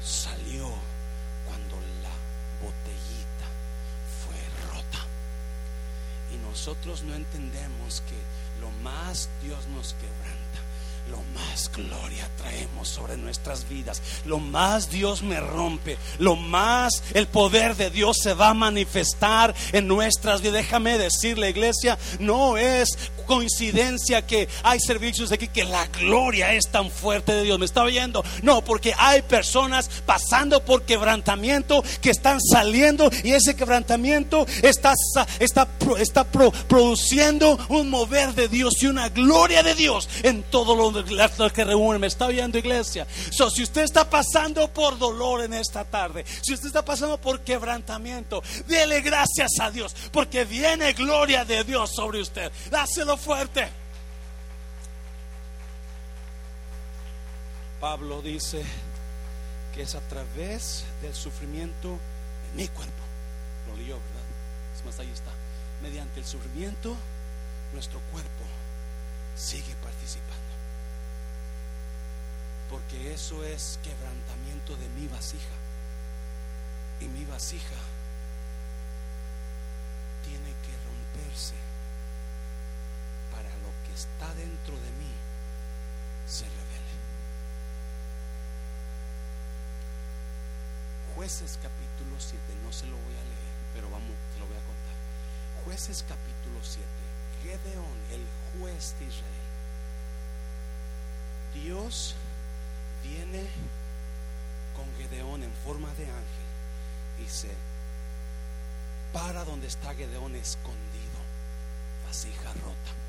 salió 0.04 0.74
cuando 1.46 1.80
la 2.02 2.16
botellita 2.60 3.48
fue 4.26 4.38
rota. 4.74 5.06
Y 6.34 6.38
nosotros 6.38 7.04
no 7.04 7.14
entendemos 7.14 8.02
que 8.10 8.18
lo 8.60 8.72
más 8.82 9.30
Dios 9.44 9.68
nos 9.68 9.94
quebranta 9.94 10.73
lo 11.10 11.18
más 11.34 11.72
gloria 11.72 12.30
traemos 12.38 12.88
sobre 12.88 13.18
nuestras 13.18 13.68
vidas. 13.68 14.02
Lo 14.26 14.40
más 14.40 14.90
Dios 14.90 15.24
me 15.24 15.40
rompe, 15.40 15.98
lo 16.20 16.36
más 16.36 17.04
el 17.14 17.28
poder 17.28 17.76
de 17.76 17.90
Dios 17.90 18.18
se 18.22 18.34
va 18.34 18.50
a 18.50 18.54
manifestar 18.54 19.54
en 19.72 19.88
nuestras 19.88 20.42
vidas. 20.42 20.54
Déjame 20.54 20.98
decirle, 20.98 21.50
iglesia, 21.50 21.98
no 22.20 22.58
es 22.58 22.90
coincidencia 23.26 24.26
que 24.26 24.48
hay 24.64 24.80
servicios 24.80 25.32
aquí 25.32 25.48
que 25.48 25.64
la 25.64 25.88
gloria 25.88 26.54
es 26.54 26.70
tan 26.70 26.90
fuerte 26.90 27.34
de 27.34 27.44
Dios. 27.44 27.60
¿Me 27.60 27.66
está 27.66 27.84
oyendo? 27.84 28.24
No, 28.42 28.64
porque 28.64 28.94
hay 28.98 29.22
personas 29.22 29.90
pasando 30.06 30.64
por 30.64 30.84
quebrantamiento 30.84 31.84
que 32.02 32.10
están 32.10 32.40
saliendo 32.42 33.10
y 33.24 33.34
ese 33.34 33.56
quebrantamiento 33.56 34.46
está, 34.62 34.94
está, 35.40 35.68
está 36.00 36.26
produciendo 36.26 37.58
un 37.70 37.90
mover 37.90 38.34
de 38.34 38.48
Dios 38.48 38.82
y 38.82 38.88
una 38.88 39.10
gloria 39.10 39.64
de 39.64 39.76
Dios 39.76 40.10
en 40.24 40.44
todo 40.44 40.76
lo 40.76 41.52
que 41.54 41.64
reúnen. 41.64 42.02
Me 42.02 42.08
está 42.08 42.26
oyendo, 42.26 42.58
iglesia. 42.58 43.08
So, 43.32 43.50
si 43.50 43.64
usted 43.64 43.84
está 43.84 44.10
pasando 44.10 44.68
por 44.68 44.98
dolor 44.98 45.44
en 45.44 45.54
esta 45.54 45.86
tarde, 45.86 46.26
si 46.42 46.54
usted 46.54 46.68
está 46.68 46.84
pasando 46.84 47.18
por 47.18 47.42
quebrantamiento, 47.42 48.44
dele 48.68 49.02
gracias 49.02 49.52
a 49.60 49.72
Dios 49.72 49.96
porque 50.12 50.46
viene 50.46 50.94
gloria 50.94 51.46
de 51.46 51.64
Dios 51.64 51.92
sobre 51.96 52.22
usted. 52.22 52.52
Dáselo 52.70 53.13
fuerte. 53.18 53.68
Pablo 57.80 58.22
dice 58.22 58.64
que 59.74 59.82
es 59.82 59.96
a 59.96 60.02
través 60.02 60.86
del 61.02 61.14
sufrimiento 61.14 62.00
en 62.50 62.56
mi 62.56 62.68
cuerpo. 62.68 63.04
Lo 63.68 63.76
leyó, 63.76 63.96
¿verdad? 63.96 64.24
Es 64.78 64.86
más, 64.86 65.00
ahí 65.00 65.12
está. 65.12 65.32
Mediante 65.82 66.20
el 66.20 66.26
sufrimiento, 66.26 66.96
nuestro 67.74 68.00
cuerpo 68.12 68.44
sigue 69.36 69.76
participando. 69.84 70.34
Porque 72.70 73.14
eso 73.14 73.44
es 73.44 73.80
quebrantamiento 73.84 74.76
de 74.78 74.90
mi 74.90 75.08
vasija. 75.08 75.56
Y 77.02 77.06
mi 77.06 77.26
vasija 77.26 77.76
tiene 80.24 80.52
que 80.64 80.72
romperse 80.88 81.64
dentro 84.36 84.76
de 84.76 84.92
mí 85.00 85.12
se 86.28 86.46
revele. 86.46 86.94
Jueces 91.16 91.60
capítulo 91.62 92.16
7, 92.18 92.40
no 92.64 92.72
se 92.72 92.86
lo 92.88 92.96
voy 92.98 93.14
a 93.14 93.24
leer, 93.24 93.54
pero 93.74 93.90
vamos, 93.90 94.16
te 94.34 94.40
lo 94.40 94.48
voy 94.48 94.56
a 94.56 94.66
contar. 94.66 94.98
Jueces 95.66 96.04
capítulo 96.08 96.60
7, 96.62 96.88
Gedeón, 97.44 97.98
el 98.12 98.26
juez 98.60 98.96
de 99.00 99.06
Israel. 99.06 99.44
Dios 101.54 102.16
viene 103.04 103.48
con 104.76 104.86
Gedeón 104.98 105.44
en 105.44 105.54
forma 105.64 105.94
de 105.94 106.06
ángel 106.06 107.24
y 107.24 107.30
se 107.30 107.52
para 109.14 109.46
donde 109.46 109.68
está 109.68 109.94
Gedeón 109.94 110.36
escondido, 110.36 111.20
vasija 112.08 112.52
rota 112.54 113.04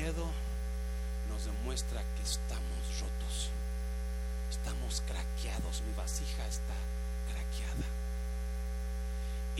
dedo 0.00 0.30
nos 1.28 1.44
demuestra 1.44 2.02
que 2.16 2.22
estamos 2.22 3.00
rotos. 3.00 3.50
Estamos 4.50 5.02
craqueados. 5.06 5.82
Mi 5.86 5.94
vasija 5.94 6.46
está 6.48 6.74
craqueada. 7.30 7.86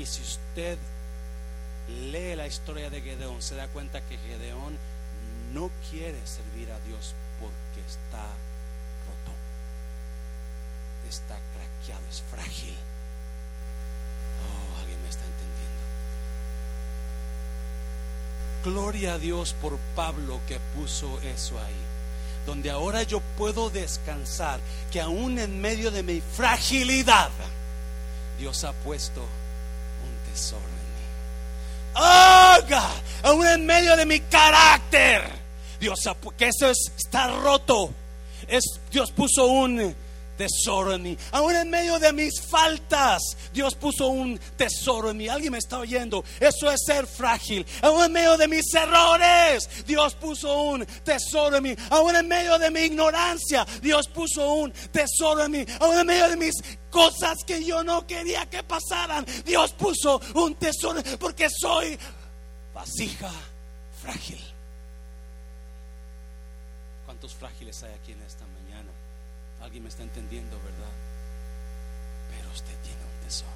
Y 0.01 0.07
si 0.07 0.23
usted 0.23 0.79
lee 2.11 2.35
la 2.35 2.47
historia 2.47 2.89
de 2.89 3.03
Gedeón, 3.03 3.43
se 3.43 3.55
da 3.55 3.69
cuenta 3.69 4.01
que 4.01 4.17
Gedeón 4.17 4.79
no 5.53 5.71
quiere 5.91 6.19
servir 6.27 6.73
a 6.73 6.81
Dios 6.89 7.15
porque 7.39 7.87
está 7.87 8.23
roto. 9.05 9.37
Está 11.07 11.37
craqueado, 11.53 12.03
es 12.11 12.23
frágil. 12.31 12.75
Oh, 14.41 14.81
alguien 14.81 15.03
me 15.03 15.09
está 15.11 15.23
entendiendo. 15.27 15.83
Gloria 18.65 19.15
a 19.15 19.19
Dios 19.19 19.55
por 19.61 19.77
Pablo 19.95 20.41
que 20.49 20.59
puso 20.75 21.21
eso 21.21 21.59
ahí. 21.59 21.75
Donde 22.47 22.71
ahora 22.71 23.03
yo 23.03 23.21
puedo 23.37 23.69
descansar, 23.69 24.61
que 24.91 25.03
aún 25.03 25.39
en 25.39 25.61
medio 25.61 25.91
de 25.91 26.03
mi 26.03 26.23
fragilidad, 26.23 27.31
Dios 28.39 28.65
ha 28.65 28.73
puesto 28.73 29.29
en 30.48 30.57
mí. 30.57 30.81
Oh 31.94 32.57
aún 33.22 33.46
en 33.46 33.66
medio 33.66 33.96
de 33.96 34.07
mi 34.07 34.20
carácter, 34.20 35.22
Dios 35.79 36.00
que 36.37 36.48
eso 36.48 36.70
es 36.70 36.92
está 36.96 37.29
roto. 37.29 37.92
Dios 38.90 39.12
puso 39.12 39.46
un 39.46 39.94
tesoro 40.40 40.94
en 40.94 41.03
mí. 41.03 41.18
Aún 41.33 41.55
en 41.55 41.68
medio 41.68 41.98
de 41.98 42.14
mis 42.14 42.40
faltas, 42.40 43.20
Dios 43.53 43.74
puso 43.74 44.09
un 44.09 44.38
tesoro 44.57 45.11
en 45.11 45.18
mí. 45.18 45.29
Alguien 45.29 45.53
me 45.53 45.59
está 45.59 45.79
oyendo. 45.79 46.24
Eso 46.40 46.70
es 46.70 46.81
ser 46.87 47.07
frágil. 47.07 47.66
Aún 47.83 48.05
en 48.05 48.12
medio 48.12 48.38
de 48.38 48.48
mis 48.48 48.72
errores, 48.74 49.68
Dios 49.87 50.14
puso 50.14 50.62
un 50.62 50.87
tesoro 51.05 51.59
en 51.59 51.62
mí. 51.62 51.76
Aún 51.90 52.16
en 52.16 52.26
medio 52.26 52.59
de 52.59 52.70
mi 52.70 52.81
ignorancia, 52.81 53.66
Dios 53.83 54.09
puso 54.09 54.55
un 54.55 54.72
tesoro 54.72 55.44
en 55.44 55.50
mí. 55.50 55.66
Aún 55.79 55.98
en 55.98 56.07
medio 56.07 56.31
de 56.31 56.37
mis 56.38 56.55
cosas 56.90 57.37
que 57.46 57.62
yo 57.62 57.85
no 57.85 58.07
quería 58.07 58.48
que 58.48 58.62
pasaran, 58.62 59.26
Dios 59.44 59.72
puso 59.72 60.22
un 60.35 60.55
tesoro 60.55 61.03
porque 61.18 61.48
soy 61.50 61.98
vasija 62.72 63.31
frágil. 64.03 64.40
¿Cuántos 67.05 67.35
frágiles 67.35 67.83
hay 67.83 67.92
aquí 67.92 68.12
en 68.12 68.22
esta 68.22 68.46
mañana? 68.46 69.00
Alguien 69.62 69.83
me 69.83 69.88
está 69.88 70.03
entendiendo, 70.03 70.57
¿verdad? 70.59 70.92
Pero 72.31 72.51
usted 72.51 72.75
tiene 72.83 73.01
un 73.03 73.25
tesoro. 73.25 73.51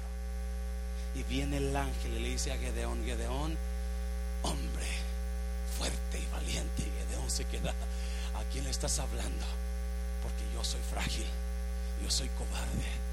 Y 1.15 1.23
viene 1.23 1.57
el 1.57 1.75
ángel 1.75 2.13
y 2.13 2.19
le 2.19 2.29
dice 2.29 2.51
a 2.51 2.57
Gedeón, 2.57 3.03
Gedeón, 3.05 3.57
hombre 4.43 4.87
fuerte 5.77 6.19
y 6.19 6.25
valiente. 6.31 6.83
Y 6.83 6.91
Gedeón 7.07 7.29
se 7.29 7.45
queda, 7.45 7.71
¿a 7.71 8.43
quién 8.51 8.65
le 8.65 8.69
estás 8.69 8.99
hablando? 8.99 9.45
Porque 10.21 10.43
yo 10.53 10.63
soy 10.63 10.81
frágil, 10.91 11.27
yo 12.03 12.09
soy 12.09 12.29
cobarde. 12.29 13.04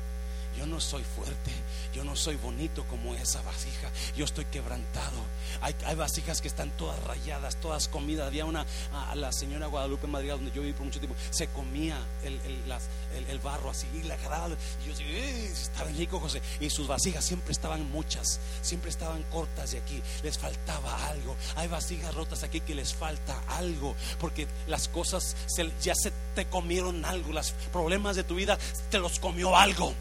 Yo 0.56 0.66
no 0.66 0.80
soy 0.80 1.02
fuerte, 1.02 1.50
yo 1.94 2.04
no 2.04 2.14
soy 2.14 2.36
bonito 2.36 2.84
como 2.86 3.14
esa 3.14 3.40
vasija, 3.42 3.90
yo 4.16 4.24
estoy 4.24 4.44
quebrantado. 4.44 5.16
Hay, 5.60 5.74
hay 5.86 5.94
vasijas 5.94 6.40
que 6.40 6.48
están 6.48 6.70
todas 6.76 7.02
rayadas, 7.04 7.56
todas 7.56 7.88
comidas. 7.88 8.26
Había 8.26 8.44
una, 8.44 8.66
a 8.92 9.14
la 9.14 9.32
señora 9.32 9.66
Guadalupe 9.66 10.06
Madrigal, 10.06 10.38
donde 10.38 10.52
yo 10.52 10.60
viví 10.62 10.74
por 10.74 10.84
mucho 10.84 11.00
tiempo, 11.00 11.16
se 11.30 11.48
comía 11.48 11.98
el, 12.22 12.34
el, 12.42 13.26
el- 13.28 13.38
barro 13.40 13.70
así, 13.70 13.86
y 13.94 14.02
la 14.04 14.14
agarraba. 14.14 14.48
Y 14.82 14.86
yo 14.86 14.92
decía, 14.92 15.06
"Eh, 15.08 15.46
está 15.46 15.84
bien 15.84 15.96
rico, 15.98 16.20
José. 16.20 16.40
Y 16.60 16.70
sus 16.70 16.86
vasijas 16.86 17.24
siempre 17.24 17.50
estaban 17.52 17.90
muchas, 17.90 18.38
siempre 18.60 18.90
estaban 18.90 19.22
cortas 19.24 19.72
de 19.72 19.78
aquí, 19.78 20.00
les 20.22 20.38
faltaba 20.38 21.08
algo. 21.08 21.34
Hay 21.56 21.66
vasijas 21.68 22.14
rotas 22.14 22.42
aquí 22.44 22.60
que 22.60 22.74
les 22.74 22.94
falta 22.94 23.40
algo, 23.48 23.96
porque 24.20 24.46
las 24.68 24.86
cosas 24.88 25.34
ya 25.82 25.94
se 25.96 26.12
te 26.34 26.46
comieron 26.46 27.04
algo, 27.04 27.32
los 27.32 27.52
problemas 27.72 28.14
de 28.16 28.22
tu 28.24 28.34
vida 28.36 28.58
te 28.90 28.98
los 28.98 29.18
comió 29.18 29.56
algo. 29.56 29.92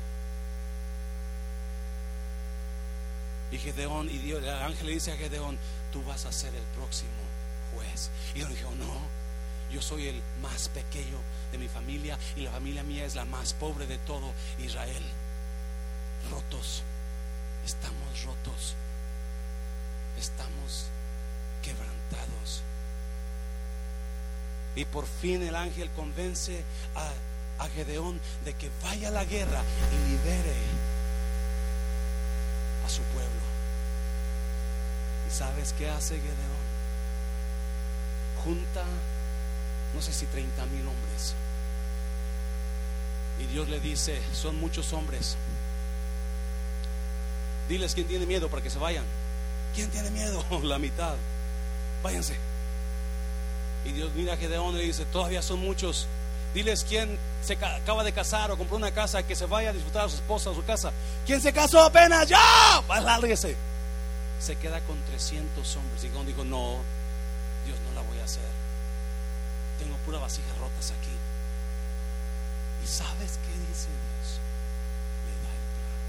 Y 3.51 3.57
Gedeón, 3.57 4.09
y 4.09 4.31
el 4.31 4.49
ángel 4.49 4.87
le 4.87 4.93
dice 4.93 5.11
a 5.11 5.17
Gedeón, 5.17 5.57
tú 5.91 6.03
vas 6.03 6.25
a 6.25 6.31
ser 6.31 6.55
el 6.55 6.63
próximo 6.75 7.09
juez. 7.75 8.09
Y 8.33 8.39
Gedeón 8.39 8.53
dijo, 8.55 8.71
no, 8.75 9.21
yo 9.71 9.81
soy 9.81 10.07
el 10.07 10.21
más 10.41 10.69
pequeño 10.69 11.17
de 11.51 11.57
mi 11.57 11.67
familia 11.67 12.17
y 12.35 12.41
la 12.41 12.51
familia 12.51 12.83
mía 12.83 13.05
es 13.05 13.15
la 13.15 13.25
más 13.25 13.53
pobre 13.53 13.87
de 13.87 13.97
todo 13.99 14.33
Israel. 14.59 15.03
Rotos, 16.29 16.83
estamos 17.65 18.23
rotos, 18.23 18.75
estamos 20.19 20.87
quebrantados. 21.61 22.63
Y 24.75 24.85
por 24.85 25.05
fin 25.05 25.41
el 25.41 25.55
ángel 25.55 25.89
convence 25.91 26.63
a, 26.95 27.63
a 27.63 27.69
Gedeón 27.69 28.19
de 28.45 28.53
que 28.53 28.69
vaya 28.83 29.09
a 29.09 29.11
la 29.11 29.25
guerra 29.25 29.61
y 29.91 30.09
libere 30.11 30.55
a 32.85 32.89
su 32.89 33.01
pueblo. 33.03 33.40
¿Y 35.31 35.37
sabes 35.37 35.73
qué 35.77 35.89
hace 35.89 36.15
Gedeón? 36.15 36.61
Junta, 38.43 38.83
no 39.95 40.01
sé 40.01 40.11
si 40.13 40.25
30 40.25 40.65
mil 40.67 40.81
hombres. 40.87 41.33
Y 43.39 43.45
Dios 43.45 43.69
le 43.69 43.79
dice, 43.79 44.19
son 44.33 44.59
muchos 44.59 44.91
hombres. 44.93 45.37
Diles 47.69 47.93
quién 47.93 48.07
tiene 48.07 48.25
miedo 48.25 48.49
para 48.49 48.61
que 48.61 48.69
se 48.69 48.79
vayan. 48.79 49.05
¿Quién 49.75 49.89
tiene 49.89 50.09
miedo? 50.11 50.43
La 50.63 50.77
mitad. 50.77 51.15
Váyanse. 52.03 52.35
Y 53.85 53.91
Dios 53.93 54.11
mira 54.13 54.33
a 54.33 54.37
Gedeón 54.37 54.75
y 54.75 54.79
le 54.79 54.83
dice, 54.83 55.05
todavía 55.05 55.41
son 55.41 55.59
muchos. 55.59 56.07
Diles 56.53 56.83
quién 56.87 57.17
se 57.43 57.55
ca- 57.55 57.75
acaba 57.77 58.03
de 58.03 58.11
casar 58.11 58.51
o 58.51 58.57
compró 58.57 58.75
una 58.75 58.91
casa 58.91 59.23
que 59.23 59.35
se 59.35 59.45
vaya 59.45 59.69
a 59.69 59.73
disfrutar 59.73 60.05
a 60.05 60.09
su 60.09 60.15
esposa 60.15 60.49
o 60.49 60.55
su 60.55 60.63
casa. 60.65 60.91
¿Quién 61.25 61.41
se 61.41 61.53
casó 61.53 61.81
apenas? 61.83 62.27
¡Ya! 62.27 62.37
Lárguese. 63.01 63.55
Se 64.41 64.55
queda 64.55 64.79
con 64.81 64.99
300 65.05 65.75
hombres. 65.75 66.03
Y 66.03 66.07
Gedeón 66.07 66.25
dijo, 66.25 66.43
no, 66.43 66.81
Dios 67.65 67.79
no 67.87 67.93
la 67.93 68.01
voy 68.01 68.17
a 68.19 68.23
hacer. 68.25 68.49
Tengo 69.79 69.95
pura 69.97 70.17
vasijas 70.19 70.57
rotas 70.57 70.91
aquí. 70.91 71.13
¿Y 72.83 72.87
sabes 72.87 73.37
qué 73.45 73.53
dice 73.69 73.87
Dios? 73.93 74.41
Le 75.29 75.33
da 75.45 75.51
el 75.53 75.65
plan. 75.77 76.01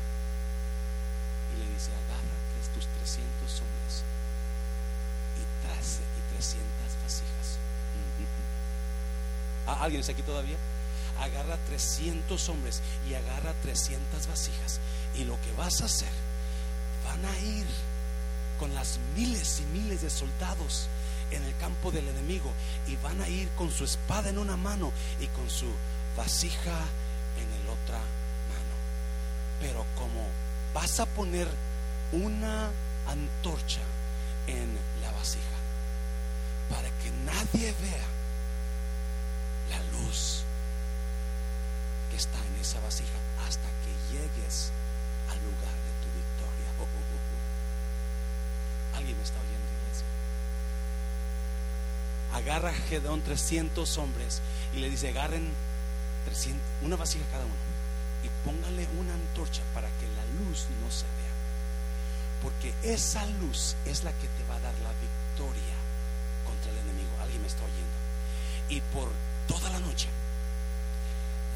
Y 1.52 1.54
le 1.60 1.74
dice, 1.74 1.90
agarra 1.92 2.36
tres- 2.56 2.72
tus 2.72 2.86
300 2.86 3.60
hombres 3.60 4.02
y, 5.36 5.44
trace, 5.66 6.00
y 6.00 6.34
300 6.34 6.64
vasijas. 7.04 7.58
¿Ah, 9.66 9.84
¿Alguien 9.84 10.00
está 10.00 10.12
aquí 10.12 10.22
todavía? 10.22 10.56
Agarra 11.20 11.56
300 11.68 12.48
hombres 12.48 12.80
y 13.08 13.14
agarra 13.14 13.52
300 13.62 14.26
vasijas. 14.26 14.80
Y 15.14 15.24
lo 15.24 15.38
que 15.42 15.52
vas 15.52 15.82
a 15.82 15.84
hacer, 15.84 16.08
van 17.04 17.24
a 17.24 17.38
ir 17.40 17.66
con 18.62 18.72
las 18.76 19.00
miles 19.16 19.60
y 19.60 19.76
miles 19.76 20.02
de 20.02 20.08
soldados 20.08 20.86
en 21.32 21.42
el 21.42 21.56
campo 21.56 21.90
del 21.90 22.06
enemigo 22.06 22.52
y 22.86 22.94
van 22.94 23.20
a 23.20 23.28
ir 23.28 23.48
con 23.56 23.72
su 23.72 23.82
espada 23.82 24.30
en 24.30 24.38
una 24.38 24.56
mano 24.56 24.92
y 25.18 25.26
con 25.26 25.50
su 25.50 25.66
vasija 26.16 26.78
en 27.40 27.60
el 27.60 27.68
otra 27.68 27.98
mano. 27.98 28.74
Pero 29.58 29.84
como 29.96 30.28
vas 30.72 31.00
a 31.00 31.06
poner 31.06 31.48
una 32.12 32.70
antorcha 33.08 33.80
en 34.46 34.78
la 35.02 35.10
vasija 35.10 35.58
para 36.70 36.88
que 37.00 37.10
nadie 37.26 37.74
vea 37.82 38.06
la 39.70 39.98
luz 39.98 40.44
que 42.12 42.16
está 42.16 42.38
en 42.38 42.60
esa 42.60 42.78
vasija 42.78 43.18
hasta 43.44 43.66
que 43.82 44.14
llegues 44.14 44.70
al 45.32 45.38
lugar 45.38 45.74
de 45.74 45.92
tu 45.98 46.08
victoria. 46.14 46.68
Oh, 46.78 46.82
oh, 46.82 46.86
oh, 46.86 47.16
oh. 47.16 47.32
¿Alguien 49.02 49.18
me 49.18 49.24
está 49.24 49.34
oyendo, 49.40 49.66
iglesia? 49.82 50.06
Agarra 52.34 52.70
a 52.70 52.86
Gedeón 52.88 53.20
300 53.22 53.98
hombres 53.98 54.40
y 54.76 54.78
le 54.78 54.88
dice, 54.88 55.08
agarren 55.08 55.50
300, 56.26 56.62
una 56.82 56.94
vasija 56.94 57.24
cada 57.32 57.44
uno 57.44 57.54
y 58.22 58.28
póngale 58.44 58.86
una 59.00 59.12
antorcha 59.14 59.62
para 59.74 59.88
que 59.98 60.06
la 60.06 60.24
luz 60.38 60.66
no 60.80 60.88
se 60.92 61.02
vea. 61.02 61.34
Porque 62.42 62.72
esa 62.84 63.26
luz 63.26 63.74
es 63.86 64.04
la 64.04 64.12
que 64.12 64.28
te 64.28 64.44
va 64.48 64.54
a 64.54 64.60
dar 64.60 64.74
la 64.84 64.92
victoria 64.92 65.74
contra 66.46 66.70
el 66.70 66.78
enemigo. 66.78 67.10
Alguien 67.20 67.42
me 67.42 67.48
está 67.48 67.64
oyendo. 67.64 67.98
Y 68.68 68.80
por 68.92 69.10
toda 69.48 69.68
la 69.70 69.80
noche 69.80 70.06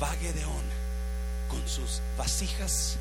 va 0.03 0.17
Gedeón 0.17 0.65
con 1.49 1.69
sus 1.69 2.03
vasijas 2.19 2.97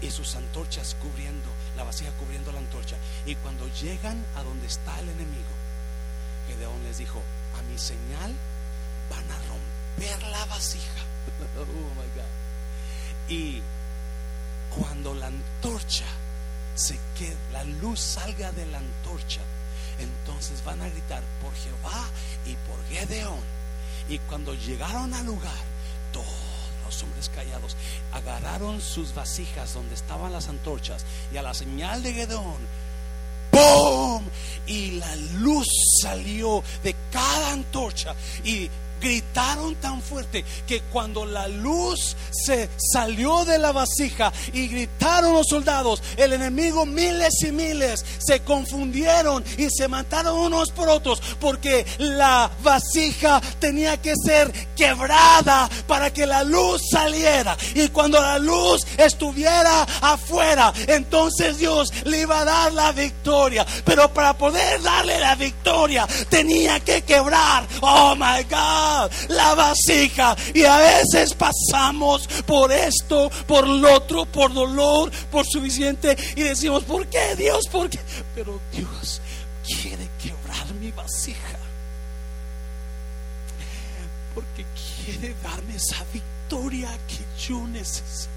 y 0.00 0.10
sus 0.10 0.34
antorchas 0.34 0.96
cubriendo, 0.98 1.48
la 1.76 1.84
vasija 1.84 2.10
cubriendo 2.12 2.52
la 2.52 2.58
antorcha. 2.58 2.96
Y 3.26 3.34
cuando 3.36 3.68
llegan 3.80 4.24
a 4.36 4.42
donde 4.42 4.66
está 4.66 4.98
el 5.00 5.08
enemigo, 5.08 5.52
Gedeón 6.48 6.82
les 6.84 6.98
dijo, 6.98 7.22
a 7.58 7.62
mi 7.62 7.78
señal 7.78 8.34
van 9.10 9.30
a 9.30 9.38
romper 9.48 10.22
la 10.30 10.44
vasija. 10.46 11.02
oh 11.58 11.94
my 11.94 12.08
God. 12.14 12.32
Y 13.28 13.62
cuando 14.70 15.14
la 15.14 15.26
antorcha 15.26 16.06
se 16.74 16.98
quede, 17.18 17.36
la 17.52 17.64
luz 17.64 18.00
salga 18.00 18.52
de 18.52 18.66
la 18.66 18.78
antorcha, 18.78 19.40
entonces 19.98 20.64
van 20.64 20.80
a 20.80 20.88
gritar 20.88 21.22
por 21.40 21.54
Jehová 21.54 22.08
y 22.46 22.54
por 22.68 22.82
Gedeón. 22.86 23.40
Y 24.08 24.18
cuando 24.20 24.54
llegaron 24.54 25.14
al 25.14 25.26
lugar, 25.26 25.71
hombres 27.02 27.30
callados 27.34 27.76
agarraron 28.12 28.80
sus 28.80 29.14
vasijas 29.14 29.74
donde 29.74 29.94
estaban 29.94 30.32
las 30.32 30.48
antorchas 30.48 31.04
y 31.32 31.36
a 31.36 31.42
la 31.42 31.54
señal 31.54 32.02
de 32.02 32.12
Gedeón, 32.12 32.58
¡boom! 33.52 34.24
Y 34.66 34.92
la 34.92 35.14
luz 35.38 35.68
salió 36.02 36.64
de 36.82 36.96
cada 37.12 37.52
antorcha 37.52 38.14
y 38.44 38.68
gritaron 39.02 39.74
tan 39.76 40.00
fuerte 40.00 40.44
que 40.66 40.80
cuando 40.92 41.26
la 41.26 41.48
luz 41.48 42.16
se 42.30 42.70
salió 42.78 43.44
de 43.44 43.58
la 43.58 43.72
vasija 43.72 44.32
y 44.52 44.68
gritaron 44.68 45.34
los 45.34 45.48
soldados, 45.48 46.02
el 46.16 46.32
enemigo 46.32 46.86
miles 46.86 47.42
y 47.42 47.50
miles 47.50 48.04
se 48.18 48.40
confundieron 48.40 49.44
y 49.58 49.68
se 49.70 49.88
mataron 49.88 50.38
unos 50.38 50.70
por 50.70 50.88
otros 50.88 51.20
porque 51.40 51.84
la 51.98 52.50
vasija 52.62 53.40
tenía 53.58 54.00
que 54.00 54.14
ser 54.24 54.52
quebrada 54.76 55.68
para 55.86 56.12
que 56.12 56.24
la 56.26 56.44
luz 56.44 56.82
saliera. 56.90 57.56
Y 57.74 57.88
cuando 57.88 58.20
la 58.20 58.38
luz 58.38 58.86
estuviera 58.96 59.82
afuera, 60.00 60.72
entonces 60.86 61.58
Dios 61.58 61.92
le 62.04 62.20
iba 62.20 62.40
a 62.40 62.44
dar 62.44 62.72
la 62.72 62.92
victoria, 62.92 63.66
pero 63.84 64.12
para 64.14 64.34
poder 64.34 64.80
darle 64.80 65.18
la 65.18 65.34
victoria 65.34 66.06
tenía 66.28 66.78
que 66.80 67.02
quebrar, 67.02 67.66
oh 67.80 68.14
my 68.14 68.44
God, 68.48 68.91
la 69.28 69.54
vasija. 69.54 70.36
Y 70.54 70.64
a 70.64 70.76
veces 70.78 71.34
pasamos 71.34 72.26
por 72.46 72.72
esto, 72.72 73.30
por 73.46 73.66
lo 73.66 73.94
otro, 73.94 74.26
por 74.26 74.52
dolor, 74.52 75.10
por 75.30 75.46
suficiente. 75.46 76.16
Y 76.36 76.42
decimos, 76.42 76.84
¿por 76.84 77.06
qué 77.06 77.36
Dios? 77.36 77.64
¿Por 77.70 77.88
qué? 77.88 78.00
Pero 78.34 78.60
Dios 78.72 79.20
quiere 79.66 80.08
quebrar 80.22 80.66
mi 80.80 80.90
vasija. 80.90 81.58
Porque 84.34 84.64
quiere 85.04 85.34
darme 85.42 85.76
esa 85.76 86.04
victoria 86.12 86.90
que 87.06 87.48
yo 87.48 87.66
necesito. 87.68 88.30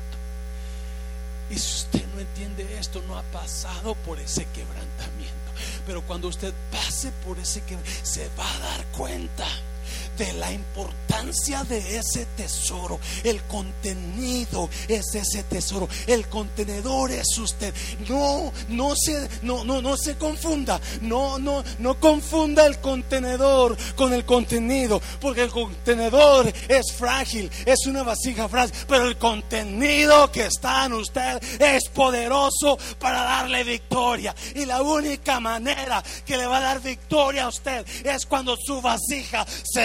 Y 1.49 1.59
si 1.59 1.75
usted 1.75 2.05
no 2.13 2.21
entiende 2.21 2.77
esto, 2.79 3.03
no 3.07 3.17
ha 3.17 3.23
pasado 3.23 3.95
por 3.95 4.19
ese 4.19 4.45
quebrantamiento. 4.45 5.35
Pero 5.85 6.01
cuando 6.01 6.27
usted 6.27 6.53
pase 6.71 7.11
por 7.23 7.37
ese 7.37 7.61
quebrantamiento, 7.61 8.09
se 8.09 8.29
va 8.37 8.49
a 8.49 8.59
dar 8.59 8.85
cuenta 8.87 9.45
de 10.17 10.33
la 10.33 10.51
importancia 10.51 11.63
de 11.63 11.97
ese 11.97 12.25
tesoro. 12.37 12.99
El 13.23 13.41
contenido 13.43 14.69
es 14.87 15.15
ese 15.15 15.43
tesoro. 15.43 15.87
El 16.07 16.27
contenedor 16.27 17.11
es 17.11 17.37
usted. 17.37 17.73
No, 18.07 18.51
no 18.69 18.95
se, 18.95 19.29
no, 19.41 19.63
no, 19.63 19.81
no 19.81 19.97
se 19.97 20.15
confunda. 20.15 20.79
No, 21.01 21.39
no, 21.39 21.63
no 21.79 21.99
confunda 21.99 22.65
el 22.65 22.79
contenedor 22.79 23.77
con 23.95 24.13
el 24.13 24.25
contenido, 24.25 25.01
porque 25.19 25.43
el 25.43 25.51
contenedor 25.51 26.51
es 26.67 26.93
frágil, 26.93 27.49
es 27.65 27.85
una 27.87 28.03
vasija 28.03 28.47
frágil, 28.49 28.75
pero 28.87 29.07
el 29.07 29.17
contenido 29.17 30.31
que 30.31 30.45
está 30.45 30.85
en 30.85 30.93
usted 30.93 31.41
es 31.59 31.89
poderoso 31.89 32.77
para 32.99 33.23
darle 33.23 33.63
victoria. 33.63 34.35
Y 34.55 34.65
la 34.65 34.81
única 34.81 35.39
manera 35.39 36.03
que 36.25 36.37
le 36.37 36.45
va 36.45 36.57
a 36.57 36.61
dar 36.61 36.81
victoria 36.81 37.45
a 37.45 37.49
usted 37.49 37.85
es 38.03 38.25
cuando 38.25 38.55
su 38.57 38.81
vasija 38.81 39.45
sea 39.63 39.84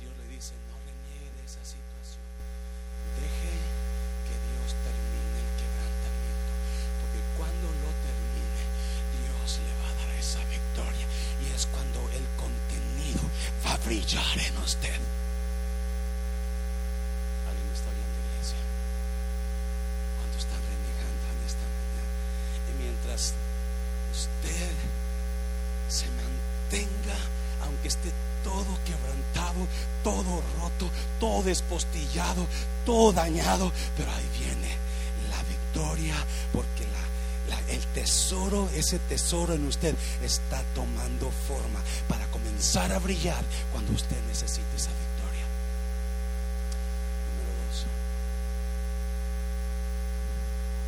Dios 0.00 0.12
le 0.16 0.26
dice, 0.34 0.54
no 0.68 0.76
reniegue 0.86 1.30
de 1.36 1.44
esa 1.44 1.60
situación. 1.64 2.24
Deje 3.20 3.52
que 4.24 4.36
Dios 4.48 4.72
termine 4.80 5.36
el 5.44 5.50
quebrantamiento. 5.60 6.52
Porque 7.00 7.20
cuando 7.36 7.68
lo 7.68 7.90
termine, 8.00 8.62
Dios 9.20 9.60
le 9.60 9.72
va 9.80 9.88
a 9.92 9.96
dar 10.00 10.10
esa 10.16 10.40
victoria. 10.48 11.06
Y 11.44 11.52
es 11.54 11.66
cuando 11.66 12.00
el 12.16 12.24
contenido 12.40 13.22
va 13.64 13.74
a 13.74 13.78
brillar 13.84 14.38
en 14.40 14.56
usted. 14.58 15.00
¿Alguien 17.48 17.70
está 17.72 17.88
oyendo, 17.92 18.16
iglesia? 18.32 18.60
Cuando 20.18 20.36
están 20.38 20.60
renegando 20.64 21.24
en 21.30 21.38
esta 21.46 21.66
mañana. 21.76 22.10
Y 22.66 22.72
mientras 22.82 23.34
usted 24.10 24.74
se 25.88 26.06
mantenga, 26.10 27.16
aunque 27.62 27.88
esté 27.88 28.10
todo 28.42 28.78
quebrantado, 28.84 29.66
todo 30.02 30.42
roto, 30.58 30.90
todo 31.20 31.42
despostillado, 31.42 32.46
dañado, 33.12 33.72
pero 33.96 34.10
ahí 34.10 34.28
viene 34.38 34.70
la 35.30 35.42
victoria, 35.42 36.16
porque 36.52 36.86
el 37.68 37.84
tesoro, 37.94 38.68
ese 38.74 38.98
tesoro 39.00 39.54
en 39.54 39.66
usted 39.66 39.94
está 40.22 40.62
tomando 40.74 41.30
forma 41.48 41.80
para 42.08 42.26
comenzar 42.28 42.92
a 42.92 42.98
brillar 42.98 43.44
cuando 43.72 43.92
usted 43.92 44.16
necesite 44.28 44.76
esa 44.76 44.90
victoria. 44.90 45.44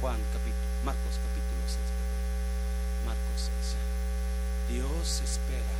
Juan 0.00 0.20
capítulo, 0.32 0.68
Marcos 0.84 1.18
capítulo 1.18 1.62
6. 1.66 1.78
Marcos 3.04 3.50
6. 4.68 4.78
Dios 4.78 5.20
espera, 5.24 5.74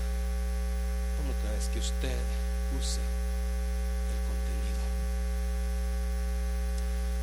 como 1.16 1.30
otra 1.30 1.52
vez, 1.52 1.68
que 1.72 1.78
usted 1.78 2.18
use 2.76 2.98
el 2.98 4.18
contenido. 4.26 4.82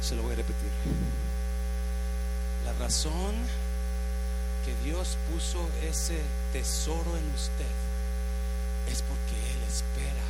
Se 0.05 0.15
lo 0.15 0.21
voy 0.21 0.33
a 0.33 0.35
repetir. 0.35 0.69
La 2.63 2.73
razón 2.73 3.33
que 4.63 4.75
Dios 4.87 5.17
puso 5.31 5.67
ese 5.81 6.21
tesoro 6.53 7.17
en 7.17 7.27
usted 7.33 7.73
es 8.91 9.01
porque 9.01 9.33
Él 9.33 9.63
espera 9.67 10.21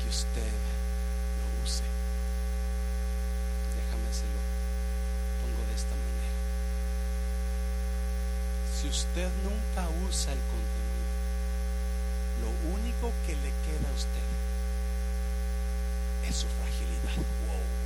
que 0.00 0.08
usted 0.08 0.52
lo 1.42 1.64
use. 1.64 1.82
Déjame 3.74 4.14
se 4.14 4.26
lo 4.30 4.38
pongo 5.42 5.66
de 5.66 5.74
esta 5.74 5.96
manera. 5.98 6.38
Si 8.80 8.86
usted 8.86 9.28
nunca 9.42 9.88
usa 10.06 10.32
el 10.32 10.38
contenido, 10.54 11.18
lo 12.42 12.50
único 12.76 13.12
que 13.26 13.34
le 13.34 13.50
queda 13.66 13.90
a 13.90 13.96
usted 13.96 14.28
es 16.28 16.36
su 16.36 16.46
fragilidad. 16.46 17.16
Wow. 17.48 17.78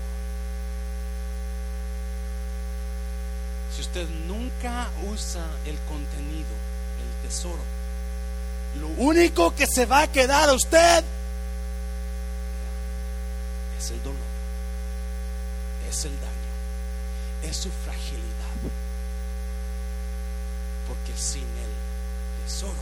Si 3.74 3.80
usted 3.92 4.08
nunca 4.26 4.88
usa 5.12 5.44
el 5.66 5.78
contenido, 5.80 6.48
el 6.98 7.28
tesoro, 7.28 7.60
lo 8.80 8.88
único 8.88 9.54
que 9.54 9.66
se 9.66 9.84
va 9.84 10.00
a 10.00 10.06
quedar 10.10 10.48
a 10.48 10.54
usted 10.54 11.04
es 13.78 13.90
el 13.90 14.02
dolor, 14.02 14.16
es 15.90 16.06
el 16.06 16.18
daño, 16.20 17.42
es 17.42 17.54
su 17.54 17.70
fragilidad. 17.84 18.22
Porque 20.88 21.12
sin 21.14 21.42
el 21.42 22.46
tesoro, 22.46 22.72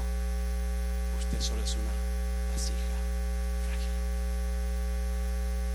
usted 1.18 1.40
solo 1.40 1.60
es 1.64 1.74
una 1.74 1.90
vasija 2.52 2.96
frágil. 3.66 3.94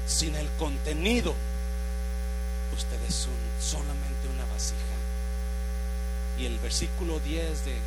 Sin 0.07 0.35
el 0.37 0.49
contenido, 0.57 1.35
usted 2.73 3.01
es 3.05 3.27
solamente 3.59 4.29
una 4.33 4.45
vasija. 4.53 4.94
Y 6.39 6.45
el 6.45 6.59
versículo 6.59 7.19
10 7.19 7.65
de 7.65 7.77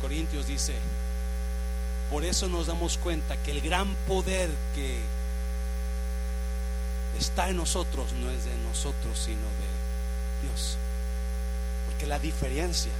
Corintios 0.00 0.46
dice, 0.46 0.74
por 2.10 2.24
eso 2.24 2.48
nos 2.48 2.66
damos 2.66 2.98
cuenta 2.98 3.36
que 3.38 3.50
el 3.50 3.60
gran 3.60 3.94
poder 4.06 4.50
que 4.74 5.00
está 7.18 7.48
en 7.48 7.56
nosotros 7.56 8.12
no 8.12 8.30
es 8.30 8.44
de 8.44 8.56
nosotros, 8.58 9.18
sino 9.18 9.38
de 9.38 10.46
Dios. 10.48 10.76
Porque 11.86 12.06
la 12.06 12.18
diferencia 12.18 12.92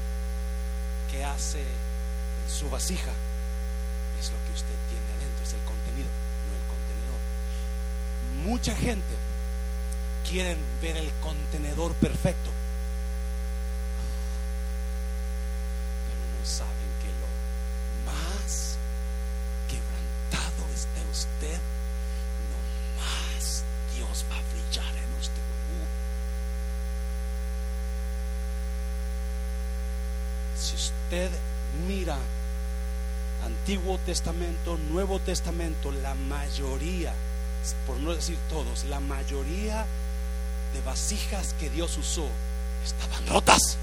que 1.10 1.24
hace 1.24 1.60
en 1.60 2.50
su 2.50 2.70
vasija 2.70 3.12
es 4.20 4.30
lo 4.30 4.36
que 4.46 4.52
usted 4.54 4.74
tiene 4.88 5.06
adentro, 5.18 5.44
es 5.44 5.52
el 5.52 5.60
contenido, 5.64 6.08
no 6.48 6.54
el 6.56 6.66
contenedor. 6.72 7.20
Mucha 8.46 8.74
gente 8.74 9.14
quiere 10.28 10.56
ver 10.80 10.96
el 10.96 11.10
contenedor 11.20 11.92
perfecto, 11.94 12.50
pero 16.06 16.20
no 16.38 16.46
saben 16.46 16.90
que 17.02 17.10
lo 17.20 17.28
más 18.12 18.76
quebrantado 19.68 20.72
esté 20.74 21.04
usted, 21.26 21.58
lo 22.50 22.58
más 23.02 23.64
Dios 23.96 24.24
va 24.30 24.36
a 24.36 24.42
brillar 24.52 24.96
en 24.96 25.20
usted. 25.20 25.42
Si 30.56 30.76
usted 30.76 31.30
mira 31.86 32.18
Antiguo 33.44 33.98
Testamento, 33.98 34.78
Nuevo 34.90 35.18
Testamento, 35.18 35.92
la 35.92 36.14
mayoría 36.14 37.12
por 37.86 37.96
no 37.98 38.14
decir 38.14 38.36
todos, 38.50 38.84
la 38.84 39.00
mayoría 39.00 39.86
de 40.74 40.80
vasijas 40.82 41.54
que 41.58 41.70
Dios 41.70 41.96
usó 41.96 42.28
estaban 42.84 43.26
rotas. 43.26 43.78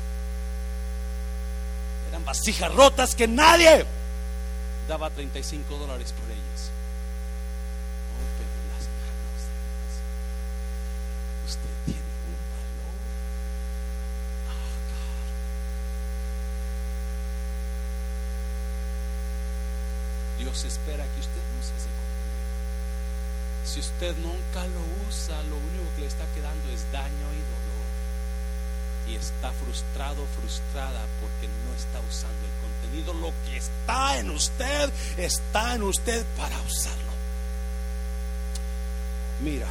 Eran 2.10 2.24
vasijas 2.26 2.74
rotas 2.74 3.16
que 3.16 3.28
nadie 3.28 3.86
daba 4.88 5.10
35 5.10 5.78
dólares 5.78 6.14
por 6.14 6.30
ellas. 6.30 6.70
Oh, 8.12 8.28
pero 8.38 8.52
las 8.70 8.86
manos 9.02 9.42
de 9.48 9.56
Dios. 9.72 9.94
Usted 11.48 11.74
tiene 11.86 12.12
un 12.28 12.38
valor. 12.52 12.94
Ah, 14.50 14.76
God. 20.46 20.51
Espera 20.68 21.04
que 21.04 21.20
usted 21.20 21.42
use 21.60 21.74
ese 21.78 21.90
contenido. 22.00 22.52
Si 23.66 23.80
usted 23.80 24.16
nunca 24.18 24.68
lo 24.68 24.82
usa, 25.08 25.42
lo 25.44 25.58
único 25.58 25.96
que 25.96 26.02
le 26.02 26.08
está 26.08 26.26
quedando 26.34 26.70
es 26.72 26.90
daño 26.92 27.28
y 27.34 27.42
dolor. 27.52 27.92
Y 29.08 29.16
está 29.16 29.52
frustrado, 29.52 30.26
frustrada 30.40 31.06
porque 31.20 31.48
no 31.66 31.74
está 31.76 32.00
usando 32.08 32.46
el 32.46 32.54
contenido. 32.62 33.14
Lo 33.14 33.34
que 33.46 33.58
está 33.58 34.20
en 34.20 34.30
usted 34.30 34.92
está 35.18 35.76
en 35.76 35.84
usted 35.84 36.26
para 36.38 36.60
usarlo. 36.62 37.12
Mira, 39.42 39.68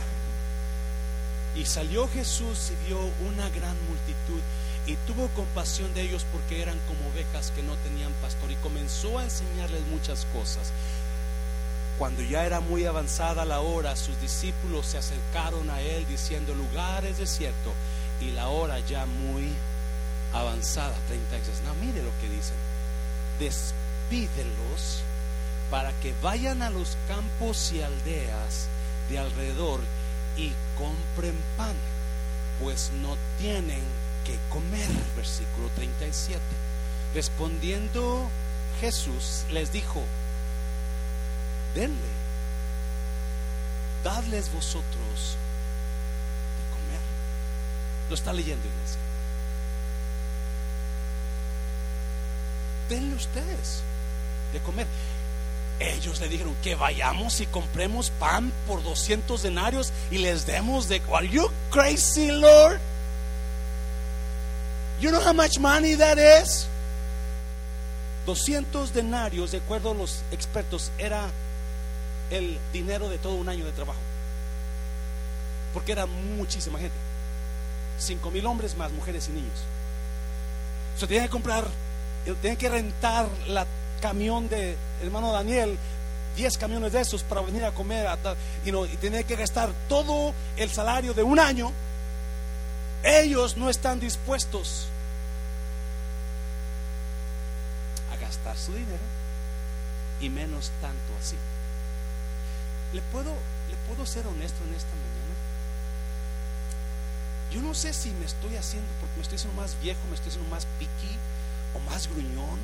y 1.54 1.64
salió 1.64 2.08
Jesús 2.08 2.70
y 2.70 2.88
vio 2.88 2.98
una 3.28 3.48
gran 3.50 3.76
multitud 3.86 4.40
y 4.86 4.96
tuvo 5.06 5.28
compasión 5.28 5.92
de 5.94 6.02
ellos 6.02 6.26
porque 6.32 6.62
eran 6.62 6.78
como 6.86 7.08
ovejas 7.10 7.52
que 7.52 7.62
no 7.62 7.74
tenían 7.76 8.12
pastor 8.22 8.50
y 8.50 8.56
comenzó 8.56 9.18
a 9.18 9.24
enseñarles 9.24 9.82
muchas 9.86 10.26
cosas. 10.32 10.72
Cuando 11.98 12.22
ya 12.22 12.46
era 12.46 12.60
muy 12.60 12.86
avanzada 12.86 13.44
la 13.44 13.60
hora, 13.60 13.94
sus 13.94 14.18
discípulos 14.20 14.86
se 14.86 14.98
acercaron 14.98 15.68
a 15.70 15.80
él 15.82 16.06
diciendo, 16.08 16.54
lugar 16.54 17.04
es 17.04 17.18
desierto 17.18 17.74
y 18.20 18.30
la 18.30 18.48
hora 18.48 18.78
ya 18.80 19.04
muy 19.04 19.52
avanzada. 20.32 20.96
36. 21.08 21.62
No, 21.66 21.74
mire 21.74 22.02
lo 22.02 22.10
que 22.20 22.28
dicen. 22.28 22.56
Despídelos 23.38 25.02
para 25.70 25.92
que 26.00 26.14
vayan 26.22 26.62
a 26.62 26.70
los 26.70 26.96
campos 27.06 27.72
y 27.72 27.82
aldeas 27.82 28.66
de 29.08 29.18
alrededor 29.18 29.80
y 30.36 30.52
compren 30.78 31.36
pan, 31.56 31.74
pues 32.60 32.90
no 33.02 33.16
tienen 33.38 33.82
comer. 34.50 34.88
Versículo 35.16 35.68
37. 35.76 36.40
Respondiendo 37.14 38.30
Jesús 38.80 39.44
les 39.50 39.72
dijo, 39.72 40.02
denle, 41.74 41.96
dadles 44.02 44.52
vosotros 44.52 45.36
de 46.56 46.70
comer. 46.70 47.00
Lo 48.08 48.14
está 48.14 48.32
leyendo, 48.32 48.66
iglesia. 48.66 49.00
Denle 52.88 53.16
ustedes 53.16 53.82
de 54.52 54.60
comer. 54.60 54.86
Ellos 55.78 56.20
le 56.20 56.28
dijeron 56.28 56.54
que 56.62 56.74
vayamos 56.74 57.40
y 57.40 57.46
compremos 57.46 58.10
pan 58.10 58.52
por 58.66 58.82
200 58.82 59.42
denarios 59.42 59.92
y 60.10 60.18
les 60.18 60.46
demos 60.46 60.88
de. 60.88 61.00
Are 61.12 61.26
you 61.26 61.50
crazy, 61.70 62.30
Lord? 62.30 62.80
You 65.00 65.10
know 65.10 65.20
how 65.20 65.32
much 65.32 65.58
money 65.58 65.94
that 65.94 66.18
is? 66.18 66.66
200 68.26 68.92
denarios, 68.92 69.50
de 69.52 69.58
acuerdo 69.58 69.92
a 69.92 69.94
los 69.94 70.22
expertos, 70.30 70.92
era 70.98 71.30
el 72.30 72.58
dinero 72.72 73.08
de 73.08 73.18
todo 73.18 73.34
un 73.36 73.48
año 73.48 73.64
de 73.64 73.72
trabajo. 73.72 73.98
Porque 75.72 75.92
era 75.92 76.06
muchísima 76.06 76.78
gente. 76.78 76.96
5 77.98 78.30
mil 78.30 78.44
hombres 78.46 78.76
más 78.76 78.92
mujeres 78.92 79.28
y 79.28 79.32
niños. 79.32 79.58
Se 80.98 81.06
tenía 81.06 81.22
que 81.22 81.30
comprar, 81.30 81.64
tenía 82.42 82.56
que 82.56 82.68
rentar 82.68 83.26
la 83.48 83.66
camión 84.02 84.48
de 84.48 84.76
hermano 85.02 85.32
Daniel, 85.32 85.78
10 86.36 86.58
camiones 86.58 86.92
de 86.92 87.00
esos 87.00 87.22
para 87.22 87.40
venir 87.40 87.64
a 87.64 87.72
comer 87.72 88.06
a 88.06 88.18
y, 88.64 88.72
no, 88.72 88.84
y 88.84 88.96
tenía 88.96 89.22
que 89.22 89.36
gastar 89.36 89.70
todo 89.88 90.34
el 90.56 90.70
salario 90.70 91.14
de 91.14 91.22
un 91.22 91.38
año. 91.38 91.72
Ellos 93.02 93.56
no 93.56 93.70
están 93.70 93.98
dispuestos 93.98 94.86
a 98.12 98.16
gastar 98.16 98.56
su 98.58 98.74
dinero 98.74 99.02
y 100.20 100.28
menos 100.28 100.70
tanto 100.80 101.12
así. 101.20 101.36
¿Le 102.92 103.00
puedo, 103.02 103.30
¿Le 103.70 103.76
puedo 103.88 104.04
ser 104.04 104.26
honesto 104.26 104.62
en 104.64 104.74
esta 104.74 104.90
mañana? 104.90 105.20
Yo 107.50 107.62
no 107.62 107.74
sé 107.74 107.92
si 107.92 108.10
me 108.10 108.26
estoy 108.26 108.56
haciendo, 108.56 108.88
porque 109.00 109.16
me 109.16 109.22
estoy 109.22 109.36
haciendo 109.36 109.60
más 109.60 109.80
viejo, 109.80 110.00
me 110.08 110.14
estoy 110.14 110.28
haciendo 110.28 110.50
más 110.50 110.66
piqui, 110.78 111.16
o 111.74 111.80
más 111.90 112.08
gruñón, 112.08 112.58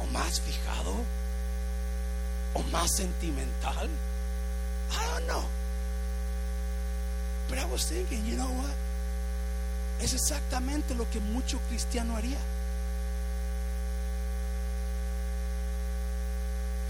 o 0.00 0.06
más 0.06 0.40
fijado, 0.40 0.94
o 2.54 2.62
más 2.64 2.90
sentimental. 2.96 3.88
I 4.90 5.06
don't 5.12 5.26
know. 5.26 5.44
But 7.48 7.58
I 7.58 7.64
was 7.66 7.86
thinking, 7.86 8.24
you 8.26 8.36
know 8.36 8.50
what? 8.50 8.85
Es 10.00 10.12
exactamente 10.14 10.94
lo 10.94 11.08
que 11.10 11.20
mucho 11.20 11.58
cristiano 11.68 12.16
haría. 12.16 12.38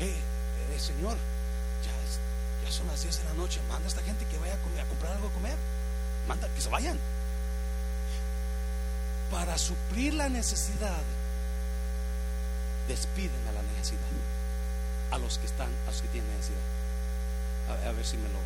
Eh, 0.01 0.15
eh, 0.75 0.79
Señor, 0.79 1.17
ya, 1.85 1.93
es- 2.05 2.19
ya 2.65 2.73
son 2.73 2.87
las 2.89 3.03
10 3.03 3.19
de 3.19 3.25
la 3.25 3.35
noche, 3.35 3.61
manda 3.69 3.85
a 3.87 3.89
esta 3.89 4.03
gente 4.03 4.25
que 4.27 4.39
vaya 4.39 4.55
a, 4.55 4.87
comprar 4.89 5.13
algo 5.13 5.29
a 5.29 5.33
comer. 5.33 5.57
Manda 6.29 6.49
que 6.49 6.61
se 6.61 6.69
vayan. 6.69 6.99
Para 9.31 9.57
suplir 9.59 10.15
la 10.15 10.29
necesidad, 10.29 11.03
despiden 12.89 13.49
a 13.49 13.53
la 13.53 13.63
necesidad, 13.63 14.01
a 15.11 15.19
los 15.19 15.39
que 15.39 15.47
están, 15.47 15.69
a 15.87 15.91
los 15.91 16.03
que 16.03 16.09
tienen 16.09 16.31
necesidad. 16.37 17.89
A 17.89 17.93
ver 17.93 18.05
si 18.07 18.17
me 18.17 18.29
lo. 18.29 18.39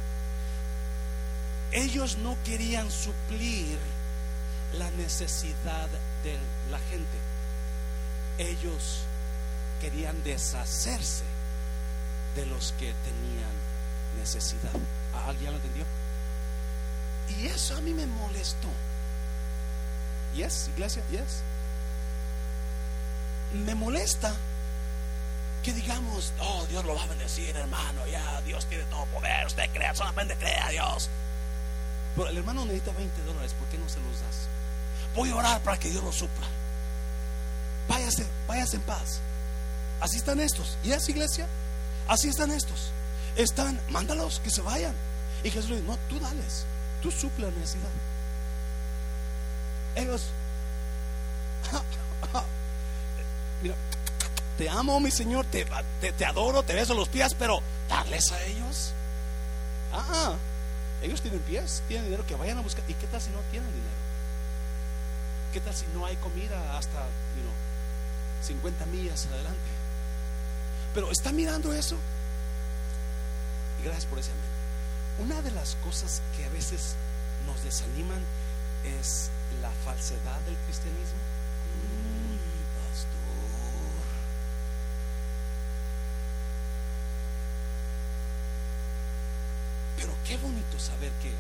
Ellos 1.73 2.17
no 2.19 2.37
querían 2.45 2.91
suplir 2.91 3.79
la 4.75 4.91
necesidad 4.93 5.89
de 6.23 6.39
la 6.71 6.79
gente. 6.79 7.19
Ellos 8.39 9.01
querían 9.81 10.23
deshacerse 10.23 11.25
de 12.37 12.47
los 12.47 12.73
que 12.79 12.95
tenían 13.05 13.53
necesidad. 14.19 14.73
¿Alguien 15.27 15.53
lo 15.53 15.57
entendió? 15.57 15.85
Y 17.39 17.47
eso 17.47 17.77
a 17.77 17.81
mí 17.81 17.93
me 17.93 18.07
molestó. 18.07 18.69
Yes, 20.35 20.71
iglesia, 20.75 21.03
yes. 21.11 21.43
Me 23.53 23.75
molesta 23.75 24.33
que 25.63 25.73
digamos, 25.75 26.33
oh, 26.41 26.65
Dios 26.69 26.85
lo 26.85 26.95
va 26.95 27.03
a 27.03 27.07
bendecir, 27.07 27.55
hermano, 27.55 28.07
ya, 28.07 28.41
Dios 28.43 28.65
tiene 28.67 28.85
todo 28.85 29.05
poder, 29.07 29.47
usted 29.47 29.69
crea, 29.73 29.95
solamente 29.95 30.35
crea 30.37 30.67
a 30.67 30.71
Dios. 30.71 31.11
Pero 32.17 32.29
el 32.29 32.39
hermano 32.39 32.65
necesita 32.65 32.93
20 32.93 33.23
dólares, 33.23 33.55
¿por 33.59 33.69
qué 33.69 33.79
no 33.79 33.89
se 33.89 34.01
los 34.01 34.21
das? 34.21 34.49
Voy 35.15 35.31
a 35.31 35.37
orar 35.37 35.61
para 35.63 35.79
que 35.79 35.91
Dios 35.91 36.03
lo 36.03 36.13
supla. 36.13 36.47
Váyase, 37.89 38.27
váyase 38.47 38.77
en 38.77 38.83
paz. 38.83 39.21
Así 40.01 40.19
están 40.19 40.41
estos. 40.41 40.79
¿Y 40.85 40.93
es 40.93 41.09
iglesia? 41.09 41.47
Así 42.09 42.29
están 42.29 42.51
estos. 42.51 42.91
Están, 43.37 43.81
mándalos 43.91 44.41
que 44.41 44.51
se 44.51 44.63
vayan. 44.63 44.95
Y 45.43 45.51
Jesús 45.51 45.71
le 45.71 45.77
dice, 45.77 45.89
no, 45.89 45.99
tú 46.09 46.19
dales. 46.21 46.65
Tú 47.03 47.11
suple 47.11 47.47
la 47.47 47.53
necesidad. 47.53 47.89
Ellos, 49.97 50.27
mira, 53.63 53.75
te 54.57 54.69
amo, 54.69 55.01
mi 55.01 55.11
Señor, 55.11 55.47
te, 55.47 55.67
te, 56.01 56.13
te 56.13 56.25
adoro, 56.25 56.63
te 56.63 56.75
beso 56.75 56.95
los 56.95 57.09
pies, 57.09 57.35
pero 57.35 57.61
darles 57.89 58.31
a 58.31 58.41
ellos. 58.45 58.93
Ah, 59.93 60.35
ellos 61.03 61.23
tienen 61.23 61.41
pies, 61.41 61.83
tienen 61.89 62.07
dinero, 62.07 62.27
que 62.27 62.35
vayan 62.35 62.59
a 62.59 62.61
buscar. 62.63 62.85
¿Y 62.89 62.95
qué 62.95 63.07
tal 63.07 63.21
si 63.21 63.31
no 63.31 63.41
tienen 63.51 63.71
dinero? 63.71 64.01
¿Qué 65.53 65.61
tal 65.61 65.75
si 65.75 65.87
no 65.95 66.07
hay 66.07 66.17
comida 66.17 66.79
hasta, 66.79 66.99
you 67.37 67.43
know, 67.43 67.53
50 68.43 68.87
millas 68.87 69.27
adelante? 69.27 69.59
Pero 70.95 71.11
está 71.11 71.33
mirando 71.33 71.73
eso. 71.73 71.97
Y 73.81 73.85
gracias 73.85 74.07
por 74.07 74.19
ese 74.19 74.31
amén. 74.31 75.29
Una 75.31 75.43
de 75.43 75.51
las 75.51 75.77
cosas 75.77 76.23
que 76.37 76.45
a 76.45 76.49
veces 76.51 76.95
nos 77.47 77.63
desaniman 77.65 78.23
es 78.85 79.31
la 79.61 79.71
falsedad 79.85 80.41
del 80.41 80.57
cristianismo. 80.67 81.19
Qué 90.31 90.37
bonito 90.37 90.79
saber 90.79 91.11
que 91.25 91.33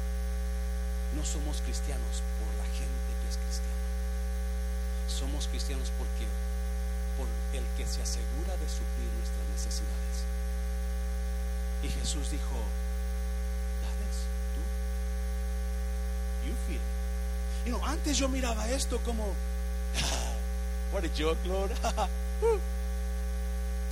no 1.14 1.24
somos 1.24 1.60
cristianos 1.60 2.24
por 2.42 2.50
la 2.58 2.64
gente 2.74 3.10
que 3.22 3.28
es 3.30 3.36
cristiana. 3.36 3.86
Somos 5.06 5.46
cristianos 5.46 5.92
porque 5.96 6.26
por 7.16 7.28
el 7.54 7.62
que 7.76 7.86
se 7.86 8.02
asegura 8.02 8.56
de 8.56 8.68
suplir 8.68 9.06
nuestras 9.14 9.46
necesidades. 9.54 10.26
Y 11.84 11.88
Jesús 11.88 12.32
dijo, 12.32 12.56
dales 13.86 14.26
tú. 14.58 14.62
You 16.48 16.54
feel. 16.66 16.82
You 17.66 17.78
know, 17.78 17.86
antes 17.86 18.18
yo 18.18 18.28
miraba 18.28 18.68
esto 18.70 18.98
como, 19.04 19.22
what 20.92 21.04
a 21.04 21.08
joke, 21.16 21.38
Lord. 21.46 21.70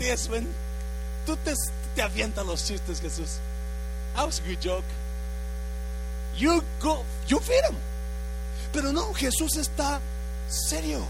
This 0.01 0.29
when 0.29 0.53
tú 1.25 1.37
te, 1.37 1.55
te 1.95 2.03
avientas 2.03 2.45
los 2.45 2.65
chistes, 2.65 3.01
Jesús. 3.01 3.39
That 4.19 4.27
was 4.27 4.41
a 4.41 4.43
good 4.43 4.61
joke. 4.61 4.85
You 6.35 6.61
go, 6.81 7.05
you 7.29 7.39
feed 7.39 7.63
them. 7.63 7.77
Pero 8.73 8.91
no, 8.91 9.15
Jesús 9.15 9.57
está 9.57 10.01
serio. 10.49 11.07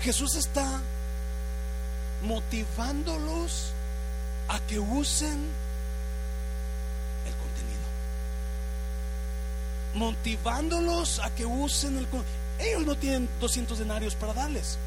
Jesús 0.00 0.34
está 0.34 0.80
motivándolos 2.22 3.72
a 4.48 4.58
que 4.60 4.78
usen 4.78 5.38
el 7.26 7.34
contenido. 7.36 7.88
Motivándolos 9.92 11.18
a 11.18 11.28
que 11.34 11.44
usen 11.44 11.98
el 11.98 12.06
contenido. 12.08 12.38
Ellos 12.60 12.86
no 12.86 12.96
tienen 12.96 13.28
200 13.40 13.78
denarios 13.78 14.14
para 14.14 14.32
darles. 14.32 14.78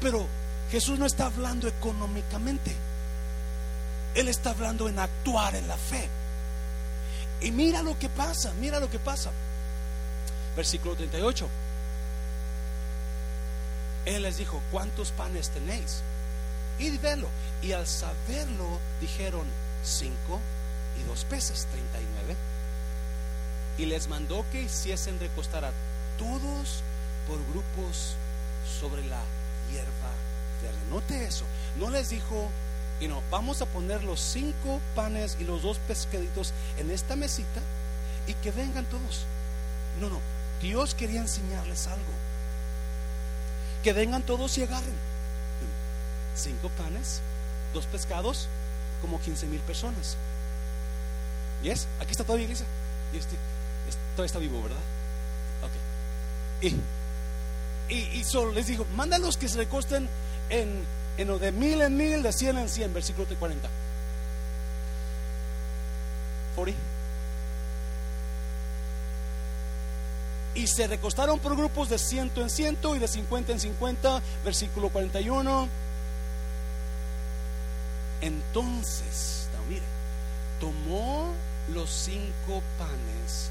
Pero 0.00 0.26
Jesús 0.70 0.98
no 0.98 1.04
está 1.04 1.26
hablando 1.26 1.68
económicamente. 1.68 2.74
Él 4.14 4.28
está 4.28 4.50
hablando 4.50 4.88
en 4.88 4.98
actuar 4.98 5.54
en 5.54 5.68
la 5.68 5.76
fe. 5.76 6.08
Y 7.40 7.50
mira 7.50 7.82
lo 7.82 7.98
que 7.98 8.08
pasa, 8.08 8.52
mira 8.60 8.78
lo 8.78 8.90
que 8.90 8.98
pasa. 8.98 9.30
Versículo 10.56 10.94
38. 10.94 11.48
Él 14.04 14.22
les 14.22 14.36
dijo, 14.36 14.60
¿cuántos 14.70 15.12
panes 15.12 15.50
tenéis? 15.50 16.02
Y 16.78 16.96
verlo. 16.98 17.28
Y 17.62 17.72
al 17.72 17.86
saberlo 17.86 18.78
dijeron, 19.00 19.46
cinco 19.84 20.40
y 21.00 21.08
dos 21.08 21.24
peces, 21.24 21.66
39. 21.70 22.36
Y 23.78 23.86
les 23.86 24.08
mandó 24.08 24.44
que 24.50 24.62
hiciesen 24.62 25.18
recostar 25.20 25.64
a 25.64 25.72
todos 26.18 26.82
por 27.26 27.38
grupos 27.50 28.14
sobre 28.80 29.04
la 29.04 29.20
hierba 29.70 30.10
verde. 30.62 30.78
Note 30.90 31.24
eso. 31.24 31.44
No 31.78 31.90
les 31.90 32.10
dijo, 32.10 32.50
y 33.02 33.08
no, 33.08 33.20
vamos 33.32 33.60
a 33.62 33.66
poner 33.66 34.04
los 34.04 34.20
cinco 34.20 34.80
panes 34.94 35.36
y 35.40 35.44
los 35.44 35.62
dos 35.62 35.78
pescaditos 35.88 36.52
en 36.78 36.88
esta 36.88 37.16
mesita 37.16 37.60
y 38.28 38.34
que 38.34 38.52
vengan 38.52 38.84
todos. 38.84 39.24
No, 40.00 40.08
no. 40.08 40.20
Dios 40.60 40.94
quería 40.94 41.20
enseñarles 41.20 41.88
algo. 41.88 42.12
Que 43.82 43.92
vengan 43.92 44.22
todos 44.22 44.56
y 44.56 44.62
agarren. 44.62 44.94
Cinco 46.36 46.70
panes, 46.78 47.20
dos 47.74 47.86
pescados, 47.86 48.46
como 49.00 49.20
15 49.20 49.48
mil 49.48 49.60
personas. 49.62 50.16
¿Yes? 51.64 51.88
Aquí 52.00 52.12
está 52.12 52.22
toda 52.22 52.38
la 52.38 52.44
iglesia. 52.44 52.66
Y 53.12 53.16
este, 53.16 53.34
todavía 54.14 54.26
está 54.26 54.38
vivo, 54.38 54.62
¿verdad? 54.62 54.78
Ok. 55.64 56.72
Y, 57.88 57.96
y, 57.96 58.22
solo 58.22 58.52
les 58.52 58.68
digo, 58.68 58.86
mándalos 58.94 59.36
que 59.36 59.48
se 59.48 59.58
recosten 59.58 60.08
en, 60.50 60.84
en 61.18 61.38
de 61.38 61.52
mil 61.52 61.80
en 61.82 61.96
mil, 61.96 62.22
de 62.22 62.32
cien 62.32 62.58
en 62.58 62.68
cien, 62.68 62.92
versículo 62.92 63.26
40. 63.38 63.68
40. 66.56 66.80
Y 70.54 70.66
se 70.66 70.86
recostaron 70.86 71.38
por 71.38 71.56
grupos 71.56 71.88
de 71.88 71.98
ciento 71.98 72.42
en 72.42 72.50
ciento 72.50 72.94
y 72.94 72.98
de 72.98 73.08
cincuenta 73.08 73.52
en 73.52 73.60
cincuenta, 73.60 74.20
versículo 74.44 74.90
41. 74.90 75.68
Entonces, 78.20 79.48
no, 79.56 79.64
mire, 79.64 79.82
tomó 80.60 81.32
los 81.72 81.90
cinco 81.90 82.62
panes 82.78 83.50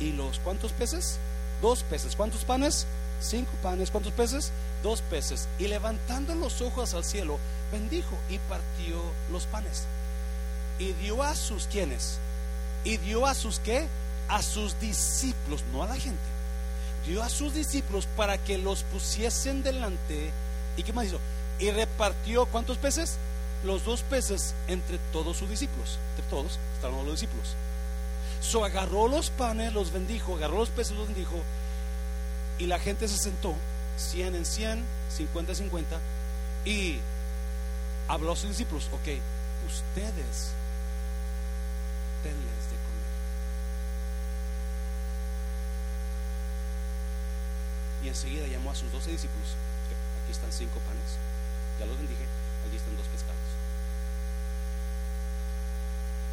y 0.00 0.12
los, 0.12 0.40
¿cuántos 0.40 0.72
peces? 0.72 1.18
Dos 1.62 1.84
peces. 1.84 2.16
¿Cuántos 2.16 2.44
panes? 2.44 2.86
Cinco 3.20 3.52
panes. 3.62 3.90
¿Cuántos 3.90 4.12
peces? 4.12 4.52
Dos 4.82 5.02
peces. 5.02 5.48
Y 5.58 5.68
levantando 5.68 6.34
los 6.34 6.60
ojos 6.60 6.94
al 6.94 7.04
cielo, 7.04 7.38
bendijo 7.72 8.16
y 8.28 8.38
partió 8.38 9.00
los 9.32 9.46
panes. 9.46 9.84
Y 10.78 10.92
dio 10.94 11.22
a 11.22 11.34
sus, 11.34 11.66
¿quiénes? 11.66 12.18
Y 12.84 12.98
dio 12.98 13.26
a 13.26 13.34
sus, 13.34 13.58
¿qué? 13.60 13.88
a 14.28 14.42
sus 14.42 14.78
discípulos, 14.80 15.64
no 15.72 15.82
a 15.82 15.86
la 15.86 15.96
gente, 15.96 16.22
dio 17.06 17.22
a 17.22 17.28
sus 17.28 17.54
discípulos 17.54 18.08
para 18.16 18.38
que 18.38 18.58
los 18.58 18.82
pusiesen 18.84 19.62
delante. 19.62 20.30
¿Y 20.76 20.82
qué 20.82 20.92
más 20.92 21.06
hizo? 21.06 21.20
Y 21.58 21.70
repartió, 21.70 22.46
¿cuántos 22.46 22.78
peces? 22.78 23.16
Los 23.64 23.84
dos 23.84 24.02
peces 24.02 24.54
entre 24.68 24.98
todos 25.12 25.36
sus 25.36 25.48
discípulos. 25.48 25.98
Entre 26.10 26.30
todos 26.30 26.58
estaban 26.74 27.04
los 27.04 27.14
discípulos. 27.14 27.54
So 28.40 28.64
agarró 28.64 29.08
los 29.08 29.30
panes, 29.30 29.72
los 29.72 29.92
bendijo, 29.92 30.36
agarró 30.36 30.58
los 30.58 30.70
peces, 30.70 30.96
los 30.96 31.06
bendijo. 31.06 31.36
Y 32.58 32.66
la 32.66 32.78
gente 32.78 33.08
se 33.08 33.18
sentó, 33.18 33.54
100 33.96 34.34
en 34.34 34.44
100, 34.44 34.84
50 35.10 35.52
en 35.52 35.56
50. 35.56 36.00
Y 36.64 36.98
habló 38.08 38.32
a 38.32 38.36
sus 38.36 38.50
discípulos, 38.50 38.88
ok, 38.92 39.18
ustedes 39.66 40.52
denles 42.22 42.64
Y 48.04 48.08
enseguida 48.08 48.46
llamó 48.46 48.70
a 48.70 48.74
sus 48.74 48.92
doce 48.92 49.10
discípulos. 49.10 49.56
Aquí 50.22 50.32
están 50.32 50.52
cinco 50.52 50.78
panes, 50.80 51.16
ya 51.80 51.86
los 51.86 51.96
bendije, 51.96 52.26
aquí 52.68 52.76
están 52.76 52.94
dos 52.98 53.06
pescados. 53.06 53.40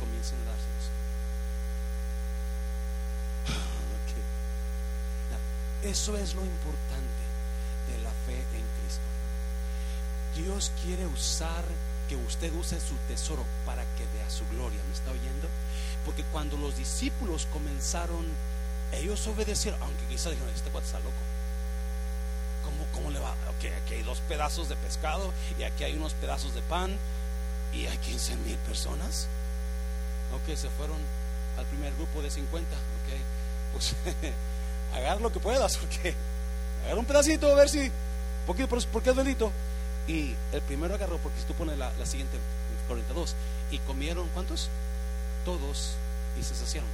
Comiencen 0.02 0.38
a 0.40 0.52
dárselos. 0.52 0.92
Eso 5.84 6.18
es 6.18 6.36
lo 6.36 6.46
importante 6.46 7.24
de 7.92 8.04
la 8.04 8.12
fe 8.26 8.36
en 8.36 8.66
Cristo. 8.80 9.02
Dios 10.36 10.72
quiere 10.84 11.06
usar 11.06 11.64
que 12.08 12.16
usted 12.16 12.54
use 12.54 12.80
su 12.80 12.96
tesoro 13.08 13.46
para 13.66 13.84
que 13.96 14.06
vea 14.14 14.30
su 14.30 14.48
gloria. 14.50 14.80
¿Me 14.88 14.94
está 14.94 15.12
oyendo? 15.12 15.48
Porque 16.06 16.24
cuando 16.32 16.58
los 16.58 16.78
discípulos 16.78 17.48
comenzaron, 17.52 18.26
ellos 18.92 19.26
obedecieron, 19.28 19.82
aunque 19.82 20.06
quizás 20.10 20.32
dijeron, 20.32 20.54
este 20.54 20.70
cuate 20.70 20.88
está 20.88 21.00
loco. 21.00 21.12
¿Cómo, 22.94 23.10
le 23.12 23.20
va? 23.20 23.36
Okay, 23.58 23.72
aquí 23.72 23.96
hay 23.96 24.04
dos 24.04 24.20
pedazos 24.28 24.70
de 24.70 24.76
pescado 24.76 25.32
y 25.58 25.64
aquí 25.64 25.84
hay 25.84 25.96
unos 25.96 26.14
pedazos 26.14 26.54
de 26.54 26.62
pan 26.62 26.96
y 27.74 27.86
hay 27.86 27.98
15 27.98 28.36
mil 28.38 28.58
personas. 28.58 29.28
Ok, 30.34 30.56
se 30.56 30.70
fueron 30.70 30.98
al 31.58 31.66
primer 31.66 31.94
grupo 31.96 32.22
de 32.22 32.30
50. 32.30 32.76
Ok, 32.76 33.74
pues 33.74 33.96
agarra 34.94 35.20
lo 35.20 35.32
que 35.32 35.39
puedas, 35.39 35.78
porque 35.82 36.16
agarra 36.84 37.00
un 37.00 37.06
pedacito 37.06 37.52
a 37.52 37.56
ver 37.56 37.70
si, 37.70 37.92
porque, 38.46 38.68
porque 38.68 39.10
es 39.10 39.16
delito. 39.16 39.52
Y 40.08 40.36
el 40.52 40.62
primero 40.62 40.96
agarró, 40.96 41.18
porque 41.20 41.39
si 41.39 41.46
tú 41.46 41.54
pones 41.54 41.78
la, 41.78 41.92
siguiente, 42.06 42.38
42, 42.88 43.36
y 43.72 43.78
comieron, 43.80 44.28
¿cuántos? 44.34 44.70
Todos 45.46 45.96
y 46.39 46.44
se 46.44 46.56
saciaron. 46.56 46.89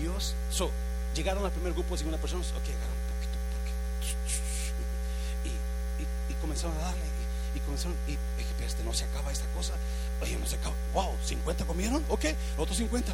Dios, 0.00 0.34
so, 0.50 0.70
llegaron 1.14 1.44
al 1.44 1.50
primer 1.50 1.72
grupo 1.72 1.94
de 1.94 1.98
50 1.98 2.20
personas, 2.20 2.48
ok, 2.52 2.62
agarraron 2.62 3.06
y, 6.28 6.34
comenzaron 6.40 6.76
a 6.76 6.80
darle 6.80 7.02
y, 7.54 7.60
comenzaron 7.60 7.96
y 8.06 8.16
este 8.64 8.82
no 8.84 8.92
se 8.92 9.04
acaba 9.04 9.30
esta 9.30 9.46
cosa 9.54 9.74
oye 10.20 10.36
no 10.36 10.46
se 10.46 10.56
acaba 10.56 10.74
wow 10.92 11.14
50 11.24 11.64
comieron 11.64 12.04
ok 12.08 12.24
otros 12.58 12.76
50 12.78 13.12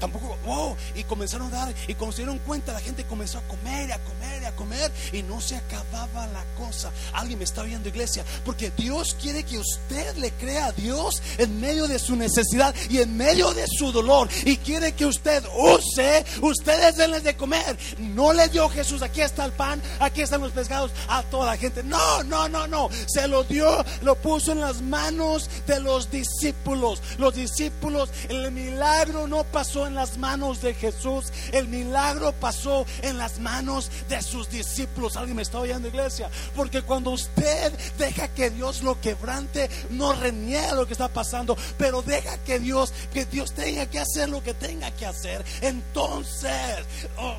tampoco, 0.00 0.36
wow, 0.44 0.76
y 0.94 1.04
comenzaron 1.04 1.48
a 1.48 1.66
dar, 1.66 1.74
y 1.86 1.94
cuando 1.94 2.16
se 2.16 2.22
dieron 2.22 2.38
cuenta, 2.38 2.72
la 2.72 2.80
gente 2.80 3.04
comenzó 3.04 3.38
a 3.38 3.42
comer, 3.42 3.92
a 3.92 3.98
comer, 3.98 4.46
a 4.46 4.52
comer, 4.56 4.90
y 5.12 5.22
no 5.22 5.40
se 5.40 5.56
acababa 5.56 6.26
la 6.28 6.44
cosa. 6.56 6.90
Alguien 7.12 7.38
me 7.38 7.44
está 7.44 7.62
viendo, 7.62 7.88
iglesia, 7.88 8.24
porque 8.44 8.72
Dios 8.76 9.14
quiere 9.20 9.44
que 9.44 9.58
usted 9.58 10.16
le 10.16 10.32
crea 10.32 10.66
a 10.66 10.72
Dios 10.72 11.22
en 11.38 11.60
medio 11.60 11.86
de 11.86 11.98
su 11.98 12.16
necesidad 12.16 12.74
y 12.88 12.98
en 12.98 13.16
medio 13.16 13.52
de 13.52 13.66
su 13.68 13.92
dolor, 13.92 14.28
y 14.44 14.56
quiere 14.56 14.92
que 14.92 15.06
usted 15.06 15.44
use, 15.54 16.24
ustedes 16.40 16.96
denles 16.96 17.22
de 17.22 17.36
comer. 17.36 17.78
No 17.98 18.32
le 18.32 18.48
dio 18.48 18.68
Jesús, 18.68 19.02
aquí 19.02 19.20
está 19.20 19.44
el 19.44 19.52
pan, 19.52 19.82
aquí 20.00 20.22
están 20.22 20.40
los 20.40 20.52
pescados 20.52 20.90
a 21.08 21.22
toda 21.24 21.46
la 21.46 21.56
gente. 21.56 21.82
No, 21.82 22.22
no, 22.24 22.48
no, 22.48 22.66
no, 22.66 22.88
se 23.06 23.28
lo 23.28 23.44
dio, 23.44 23.84
lo 24.02 24.14
puso 24.16 24.52
en 24.52 24.60
las 24.60 24.80
manos 24.80 25.50
de 25.66 25.80
los 25.80 26.10
discípulos. 26.10 27.02
Los 27.18 27.34
discípulos, 27.34 28.10
el 28.28 28.50
milagro 28.50 29.26
no 29.26 29.44
pasó 29.44 29.86
en 29.90 29.96
las 29.96 30.18
manos 30.18 30.62
de 30.62 30.72
Jesús, 30.72 31.32
el 31.52 31.68
milagro 31.68 32.32
pasó 32.32 32.86
en 33.02 33.18
las 33.18 33.40
manos 33.40 33.90
de 34.08 34.22
sus 34.22 34.48
discípulos. 34.48 35.16
Alguien 35.16 35.36
me 35.36 35.42
está 35.42 35.58
oyendo, 35.58 35.88
iglesia, 35.88 36.30
porque 36.54 36.82
cuando 36.82 37.10
usted 37.10 37.72
deja 37.98 38.28
que 38.28 38.50
Dios 38.50 38.82
lo 38.82 39.00
quebrante, 39.00 39.68
no 39.90 40.12
reniega 40.12 40.74
lo 40.74 40.86
que 40.86 40.92
está 40.92 41.08
pasando, 41.08 41.56
pero 41.76 42.02
deja 42.02 42.38
que 42.38 42.60
Dios, 42.60 42.92
que 43.12 43.26
Dios 43.26 43.52
tenga 43.52 43.86
que 43.86 43.98
hacer 43.98 44.28
lo 44.28 44.42
que 44.42 44.54
tenga 44.54 44.90
que 44.92 45.06
hacer. 45.06 45.44
Entonces, 45.60 46.86
oh. 47.18 47.36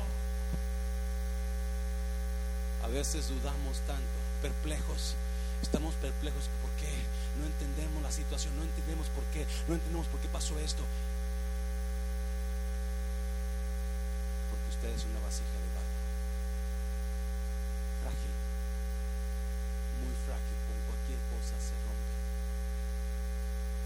a 2.84 2.88
veces 2.88 3.28
dudamos 3.28 3.78
tanto, 3.86 4.02
perplejos, 4.42 5.14
estamos 5.62 5.94
perplejos. 5.94 6.50
¿Por 6.60 6.70
qué? 6.72 6.92
No 7.40 7.46
entendemos 7.46 8.02
la 8.02 8.12
situación, 8.12 8.54
no 8.56 8.62
entendemos 8.62 9.06
por 9.08 9.24
qué, 9.32 9.46
no 9.68 9.74
entendemos 9.74 10.06
por 10.08 10.20
qué 10.20 10.28
pasó 10.28 10.58
esto. 10.58 10.82
Usted 14.82 14.98
es 14.98 15.04
una 15.04 15.20
vasija 15.20 15.54
de 15.62 15.70
barro. 15.78 15.94
Frágil. 18.02 18.34
Muy 20.02 20.14
frágil. 20.26 20.58
Con 20.66 20.74
cualquier 20.90 21.22
cosa 21.30 21.54
se 21.62 21.70
rompe. 21.86 22.18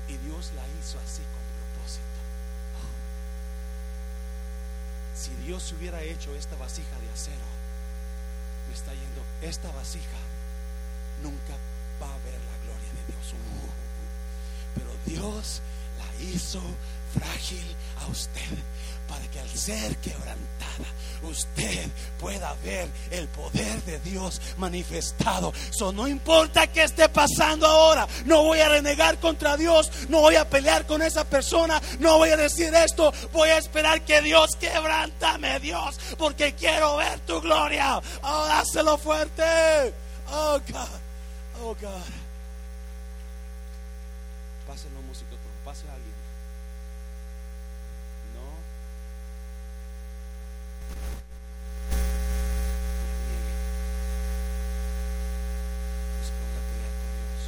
Y 0.09 0.17
Dios 0.25 0.53
la 0.57 0.65
hizo 0.81 0.97
así 1.05 1.21
con 1.21 1.45
propósito. 1.61 2.17
Si 5.15 5.37
Dios 5.45 5.71
hubiera 5.73 6.01
hecho 6.01 6.35
esta 6.35 6.57
vasija 6.57 6.99
de 7.01 7.13
acero, 7.13 7.45
me 8.69 8.75
está 8.75 8.95
yendo, 8.95 9.21
esta 9.43 9.71
vasija 9.73 10.21
nunca 11.23 11.57
va 12.01 12.09
a 12.09 12.19
ver 12.25 12.41
la 12.41 12.57
gloria 12.65 12.89
de 12.97 13.13
Dios. 13.13 13.35
Pero 14.75 14.97
Dios 15.05 15.61
hizo 16.21 16.61
frágil 17.15 17.65
a 18.01 18.07
usted 18.07 18.41
para 19.09 19.25
que 19.31 19.39
al 19.41 19.49
ser 19.51 19.97
quebrantada 19.99 20.45
usted 21.23 21.89
pueda 22.19 22.53
ver 22.65 22.89
el 23.11 23.29
poder 23.29 23.83
de 23.85 23.99
Dios 24.01 24.41
manifestado. 24.59 25.53
No 25.95 26.09
importa 26.09 26.67
qué 26.67 26.83
esté 26.83 27.09
pasando 27.09 27.67
ahora, 27.67 28.07
no 28.27 28.43
voy 28.43 28.61
a 28.61 28.69
renegar 28.69 29.19
contra 29.19 29.57
Dios, 29.57 29.91
no 30.09 30.21
voy 30.21 30.37
a 30.37 30.49
pelear 30.49 30.87
con 30.87 31.03
esa 31.03 31.25
persona, 31.25 31.81
no 32.01 32.19
voy 32.19 32.31
a 32.31 32.37
decir 32.37 32.75
esto, 32.75 33.13
voy 33.33 33.49
a 33.49 33.59
esperar 33.59 34.03
que 34.03 34.21
Dios 34.23 34.57
quebrántame, 34.57 35.61
Dios, 35.61 35.99
porque 36.19 36.55
quiero 36.55 36.97
ver 36.97 37.21
tu 37.21 37.41
gloria. 37.41 38.01
Oh, 38.23 38.47
dáselo 38.47 38.99
fuerte. 38.99 39.95
Oh, 40.29 40.61
God. 40.69 41.01
Oh, 41.63 41.75
God. 41.81 42.03
Pásenlo, 44.67 45.01
músico, 45.03 45.37
pase 45.65 45.89
a 45.89 45.95
alguien. 45.95 46.13
No. 48.35 48.43
Disponga 56.19 56.59
a 56.59 56.67
pelear 56.67 56.93
con 56.99 57.11
Dios. 57.15 57.41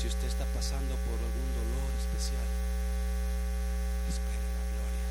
Si 0.00 0.08
usted 0.08 0.26
está 0.26 0.46
pasando 0.56 0.96
por 1.04 1.20
algún 1.20 1.48
dolor 1.52 1.92
especial, 2.00 2.48
espere 4.08 4.48
la 4.56 4.64
gloria. 4.72 5.06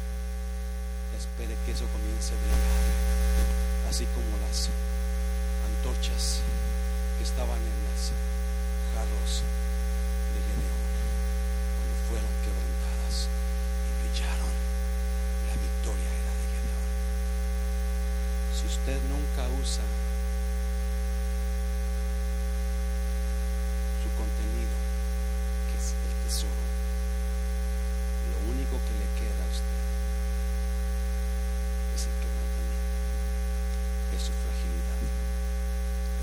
Espere 1.22 1.54
que 1.66 1.72
eso 1.72 1.86
comience 1.94 2.34
a 2.34 2.38
brillar. 2.42 3.94
Así 3.94 4.06
como 4.18 4.36
las 4.42 4.74
antorchas 5.62 6.42
que 7.18 7.24
estaban 7.24 7.58
en 7.58 7.78
los 7.86 8.12
jarros 8.94 9.42
de 9.42 10.40
Gedeón 10.46 10.92
cuando 11.76 11.96
fueron 12.10 12.34
quebrantadas 12.44 13.26
y 13.26 13.90
brillaron. 14.04 14.54
La 15.48 15.56
victoria 15.58 16.12
era 16.22 16.34
de 16.38 16.46
Gedeón. 16.52 16.88
Si 18.58 18.61
usted 18.72 19.00
nunca 19.12 19.44
usa 19.60 19.84
su 24.00 24.10
contenido, 24.16 24.78
que 25.68 25.76
es 25.76 25.92
el 25.92 26.14
tesoro, 26.24 26.64
lo 28.32 28.38
único 28.48 28.80
que 28.88 28.96
le 28.96 29.08
queda 29.20 29.44
a 29.44 29.52
usted 29.52 29.84
es 32.00 32.02
el 32.08 32.16
quebrantamiento, 32.24 32.96
es 34.16 34.22
su 34.24 34.32
fragilidad, 34.40 35.04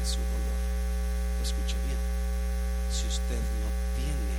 es 0.00 0.08
su 0.08 0.24
dolor. 0.24 0.60
Escuche 1.44 1.76
bien, 1.84 2.00
si 2.88 3.06
usted 3.06 3.44
no 3.60 3.68
tiene 3.92 4.36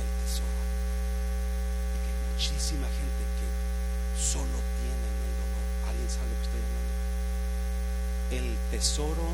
el 0.00 0.08
tesoro, 0.24 0.64
porque 1.92 2.08
hay 2.08 2.18
muchísima 2.32 2.88
gente 2.88 3.22
que 3.36 3.48
solo 4.16 4.64
tiene 4.80 5.06
el 5.12 5.32
dolor. 5.44 5.64
¿Alguien 5.92 6.08
sabe 6.08 6.32
lo 6.32 6.40
que 6.40 6.48
estoy 6.48 6.64
hablando? 6.64 7.00
El 8.30 8.54
tesoro 8.80 9.28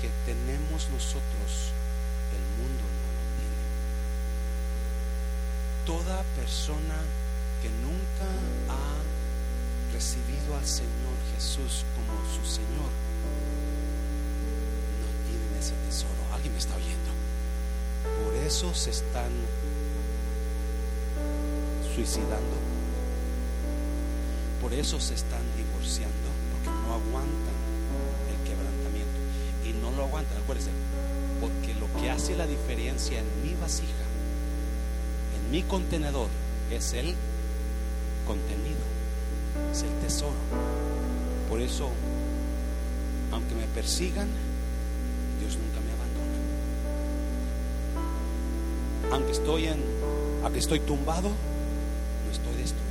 que 0.00 0.08
tenemos 0.24 0.88
nosotros, 0.88 1.68
el 2.32 2.44
mundo 2.56 2.84
no 2.88 3.08
lo 3.18 3.24
tiene. 3.36 3.64
Toda 5.84 6.22
persona 6.34 6.96
que 7.60 7.68
nunca 7.84 8.28
ha 8.72 9.92
recibido 9.92 10.56
al 10.56 10.66
Señor 10.66 11.16
Jesús 11.34 11.84
como 11.94 12.16
su 12.32 12.50
Señor, 12.50 12.92
no 15.02 15.08
tienen 15.28 15.52
ese 15.60 15.74
tesoro. 15.84 16.16
¿Alguien 16.32 16.54
me 16.54 16.60
está 16.60 16.74
oyendo? 16.76 17.12
Por 18.24 18.34
eso 18.36 18.72
se 18.74 18.88
están 18.88 19.32
suicidando. 21.94 22.56
Por 24.62 24.72
eso 24.72 25.00
se 25.00 25.14
están 25.14 25.42
divorciando, 25.56 26.11
aguantan 27.12 27.54
el 28.30 28.36
quebrantamiento. 28.48 29.18
Y 29.68 29.72
no 29.74 29.90
lo 29.96 30.04
aguantan, 30.04 30.38
acuérdense, 30.38 30.70
porque 31.40 31.74
lo 31.74 31.92
que 32.00 32.10
hace 32.10 32.34
la 32.36 32.46
diferencia 32.46 33.20
en 33.20 33.26
mi 33.42 33.54
vasija, 33.60 34.04
en 35.36 35.50
mi 35.50 35.62
contenedor, 35.62 36.28
es 36.70 36.94
el 36.94 37.14
contenido, 38.26 38.80
es 39.70 39.82
el 39.82 39.90
tesoro. 40.00 40.32
Por 41.50 41.60
eso, 41.60 41.90
aunque 43.30 43.54
me 43.54 43.66
persigan, 43.66 44.28
Dios 45.38 45.58
nunca 45.58 45.80
me 45.80 45.92
abandona. 45.92 46.38
Aunque 49.14 49.32
estoy 49.32 49.66
en, 49.66 49.82
aunque 50.42 50.60
estoy 50.60 50.80
tumbado, 50.80 51.28
no 51.28 52.32
estoy 52.32 52.54
destruido. 52.54 52.82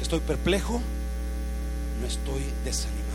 Estoy 0.00 0.20
perplejo, 0.20 0.80
no 2.00 2.06
estoy 2.06 2.42
desanimado. 2.64 3.08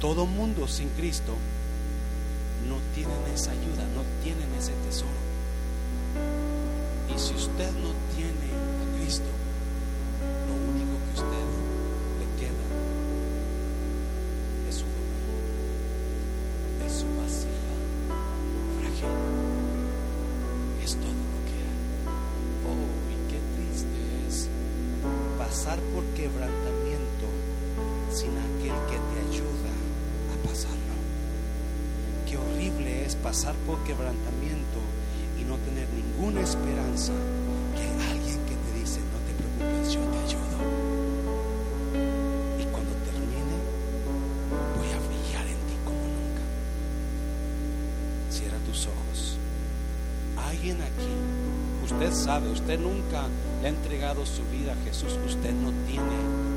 Todo 0.00 0.26
mundo 0.26 0.68
sin 0.68 0.88
Cristo 0.90 1.36
no 2.68 2.76
tienen 2.94 3.18
esa 3.34 3.52
ayuda, 3.52 3.84
no 3.94 4.02
tienen 4.22 4.52
ese 4.58 4.72
tesoro. 4.86 5.10
Y 7.14 7.18
si 7.18 7.34
usted 7.34 7.70
no 7.72 7.92
tiene 8.14 8.52
a 8.52 8.98
Cristo, 8.98 9.35
pasar 33.26 33.56
por 33.66 33.82
quebrantamiento 33.82 34.78
y 35.36 35.42
no 35.42 35.56
tener 35.56 35.88
ninguna 35.88 36.42
esperanza 36.42 37.12
que 37.74 37.82
alguien 38.12 38.38
que 38.46 38.54
te 38.54 38.78
dice, 38.78 39.00
no 39.00 39.18
te 39.26 39.34
preocupes, 39.34 39.92
yo 39.92 40.00
te 40.00 40.18
ayudo. 40.18 40.58
Y 42.60 42.64
cuando 42.66 42.92
termine, 43.02 43.56
voy 44.78 44.90
a 44.94 44.98
brillar 45.08 45.44
en 45.44 45.58
ti 45.66 45.74
como 45.84 45.98
nunca. 45.98 46.44
Cierra 48.30 48.58
tus 48.58 48.86
ojos. 48.86 49.38
Alguien 50.36 50.80
aquí, 50.82 51.10
usted 51.84 52.12
sabe, 52.12 52.48
usted 52.52 52.78
nunca 52.78 53.24
le 53.60 53.66
ha 53.66 53.70
entregado 53.70 54.24
su 54.24 54.44
vida 54.52 54.74
a 54.74 54.84
Jesús, 54.84 55.18
usted 55.26 55.52
no 55.52 55.72
tiene 55.88 56.55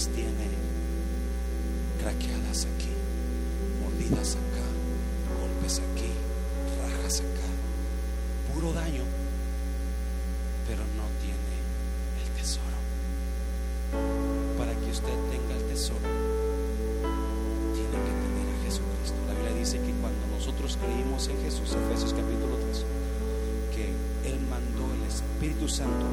Tiene 0.00 0.48
craqueadas 2.00 2.64
aquí, 2.64 2.88
mordidas 3.82 4.32
acá, 4.32 4.64
golpes 5.38 5.78
aquí, 5.78 6.08
rajas 6.80 7.20
acá, 7.20 7.48
puro 8.50 8.72
daño, 8.72 9.04
pero 10.66 10.80
no 10.96 11.04
tiene 11.20 11.52
el 12.24 12.30
tesoro. 12.32 12.80
Para 14.56 14.72
que 14.72 14.90
usted 14.90 15.12
tenga 15.30 15.54
el 15.60 15.68
tesoro, 15.68 16.08
tiene 17.74 17.96
que 18.00 18.14
tener 18.24 18.46
a 18.56 18.64
Jesucristo. 18.64 19.18
La 19.28 19.34
Biblia 19.34 19.52
dice 19.52 19.76
que 19.80 19.92
cuando 20.00 20.26
nosotros 20.34 20.78
creímos 20.80 21.28
en 21.28 21.36
Jesús, 21.42 21.76
Efesios 21.76 22.14
capítulo 22.14 22.56
3, 22.56 22.86
que 23.76 23.92
Él 24.30 24.40
mandó 24.48 24.88
el 24.94 25.02
Espíritu 25.06 25.68
Santo 25.68 26.06